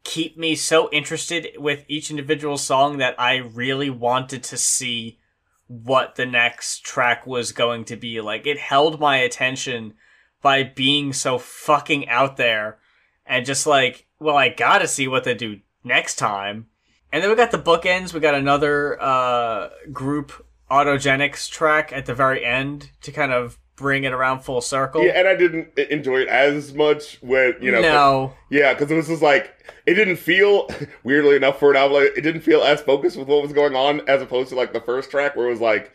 keep 0.05 0.39
me 0.39 0.55
so 0.55 0.89
interested 0.91 1.49
with 1.59 1.85
each 1.89 2.09
individual 2.09 2.57
song 2.57 2.99
that 2.99 3.18
I 3.20 3.37
really 3.39 3.91
wanted 3.91 4.45
to 4.45 4.57
see 4.57 5.18
what 5.66 6.14
the 6.14 6.26
next 6.26 6.85
track 6.85 7.26
was 7.26 7.51
going 7.51 7.85
to 7.87 7.97
be. 7.97 8.20
Like, 8.20 8.47
it 8.47 8.59
held 8.59 9.01
my 9.01 9.16
attention 9.16 9.95
by 10.43 10.62
being 10.62 11.12
so 11.12 11.39
fucking 11.39 12.09
out 12.09 12.37
there 12.37 12.78
and 13.26 13.45
just 13.45 13.66
like, 13.66 14.07
well, 14.20 14.37
I 14.37 14.49
gotta 14.49 14.87
see 14.87 15.09
what 15.09 15.24
they 15.24 15.35
do 15.35 15.59
next 15.83 16.16
time. 16.16 16.66
And 17.12 17.20
then 17.20 17.30
we 17.30 17.37
got 17.37 17.51
the 17.51 17.59
bookends. 17.59 18.14
We 18.14 18.20
got 18.20 18.35
another 18.37 19.01
uh, 19.03 19.70
group 19.93 20.47
autogenics 20.70 21.51
track 21.51 21.93
at 21.93 22.07
the 22.07 22.14
very 22.14 22.45
end 22.45 22.91
to 23.03 23.11
kind 23.11 23.33
of 23.33 23.59
bring 23.77 24.05
it 24.05 24.12
around 24.12 24.41
full 24.41 24.61
circle. 24.61 25.03
Yeah, 25.03 25.12
and 25.12 25.29
I 25.29 25.35
didn't 25.35 25.77
enjoy 25.79 26.20
it 26.20 26.29
as 26.29 26.73
much 26.75 27.18
when 27.23 27.55
you 27.61 27.70
know. 27.73 27.81
No. 27.81 28.35
Yeah, 28.51 28.75
because 28.75 28.91
it 28.91 28.95
was 28.95 29.09
just 29.09 29.23
like 29.23 29.55
it 29.87 29.95
didn't 29.95 30.16
feel 30.16 30.68
weirdly 31.05 31.37
enough 31.37 31.59
for 31.59 31.70
an 31.70 31.77
album. 31.77 32.03
Like, 32.03 32.16
it 32.16 32.23
didn't 32.23 32.43
feel 32.43 32.62
as 32.62 32.81
focused 32.81 33.16
with 33.16 33.29
what 33.29 33.43
was 33.43 33.53
going 33.53 33.75
on 33.75 34.09
as 34.09 34.23
opposed 34.23 34.51
to 34.51 34.57
like 34.57 34.73
the 34.73 34.81
first 34.81 35.11
track 35.11 35.37
where 35.37 35.47
it 35.47 35.51
was 35.51 35.61
like 35.61 35.93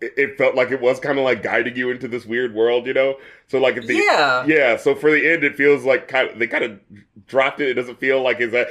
it, 0.00 0.12
it 0.16 0.38
felt 0.38 0.54
like 0.54 0.70
it 0.70 0.80
was 0.80 1.00
kind 1.00 1.18
of 1.18 1.24
like 1.24 1.42
guiding 1.42 1.76
you 1.76 1.90
into 1.90 2.08
this 2.08 2.26
weird 2.26 2.54
world, 2.54 2.86
you 2.86 2.94
know. 2.94 3.16
So 3.48 3.58
like 3.58 3.74
the 3.86 3.94
Yeah. 3.94 4.44
yeah. 4.46 4.76
So 4.76 4.94
for 4.94 5.10
the 5.10 5.32
end, 5.32 5.44
it 5.44 5.56
feels 5.56 5.84
like 5.84 6.08
kind 6.08 6.30
of 6.30 6.38
they 6.38 6.46
kind 6.46 6.64
of 6.64 6.78
dropped 7.26 7.60
it. 7.60 7.68
It 7.70 7.74
doesn't 7.74 7.98
feel 7.98 8.22
like 8.22 8.40
is 8.40 8.52
that. 8.52 8.68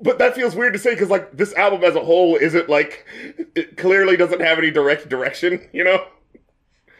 But 0.00 0.18
that 0.18 0.34
feels 0.34 0.56
weird 0.56 0.72
to 0.72 0.78
say 0.78 0.94
because 0.94 1.10
like 1.10 1.36
this 1.36 1.54
album 1.54 1.84
as 1.84 1.94
a 1.94 2.04
whole 2.04 2.36
isn't 2.36 2.68
like 2.68 3.06
it 3.54 3.76
clearly 3.76 4.16
doesn't 4.16 4.40
have 4.40 4.58
any 4.58 4.70
direct 4.70 5.08
direction, 5.08 5.68
you 5.72 5.84
know. 5.84 6.04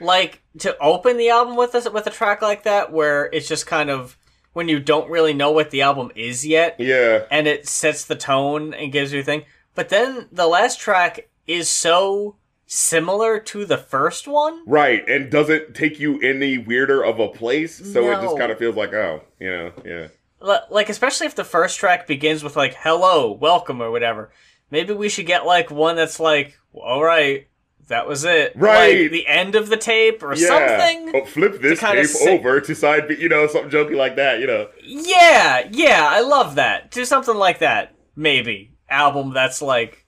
Like 0.01 0.43
to 0.59 0.77
open 0.79 1.17
the 1.17 1.31
album 1.31 1.57
with 1.57 1.75
a 1.75 1.91
with 1.91 2.07
a 2.07 2.11
track 2.11 2.43
like 2.43 2.65
that 2.65 2.93
where 2.93 3.27
it's 3.33 3.49
just 3.49 3.67
kind 3.67 3.91
of 3.91 4.17
when 4.53 4.69
you 4.69 4.81
don't 4.81 5.11
really 5.11 5.35
know 5.35 5.51
what 5.51 5.71
the 5.71 5.83
album 5.83 6.11
is 6.17 6.47
yet 6.47 6.77
Yeah. 6.79 7.25
and 7.31 7.47
it 7.47 7.69
sets 7.69 8.05
the 8.05 8.15
tone 8.17 8.73
and 8.75 8.91
gives 8.93 9.13
you 9.13 9.21
a 9.21 9.23
thing. 9.23 9.45
But 9.75 9.91
then 9.91 10.29
the 10.33 10.47
last 10.47 10.81
track 10.81 11.29
is 11.47 11.69
so 11.69 12.37
similar 12.67 13.39
to 13.39 13.65
the 13.65 13.77
first 13.79 14.27
one. 14.27 14.63
Right, 14.67 15.07
and 15.09 15.31
doesn't 15.31 15.75
take 15.75 16.01
you 16.01 16.19
any 16.21 16.59
weirder 16.59 17.05
of 17.05 17.21
a 17.21 17.29
place, 17.29 17.77
so 17.93 18.11
it 18.11 18.21
just 18.23 18.37
kind 18.39 18.51
of 18.51 18.59
feels 18.59 18.75
like, 18.77 18.93
oh, 18.93 19.23
you 19.39 19.49
know, 19.51 19.73
yeah. 19.85 20.09
Li- 20.41 20.59
like 20.71 20.89
especially 20.89 21.27
if 21.27 21.35
the 21.35 21.45
first 21.45 21.79
track 21.79 22.07
begins 22.07 22.43
with 22.43 22.57
like 22.57 22.75
hello 22.81 23.33
welcome 23.33 23.81
or 23.81 23.91
whatever. 23.91 24.31
Maybe 24.71 24.93
we 24.95 25.09
should 25.09 25.27
get 25.27 25.47
like 25.47 25.71
one 25.71 25.97
that's 25.97 26.19
like 26.21 26.59
all 26.75 27.03
right 27.03 27.47
that 27.89 28.07
was 28.09 28.25
it 28.25 28.53
Right. 28.57 29.03
like 29.03 29.11
the 29.13 29.27
end 29.27 29.55
of 29.55 29.69
the 29.69 29.77
tape 29.77 30.23
or 30.23 30.35
Yeah. 30.35 30.47
something 30.49 31.13
Oh, 31.15 31.25
flip 31.25 31.61
this 31.61 31.81
tape 31.81 32.09
over 32.29 32.61
to 32.61 32.75
side 32.75 33.09
B, 33.09 33.17
you 33.19 33.29
know, 33.29 33.47
something 33.47 33.71
jokey 33.71 33.97
like 33.97 34.17
that, 34.17 34.41
you 34.41 34.47
know. 34.47 34.69
Yeah, 34.83 35.69
yeah, 35.71 36.07
I 36.11 36.21
love 36.21 36.55
that. 36.57 36.91
Do 36.91 37.05
something 37.05 37.37
like 37.37 37.59
that, 37.61 37.95
maybe. 38.17 38.73
Album 38.89 39.33
that's 39.35 39.61
like 39.63 40.05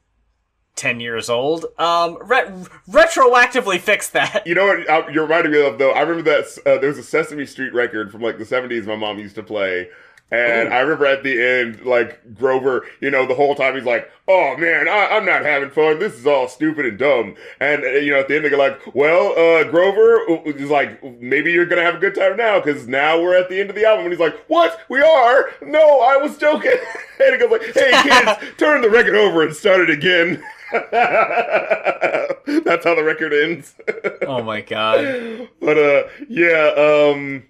ten 0.76 1.00
years 1.00 1.28
old. 1.28 1.66
Um, 1.78 2.18
re- 2.22 2.50
retroactively 2.88 3.80
fix 3.80 4.08
that. 4.10 4.46
You 4.46 4.54
know 4.54 4.66
what 4.66 4.88
uh, 4.88 5.08
you're 5.10 5.24
reminding 5.24 5.52
me 5.52 5.66
of, 5.66 5.78
though? 5.78 5.90
I 5.92 6.00
remember 6.02 6.22
that 6.30 6.46
uh, 6.66 6.78
there 6.78 6.88
was 6.90 6.98
a 6.98 7.02
Sesame 7.02 7.46
Street 7.46 7.72
record 7.74 8.10
from 8.12 8.20
like 8.22 8.38
the 8.38 8.44
70s 8.44 8.86
my 8.86 8.94
mom 8.96 9.18
used 9.18 9.34
to 9.36 9.42
play. 9.42 9.88
And 10.30 10.74
I 10.74 10.80
remember 10.80 11.06
at 11.06 11.22
the 11.22 11.42
end, 11.42 11.86
like 11.86 12.34
Grover, 12.34 12.84
you 13.00 13.10
know, 13.10 13.26
the 13.26 13.34
whole 13.34 13.54
time 13.54 13.74
he's 13.74 13.84
like, 13.84 14.10
"Oh 14.26 14.58
man, 14.58 14.86
I, 14.86 15.16
I'm 15.16 15.24
not 15.24 15.42
having 15.42 15.70
fun. 15.70 15.98
This 15.98 16.12
is 16.14 16.26
all 16.26 16.48
stupid 16.48 16.84
and 16.84 16.98
dumb." 16.98 17.34
And 17.60 17.82
uh, 17.82 17.88
you 17.88 18.12
know, 18.12 18.20
at 18.20 18.28
the 18.28 18.36
end 18.36 18.44
they 18.44 18.50
go 18.50 18.58
like, 18.58 18.94
"Well, 18.94 19.32
uh, 19.32 19.64
Grover 19.64 20.20
is 20.44 20.68
like, 20.68 21.02
maybe 21.18 21.50
you're 21.52 21.64
gonna 21.64 21.82
have 21.82 21.94
a 21.94 21.98
good 21.98 22.14
time 22.14 22.36
now 22.36 22.60
because 22.60 22.86
now 22.86 23.18
we're 23.22 23.38
at 23.38 23.48
the 23.48 23.58
end 23.58 23.70
of 23.70 23.76
the 23.76 23.86
album." 23.86 24.04
And 24.04 24.12
he's 24.12 24.20
like, 24.20 24.36
"What? 24.48 24.78
We 24.90 25.00
are? 25.00 25.50
No, 25.62 26.00
I 26.00 26.18
was 26.18 26.36
joking." 26.36 26.76
and 27.24 27.32
he 27.32 27.38
goes 27.38 27.50
like, 27.50 27.74
"Hey 27.74 27.90
kids, 28.02 28.54
turn 28.58 28.82
the 28.82 28.90
record 28.90 29.14
over 29.14 29.42
and 29.42 29.56
start 29.56 29.80
it 29.80 29.90
again." 29.90 30.42
That's 32.60 32.84
how 32.84 32.94
the 32.94 33.02
record 33.02 33.32
ends. 33.32 33.74
Oh 34.26 34.42
my 34.42 34.60
god. 34.60 35.48
But 35.58 35.78
uh, 35.78 36.02
yeah, 36.28 36.74
um, 36.76 37.44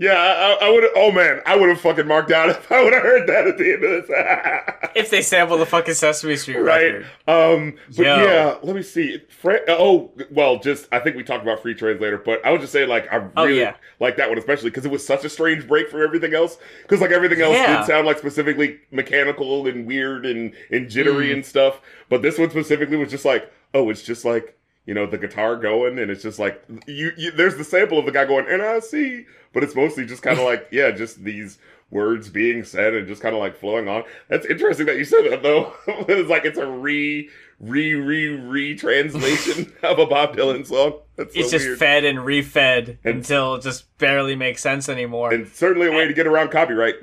yeah, 0.00 0.14
I, 0.60 0.66
I 0.66 0.70
would. 0.70 0.84
Oh 0.96 1.12
man, 1.12 1.40
I 1.46 1.54
would 1.56 1.68
have 1.68 1.80
fucking 1.80 2.06
marked 2.08 2.32
out 2.32 2.48
if 2.48 2.72
I 2.72 2.82
would 2.82 2.92
have 2.92 3.02
heard 3.02 3.28
that 3.28 3.46
at 3.46 3.58
the 3.58 3.72
end 3.74 3.84
of 3.84 4.06
this. 4.08 4.66
If 4.96 5.08
they 5.10 5.22
sample 5.22 5.56
the 5.56 5.66
fucking 5.66 5.94
Sesame 5.94 6.34
Street 6.34 6.56
right? 6.58 6.94
record. 6.94 7.06
Um, 7.28 7.74
but 7.96 8.04
Yo. 8.06 8.16
yeah, 8.24 8.56
let 8.64 8.74
me 8.74 8.82
see. 8.82 9.22
Fra- 9.28 9.60
oh, 9.68 10.10
well, 10.32 10.58
just 10.58 10.88
I 10.90 10.98
think 10.98 11.14
we 11.14 11.22
talked 11.22 11.44
about 11.44 11.62
Free 11.62 11.74
Translator, 11.74 12.18
but 12.18 12.44
I 12.44 12.50
would 12.50 12.60
just 12.60 12.72
say 12.72 12.86
like 12.86 13.06
I 13.12 13.18
Oh, 13.36 13.44
really 13.46 13.60
yeah. 13.60 13.74
like 14.00 14.16
that 14.16 14.28
one 14.28 14.36
especially 14.38 14.70
because 14.70 14.84
it 14.84 14.90
was 14.90 15.06
such 15.06 15.24
a 15.24 15.28
strange 15.28 15.68
break 15.68 15.88
from 15.90 16.02
everything 16.02 16.34
else. 16.34 16.58
Because 16.82 17.00
like 17.00 17.12
everything 17.12 17.40
else 17.40 17.54
Yeah. 17.54 17.76
did 17.78 17.86
sound 17.86 18.04
like 18.06 18.18
specifically 18.18 18.80
mechanical 18.90 19.68
and 19.68 19.86
weird 19.86 20.26
and 20.26 20.54
and 20.72 20.88
jittery 20.90 21.28
Mm. 21.28 21.34
and 21.34 21.46
stuff, 21.46 21.80
but 22.08 22.20
this 22.22 22.36
one 22.36 22.50
specifically 22.50 22.96
was 22.96 23.10
just 23.10 23.24
like, 23.24 23.48
oh, 23.74 23.90
it's 23.90 24.02
just 24.02 24.24
like. 24.24 24.56
You 24.90 24.94
know 24.94 25.06
the 25.06 25.18
guitar 25.18 25.54
going, 25.54 26.00
and 26.00 26.10
it's 26.10 26.20
just 26.24 26.40
like 26.40 26.60
you, 26.88 27.12
you. 27.16 27.30
There's 27.30 27.54
the 27.56 27.62
sample 27.62 28.00
of 28.00 28.06
the 28.06 28.10
guy 28.10 28.24
going, 28.24 28.46
and 28.48 28.60
I 28.60 28.80
see, 28.80 29.24
but 29.52 29.62
it's 29.62 29.76
mostly 29.76 30.04
just 30.04 30.20
kind 30.20 30.36
of 30.36 30.44
like, 30.44 30.66
yeah, 30.72 30.90
just 30.90 31.22
these 31.22 31.58
words 31.92 32.28
being 32.28 32.64
said 32.64 32.94
and 32.94 33.06
just 33.06 33.22
kind 33.22 33.32
of 33.36 33.40
like 33.40 33.56
flowing 33.56 33.86
on. 33.86 34.02
That's 34.26 34.46
interesting 34.46 34.86
that 34.86 34.96
you 34.98 35.04
said 35.04 35.30
that 35.30 35.44
though. 35.44 35.72
it's 35.86 36.28
like 36.28 36.44
it's 36.44 36.58
a 36.58 36.66
re, 36.66 37.30
re, 37.60 37.94
re, 37.94 38.26
re 38.30 38.74
translation 38.74 39.72
of 39.84 40.00
a 40.00 40.06
Bob 40.06 40.34
Dylan 40.36 40.66
song. 40.66 40.94
That's 41.14 41.34
so 41.34 41.40
It's 41.40 41.50
just 41.52 41.66
weird. 41.66 41.78
fed 41.78 42.04
and 42.04 42.18
refed 42.18 42.88
And- 43.04 43.14
until 43.18 43.54
it 43.54 43.62
just 43.62 43.96
barely 43.98 44.34
makes 44.34 44.60
sense 44.60 44.88
anymore. 44.88 45.32
and 45.32 45.46
certainly 45.46 45.86
a 45.86 45.92
way 45.92 46.08
to 46.08 46.12
get 46.14 46.26
around 46.26 46.50
copyright. 46.50 46.96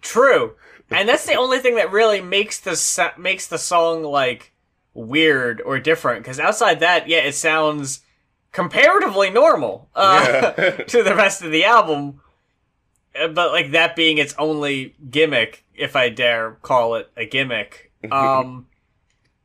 True, 0.00 0.54
and 0.90 1.06
that's 1.06 1.26
the 1.26 1.34
only 1.34 1.58
thing 1.58 1.74
that 1.74 1.92
really 1.92 2.22
makes 2.22 2.60
the 2.60 3.12
makes 3.18 3.46
the 3.46 3.58
song 3.58 4.02
like 4.04 4.52
weird 5.06 5.60
or 5.60 5.78
different. 5.78 6.22
Because 6.22 6.40
outside 6.40 6.80
that, 6.80 7.08
yeah, 7.08 7.18
it 7.18 7.34
sounds 7.34 8.00
comparatively 8.52 9.30
normal 9.30 9.88
uh, 9.94 10.52
Yeah. 10.58 10.70
to 10.88 11.02
the 11.02 11.14
rest 11.14 11.42
of 11.42 11.50
the 11.50 11.64
album. 11.64 12.20
Uh, 13.18 13.28
But 13.28 13.52
like 13.52 13.70
that 13.72 13.96
being 13.96 14.18
its 14.18 14.34
only 14.38 14.94
gimmick, 15.10 15.64
if 15.74 15.94
I 15.96 16.08
dare 16.08 16.52
call 16.62 16.94
it 16.96 17.10
a 17.16 17.26
gimmick. 17.26 17.84
Um, 18.12 18.68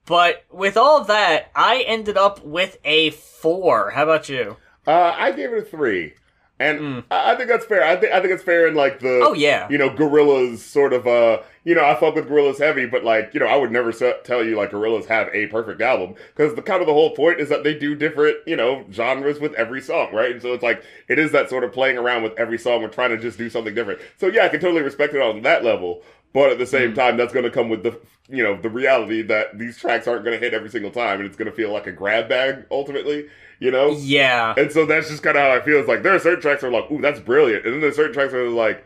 but 0.06 0.44
with 0.52 0.78
all 0.78 1.04
that, 1.06 1.50
I 1.56 1.84
ended 1.88 2.18
up 2.18 2.44
with 2.46 2.78
a 2.86 3.10
four. 3.12 3.92
How 3.92 4.04
about 4.04 4.30
you? 4.30 4.58
Uh, 4.86 5.16
I 5.18 5.32
gave 5.32 5.52
it 5.54 5.58
a 5.60 5.62
three, 5.64 6.14
and 6.60 7.04
I 7.12 7.34
I 7.34 7.36
think 7.36 7.50
that's 7.50 7.66
fair. 7.66 7.84
I 7.84 7.96
think 7.96 8.14
I 8.14 8.22
think 8.22 8.34
it's 8.34 8.44
fair 8.44 8.68
in 8.68 8.76
like 8.76 9.00
the 9.00 9.08
Mm. 9.08 9.26
Oh, 9.28 9.34
yeah. 9.34 9.68
you 9.70 9.78
know 9.78 9.90
Gorillaz 9.90 10.60
sort 10.60 10.94
of 10.94 11.08
uh 11.08 11.40
you 11.64 11.74
know 11.76 11.84
I 11.84 11.96
fuck 11.96 12.16
with 12.16 12.28
Gorillaz 12.30 12.60
heavy, 12.60 12.86
but 12.86 13.04
like 13.04 13.34
you 13.34 13.40
know 13.40 13.48
I 13.48 13.56
would 13.56 13.72
never 13.72 13.92
se- 13.92 14.20
tell 14.24 14.44
you 14.44 14.56
like 14.56 14.72
Gorillaz 14.72 15.06
have 15.08 15.30
a 15.34 15.48
perfect 15.48 15.82
album 15.82 16.16
because 16.36 16.56
the 16.56 16.62
kind 16.62 16.82
of 16.82 16.88
the 16.88 16.94
whole 16.94 17.12
point 17.16 17.40
is 17.40 17.50
that 17.50 17.64
they 17.64 17.74
do 17.78 17.96
different 17.96 18.38
you 18.46 18.56
know 18.56 18.86
genres 18.92 19.40
with 19.40 19.54
every 19.56 19.82
song, 19.82 20.14
right? 20.14 20.32
And 20.32 20.42
so 20.42 20.54
it's 20.54 20.64
like 20.64 20.84
it 21.08 21.20
is 21.20 21.32
that 21.32 21.50
sort 21.50 21.64
of 21.64 21.72
playing 21.74 21.98
around 21.98 22.24
with 22.24 22.34
every 22.38 22.58
song 22.58 22.84
and 22.84 22.92
trying 22.94 23.10
to 23.12 23.18
just 23.18 23.38
do 23.38 23.50
something 23.50 23.74
different. 23.74 24.00
So 24.18 24.28
yeah, 24.28 24.46
I 24.46 24.50
can 24.50 24.60
totally 24.60 24.82
respect 24.84 25.14
it 25.14 25.22
on 25.22 25.42
that 25.42 25.64
level. 25.64 26.02
But 26.34 26.50
at 26.50 26.58
the 26.58 26.66
same 26.66 26.96
time, 26.96 27.16
that's 27.16 27.32
going 27.32 27.46
to 27.46 27.52
come 27.52 27.70
with 27.70 27.84
the, 27.84 28.00
you 28.28 28.42
know, 28.42 28.60
the 28.60 28.68
reality 28.68 29.22
that 29.22 29.60
these 29.60 29.78
tracks 29.78 30.08
aren't 30.08 30.26
going 30.26 30.36
to 30.36 30.44
hit 30.44 30.52
every 30.56 30.70
single 30.72 30.90
time, 30.90 31.20
and 31.20 31.28
it's 31.28 31.38
going 31.38 31.48
to 31.48 31.56
feel 31.56 31.72
like 31.72 31.86
a 31.86 31.92
grab 31.92 32.28
bag 32.28 32.66
ultimately, 32.72 33.28
you 33.64 33.72
know. 33.72 33.92
Yeah. 33.98 34.54
And 34.58 34.70
so 34.74 34.86
that's 34.86 35.10
just 35.10 35.24
kind 35.24 35.38
of 35.38 35.44
how 35.44 35.52
I 35.52 35.62
feel. 35.62 35.80
It's 35.80 35.88
like 35.88 36.04
there 36.04 36.14
are 36.14 36.20
certain 36.20 36.42
tracks 36.42 36.62
that 36.62 36.68
are 36.68 36.72
like, 36.72 36.92
ooh, 36.92 37.00
that's 37.00 37.22
brilliant. 37.22 37.64
And 37.64 37.76
then 37.76 37.82
there's 37.82 37.96
certain 37.96 38.14
tracks 38.14 38.34
that 38.34 38.40
are 38.40 38.50
like, 38.50 38.84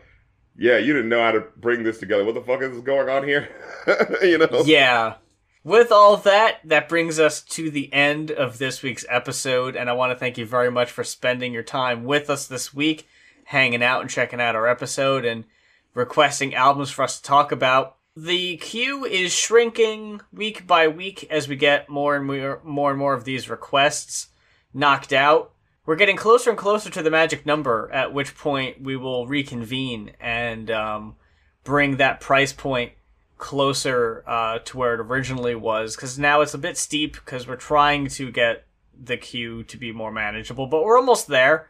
yeah, 0.56 0.78
you 0.78 0.92
didn't 0.92 1.08
know 1.08 1.20
how 1.20 1.32
to 1.32 1.44
bring 1.56 1.82
this 1.82 1.98
together. 1.98 2.24
What 2.24 2.34
the 2.34 2.42
fuck 2.42 2.62
is 2.62 2.80
going 2.82 3.08
on 3.08 3.24
here? 3.24 3.48
you 4.22 4.38
know? 4.38 4.62
Yeah. 4.64 5.16
With 5.64 5.90
all 5.90 6.16
that, 6.18 6.60
that 6.64 6.88
brings 6.88 7.18
us 7.18 7.42
to 7.42 7.72
the 7.72 7.92
end 7.92 8.30
of 8.30 8.58
this 8.58 8.80
week's 8.80 9.04
episode, 9.08 9.74
and 9.74 9.90
I 9.90 9.94
want 9.94 10.12
to 10.12 10.16
thank 10.16 10.38
you 10.38 10.46
very 10.46 10.70
much 10.70 10.92
for 10.92 11.02
spending 11.02 11.52
your 11.52 11.64
time 11.64 12.04
with 12.04 12.30
us 12.30 12.46
this 12.46 12.72
week, 12.72 13.08
hanging 13.46 13.82
out 13.82 14.00
and 14.00 14.08
checking 14.08 14.40
out 14.40 14.54
our 14.54 14.68
episode 14.68 15.24
and 15.24 15.44
requesting 15.92 16.54
albums 16.54 16.90
for 16.90 17.02
us 17.02 17.18
to 17.18 17.22
talk 17.24 17.50
about. 17.50 17.96
The 18.16 18.56
queue 18.58 19.04
is 19.04 19.34
shrinking 19.34 20.20
week 20.32 20.68
by 20.68 20.86
week 20.86 21.26
as 21.30 21.48
we 21.48 21.56
get 21.56 21.88
more 21.88 22.14
and 22.14 22.24
more, 22.24 22.60
more 22.64 22.90
and 22.90 22.98
more 22.98 23.14
of 23.14 23.24
these 23.24 23.50
requests 23.50 24.28
knocked 24.72 25.12
out. 25.12 25.52
We're 25.86 25.96
getting 25.96 26.16
closer 26.16 26.50
and 26.50 26.58
closer 26.58 26.90
to 26.90 27.02
the 27.02 27.10
magic 27.10 27.46
number, 27.46 27.90
at 27.92 28.12
which 28.12 28.36
point 28.36 28.82
we 28.82 28.96
will 28.96 29.26
reconvene 29.26 30.12
and 30.20 30.70
um, 30.70 31.16
bring 31.64 31.96
that 31.96 32.20
price 32.20 32.52
point 32.52 32.92
closer 33.38 34.22
uh, 34.26 34.58
to 34.58 34.76
where 34.76 34.94
it 34.94 35.00
originally 35.00 35.54
was. 35.54 35.96
Because 35.96 36.18
now 36.18 36.42
it's 36.42 36.54
a 36.54 36.58
bit 36.58 36.76
steep 36.76 37.14
because 37.14 37.48
we're 37.48 37.56
trying 37.56 38.08
to 38.08 38.30
get 38.30 38.66
the 39.00 39.16
queue 39.16 39.62
to 39.62 39.76
be 39.76 39.92
more 39.92 40.12
manageable, 40.12 40.66
but 40.66 40.82
we're 40.82 40.98
almost 40.98 41.28
there. 41.28 41.68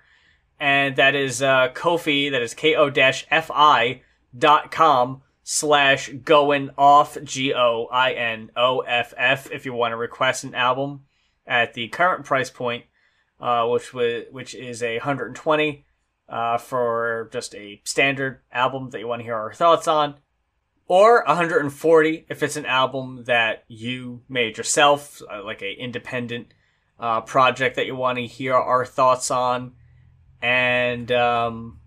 And 0.59 0.97
that 0.97 1.15
is 1.15 1.41
uh, 1.41 1.69
Ko-fi, 1.75 2.31
that 2.31 2.43
is 2.43 2.55
ko-fi 2.55 4.03
dot 4.37 4.71
com 4.71 5.23
slash 5.45 6.09
going 6.09 6.71
off 6.77 7.17
G 7.23 7.55
O 7.55 7.87
I 7.93 8.13
N 8.13 8.51
O 8.57 8.81
F 8.81 9.15
F 9.17 9.51
if 9.53 9.65
you 9.65 9.73
want 9.73 9.93
to 9.93 9.97
request 9.97 10.45
an 10.45 10.55
album 10.55 11.05
at 11.49 11.75
the 11.75 11.89
current 11.89 12.25
price 12.25 12.51
point, 12.51 12.85
uh, 13.41 13.67
which 13.67 13.93
was 13.93 14.25
which 14.31 14.55
is 14.55 14.83
a 14.83 14.99
hundred 14.99 15.29
and 15.29 15.37
twenty 15.37 15.87
uh, 16.29 16.59
for 16.59 17.29
just 17.33 17.55
a 17.55 17.81
standard 17.85 18.41
album 18.53 18.91
that 18.91 19.01
you 19.01 19.09
want 19.09 19.21
to 19.21 19.25
hear 19.25 19.35
our 19.35 19.53
thoughts 19.53 19.89
on, 19.89 20.15
or 20.87 21.25
140 21.27 22.27
if 22.29 22.43
it's 22.43 22.57
an 22.57 22.67
album 22.67 23.25
that 23.25 23.65
you 23.67 24.23
made 24.29 24.59
yourself, 24.59 25.23
uh, 25.33 25.43
like 25.43 25.63
a 25.63 25.73
independent 25.73 26.53
uh, 27.01 27.23
project 27.23 27.77
that 27.77 27.87
you 27.87 27.97
want 27.97 28.19
to 28.19 28.27
hear 28.27 28.55
our 28.55 28.85
thoughts 28.85 29.31
on, 29.31 29.73
and 30.43 31.11
um, 31.13 31.81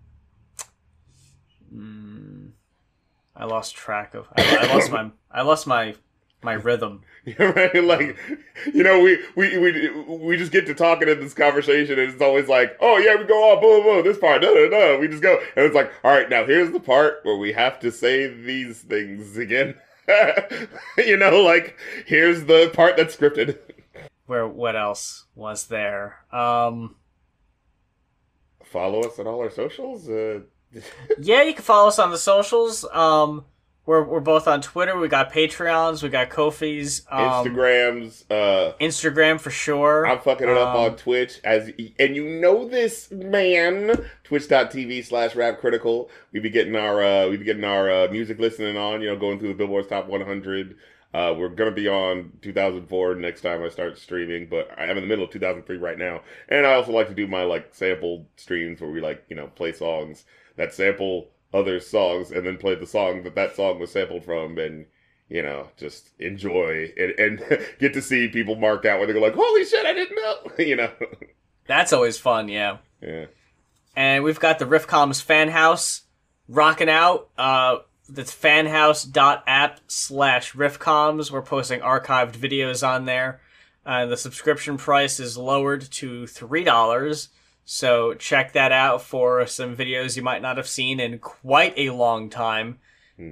mm, 1.72 2.50
I 3.36 3.44
lost 3.44 3.76
track 3.76 4.14
of. 4.14 4.26
I, 4.36 4.68
I 4.68 4.74
lost 4.74 4.90
my. 4.90 5.10
I 5.30 5.42
lost 5.42 5.66
my 5.66 5.94
my 6.42 6.54
rhythm. 6.54 7.02
right? 7.38 7.84
Like, 7.84 8.18
you 8.72 8.82
know, 8.82 9.00
we, 9.00 9.18
we 9.36 9.58
we 9.58 9.90
we 9.90 10.36
just 10.36 10.52
get 10.52 10.66
to 10.66 10.74
talking 10.74 11.08
in 11.08 11.20
this 11.20 11.34
conversation, 11.34 11.98
and 11.98 12.12
it's 12.12 12.22
always 12.22 12.48
like, 12.48 12.76
oh 12.80 12.98
yeah, 12.98 13.14
we 13.16 13.24
go 13.24 13.52
on, 13.52 13.60
boom, 13.60 13.84
boom, 13.84 14.04
this 14.04 14.18
part, 14.18 14.42
no, 14.42 14.52
no, 14.52 14.68
no. 14.68 14.98
We 14.98 15.08
just 15.08 15.22
go, 15.22 15.38
and 15.56 15.64
it's 15.64 15.74
like, 15.74 15.92
all 16.02 16.10
right, 16.10 16.28
now 16.28 16.44
here's 16.44 16.72
the 16.72 16.80
part 16.80 17.20
where 17.22 17.36
we 17.36 17.52
have 17.52 17.78
to 17.80 17.92
say 17.92 18.26
these 18.26 18.80
things 18.80 19.36
again. 19.36 19.76
you 20.98 21.16
know, 21.16 21.40
like 21.42 21.76
here's 22.06 22.44
the 22.44 22.70
part 22.74 22.96
that's 22.96 23.16
scripted. 23.16 23.58
Where 24.26 24.48
what 24.48 24.74
else 24.74 25.26
was 25.34 25.66
there? 25.66 26.24
Um, 26.32 26.96
Follow 28.64 29.02
us 29.02 29.18
on 29.18 29.26
all 29.26 29.40
our 29.40 29.50
socials. 29.50 30.08
Uh, 30.08 30.40
yeah, 31.20 31.42
you 31.42 31.54
can 31.54 31.62
follow 31.62 31.88
us 31.88 31.98
on 31.98 32.10
the 32.10 32.18
socials. 32.18 32.84
Um, 32.92 33.44
we're 33.84 34.04
we're 34.04 34.20
both 34.20 34.46
on 34.46 34.60
Twitter. 34.60 34.96
We 34.96 35.08
got 35.08 35.32
Patreons. 35.32 36.02
We 36.02 36.08
got 36.08 36.30
Ko-fi's. 36.30 37.02
Um, 37.10 37.20
Instagrams. 37.20 38.24
Uh, 38.30 38.74
Instagram 38.80 39.40
for 39.40 39.50
sure. 39.50 40.06
I'm 40.06 40.20
fucking 40.20 40.48
it 40.48 40.56
up 40.56 40.74
Um, 40.74 40.92
on 40.92 40.96
Twitch 40.96 41.40
as 41.44 41.70
and 41.98 42.14
you 42.16 42.24
know 42.40 42.68
this 42.68 43.10
man 43.10 44.04
twitch.tv 44.24 45.04
slash 45.04 45.34
rap 45.34 45.58
critical 45.60 46.08
we 46.32 46.40
be 46.40 46.48
getting 46.50 46.76
our 46.76 47.02
uh 47.02 47.28
we 47.28 47.36
be 47.36 47.44
getting 47.44 47.64
our 47.64 47.90
uh, 47.90 48.08
music 48.10 48.38
listening 48.38 48.76
on 48.76 49.02
you 49.02 49.08
know 49.08 49.16
going 49.16 49.38
through 49.38 49.48
the 49.48 49.54
billboard's 49.54 49.88
top 49.88 50.06
100 50.06 50.76
uh 51.12 51.34
we're 51.36 51.48
gonna 51.48 51.70
be 51.70 51.88
on 51.88 52.32
2004 52.40 53.16
next 53.16 53.42
time 53.42 53.62
i 53.62 53.68
start 53.68 53.98
streaming 53.98 54.46
but 54.48 54.70
i 54.78 54.84
am 54.84 54.96
in 54.96 55.02
the 55.02 55.06
middle 55.06 55.24
of 55.24 55.30
2003 55.30 55.76
right 55.76 55.98
now 55.98 56.22
and 56.48 56.66
i 56.66 56.72
also 56.74 56.92
like 56.92 57.08
to 57.08 57.14
do 57.14 57.26
my 57.26 57.42
like 57.42 57.74
sample 57.74 58.26
streams 58.36 58.80
where 58.80 58.90
we 58.90 59.00
like 59.00 59.22
you 59.28 59.36
know 59.36 59.48
play 59.48 59.72
songs 59.72 60.24
that 60.56 60.72
sample 60.72 61.28
other 61.52 61.80
songs 61.80 62.30
and 62.30 62.46
then 62.46 62.56
play 62.56 62.74
the 62.74 62.86
song 62.86 63.22
that 63.22 63.34
that 63.34 63.54
song 63.56 63.78
was 63.78 63.92
sampled 63.92 64.24
from 64.24 64.58
and 64.58 64.86
you 65.28 65.42
know, 65.42 65.68
just 65.78 66.10
enjoy 66.18 66.92
and, 66.98 67.12
and 67.18 67.64
get 67.78 67.94
to 67.94 68.02
see 68.02 68.28
people 68.28 68.54
mark 68.54 68.84
out 68.84 68.98
where 68.98 69.06
they 69.06 69.14
go 69.14 69.20
like, 69.20 69.34
"Holy 69.34 69.64
shit, 69.64 69.86
I 69.86 69.94
didn't 69.94 70.16
know!" 70.16 70.52
you 70.64 70.76
know, 70.76 70.90
That's 71.66 71.92
always 71.94 72.18
fun. 72.18 72.48
Yeah. 72.48 72.78
yeah. 73.00 73.26
and 73.96 74.24
we've 74.24 74.38
got 74.38 74.58
the 74.58 74.66
Riffcoms 74.66 75.22
fan 75.22 75.48
house 75.48 76.02
rocking 76.48 76.90
out. 76.90 77.30
Uh, 77.38 77.78
that's 78.08 78.34
fanhouse.app 78.34 79.80
slash 79.86 80.52
riffcoms. 80.52 81.30
We're 81.30 81.40
posting 81.40 81.80
archived 81.80 82.32
videos 82.32 82.86
on 82.86 83.06
there. 83.06 83.40
Uh, 83.86 84.06
the 84.06 84.16
subscription 84.16 84.76
price 84.76 85.18
is 85.18 85.38
lowered 85.38 85.80
to 85.92 86.24
$3. 86.24 87.28
So 87.64 88.14
check 88.14 88.52
that 88.52 88.72
out 88.72 89.02
for 89.02 89.46
some 89.46 89.76
videos 89.76 90.16
you 90.16 90.22
might 90.22 90.42
not 90.42 90.56
have 90.56 90.68
seen 90.68 91.00
in 91.00 91.18
quite 91.18 91.74
a 91.76 91.90
long 91.90 92.28
time. 92.30 92.78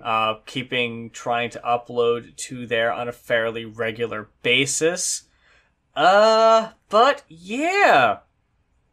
Uh, 0.04 0.34
keeping 0.46 1.10
trying 1.10 1.50
to 1.50 1.58
upload 1.66 2.36
to 2.36 2.64
there 2.64 2.92
on 2.92 3.08
a 3.08 3.12
fairly 3.12 3.64
regular 3.64 4.28
basis. 4.42 5.24
Uh, 5.96 6.70
but 6.88 7.24
yeah. 7.28 8.18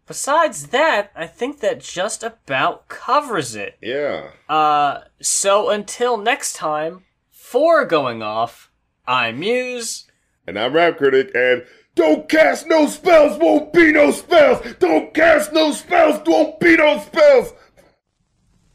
Besides 0.07 0.67
that, 0.67 1.11
I 1.15 1.27
think 1.27 1.59
that 1.59 1.81
just 1.81 2.23
about 2.23 2.87
covers 2.87 3.53
it. 3.55 3.77
Yeah. 3.81 4.29
Uh, 4.49 5.01
so 5.21 5.69
until 5.69 6.17
next 6.17 6.53
time, 6.55 7.03
for 7.29 7.85
going 7.85 8.23
off, 8.23 8.71
I'm 9.05 9.39
Muse. 9.39 10.09
And 10.47 10.57
I'm 10.57 10.73
Rap 10.73 10.97
Critic, 10.97 11.29
and 11.35 11.65
don't 11.97 12.29
cast 12.29 12.67
no 12.67 12.87
spells, 12.87 13.37
won't 13.39 13.73
be 13.73 13.91
no 13.91 14.11
spells. 14.11 14.61
Don't 14.79 15.13
cast 15.13 15.51
no 15.51 15.71
spells, 15.71 16.21
won't 16.25 16.59
be 16.59 16.77
no 16.77 16.99
spells. 16.99 17.53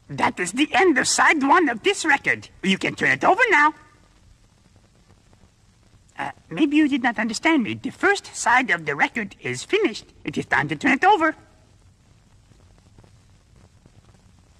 That 0.09 0.39
is 0.39 0.51
the 0.51 0.69
end 0.73 0.97
of 0.97 1.07
side 1.07 1.41
one 1.41 1.69
of 1.69 1.81
this 1.81 2.05
record. 2.05 2.49
You 2.61 2.77
can 2.77 2.95
turn 2.95 3.11
it 3.11 3.23
over 3.23 3.41
now. 3.49 3.73
Uh, 6.19 6.31
maybe 6.49 6.75
you 6.75 6.87
did 6.87 7.01
not 7.01 7.17
understand 7.17 7.63
me. 7.63 7.73
The 7.73 7.89
first 7.89 8.35
side 8.35 8.69
of 8.69 8.85
the 8.85 8.95
record 8.95 9.35
is 9.39 9.63
finished. 9.63 10.05
It 10.23 10.37
is 10.37 10.45
time 10.45 10.67
to 10.67 10.75
turn 10.75 10.91
it 10.91 11.05
over. 11.05 11.35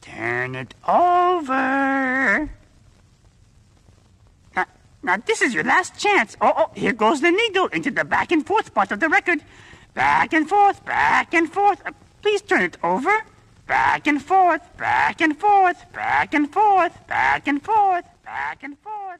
Turn 0.01 0.55
it 0.55 0.73
over. 0.87 2.49
Now, 5.03 5.17
this 5.17 5.41
is 5.41 5.53
your 5.53 5.65
last 5.65 5.99
chance. 5.99 6.37
Oh, 6.39 6.53
oh, 6.55 6.71
here 6.73 6.93
goes 6.93 7.19
the 7.19 7.29
needle 7.29 7.67
into 7.67 7.91
the 7.91 8.05
back 8.05 8.31
and 8.31 8.45
forth 8.45 8.73
part 8.73 8.91
of 8.91 9.01
the 9.01 9.09
record. 9.09 9.43
Back 9.93 10.33
and 10.33 10.47
forth, 10.47 10.83
back 10.85 11.33
and 11.33 11.51
forth. 11.51 11.81
Uh, 11.85 11.91
please 12.21 12.41
turn 12.41 12.61
it 12.61 12.77
over. 12.81 13.11
Back 13.67 14.07
and 14.07 14.21
forth, 14.21 14.61
back 14.77 15.21
and 15.21 15.37
forth, 15.37 15.91
back 15.93 16.33
and 16.33 16.51
forth, 16.51 17.07
back 17.07 17.47
and 17.47 17.61
forth, 17.61 18.05
back 18.23 18.63
and 18.63 18.77
forth. 18.79 19.19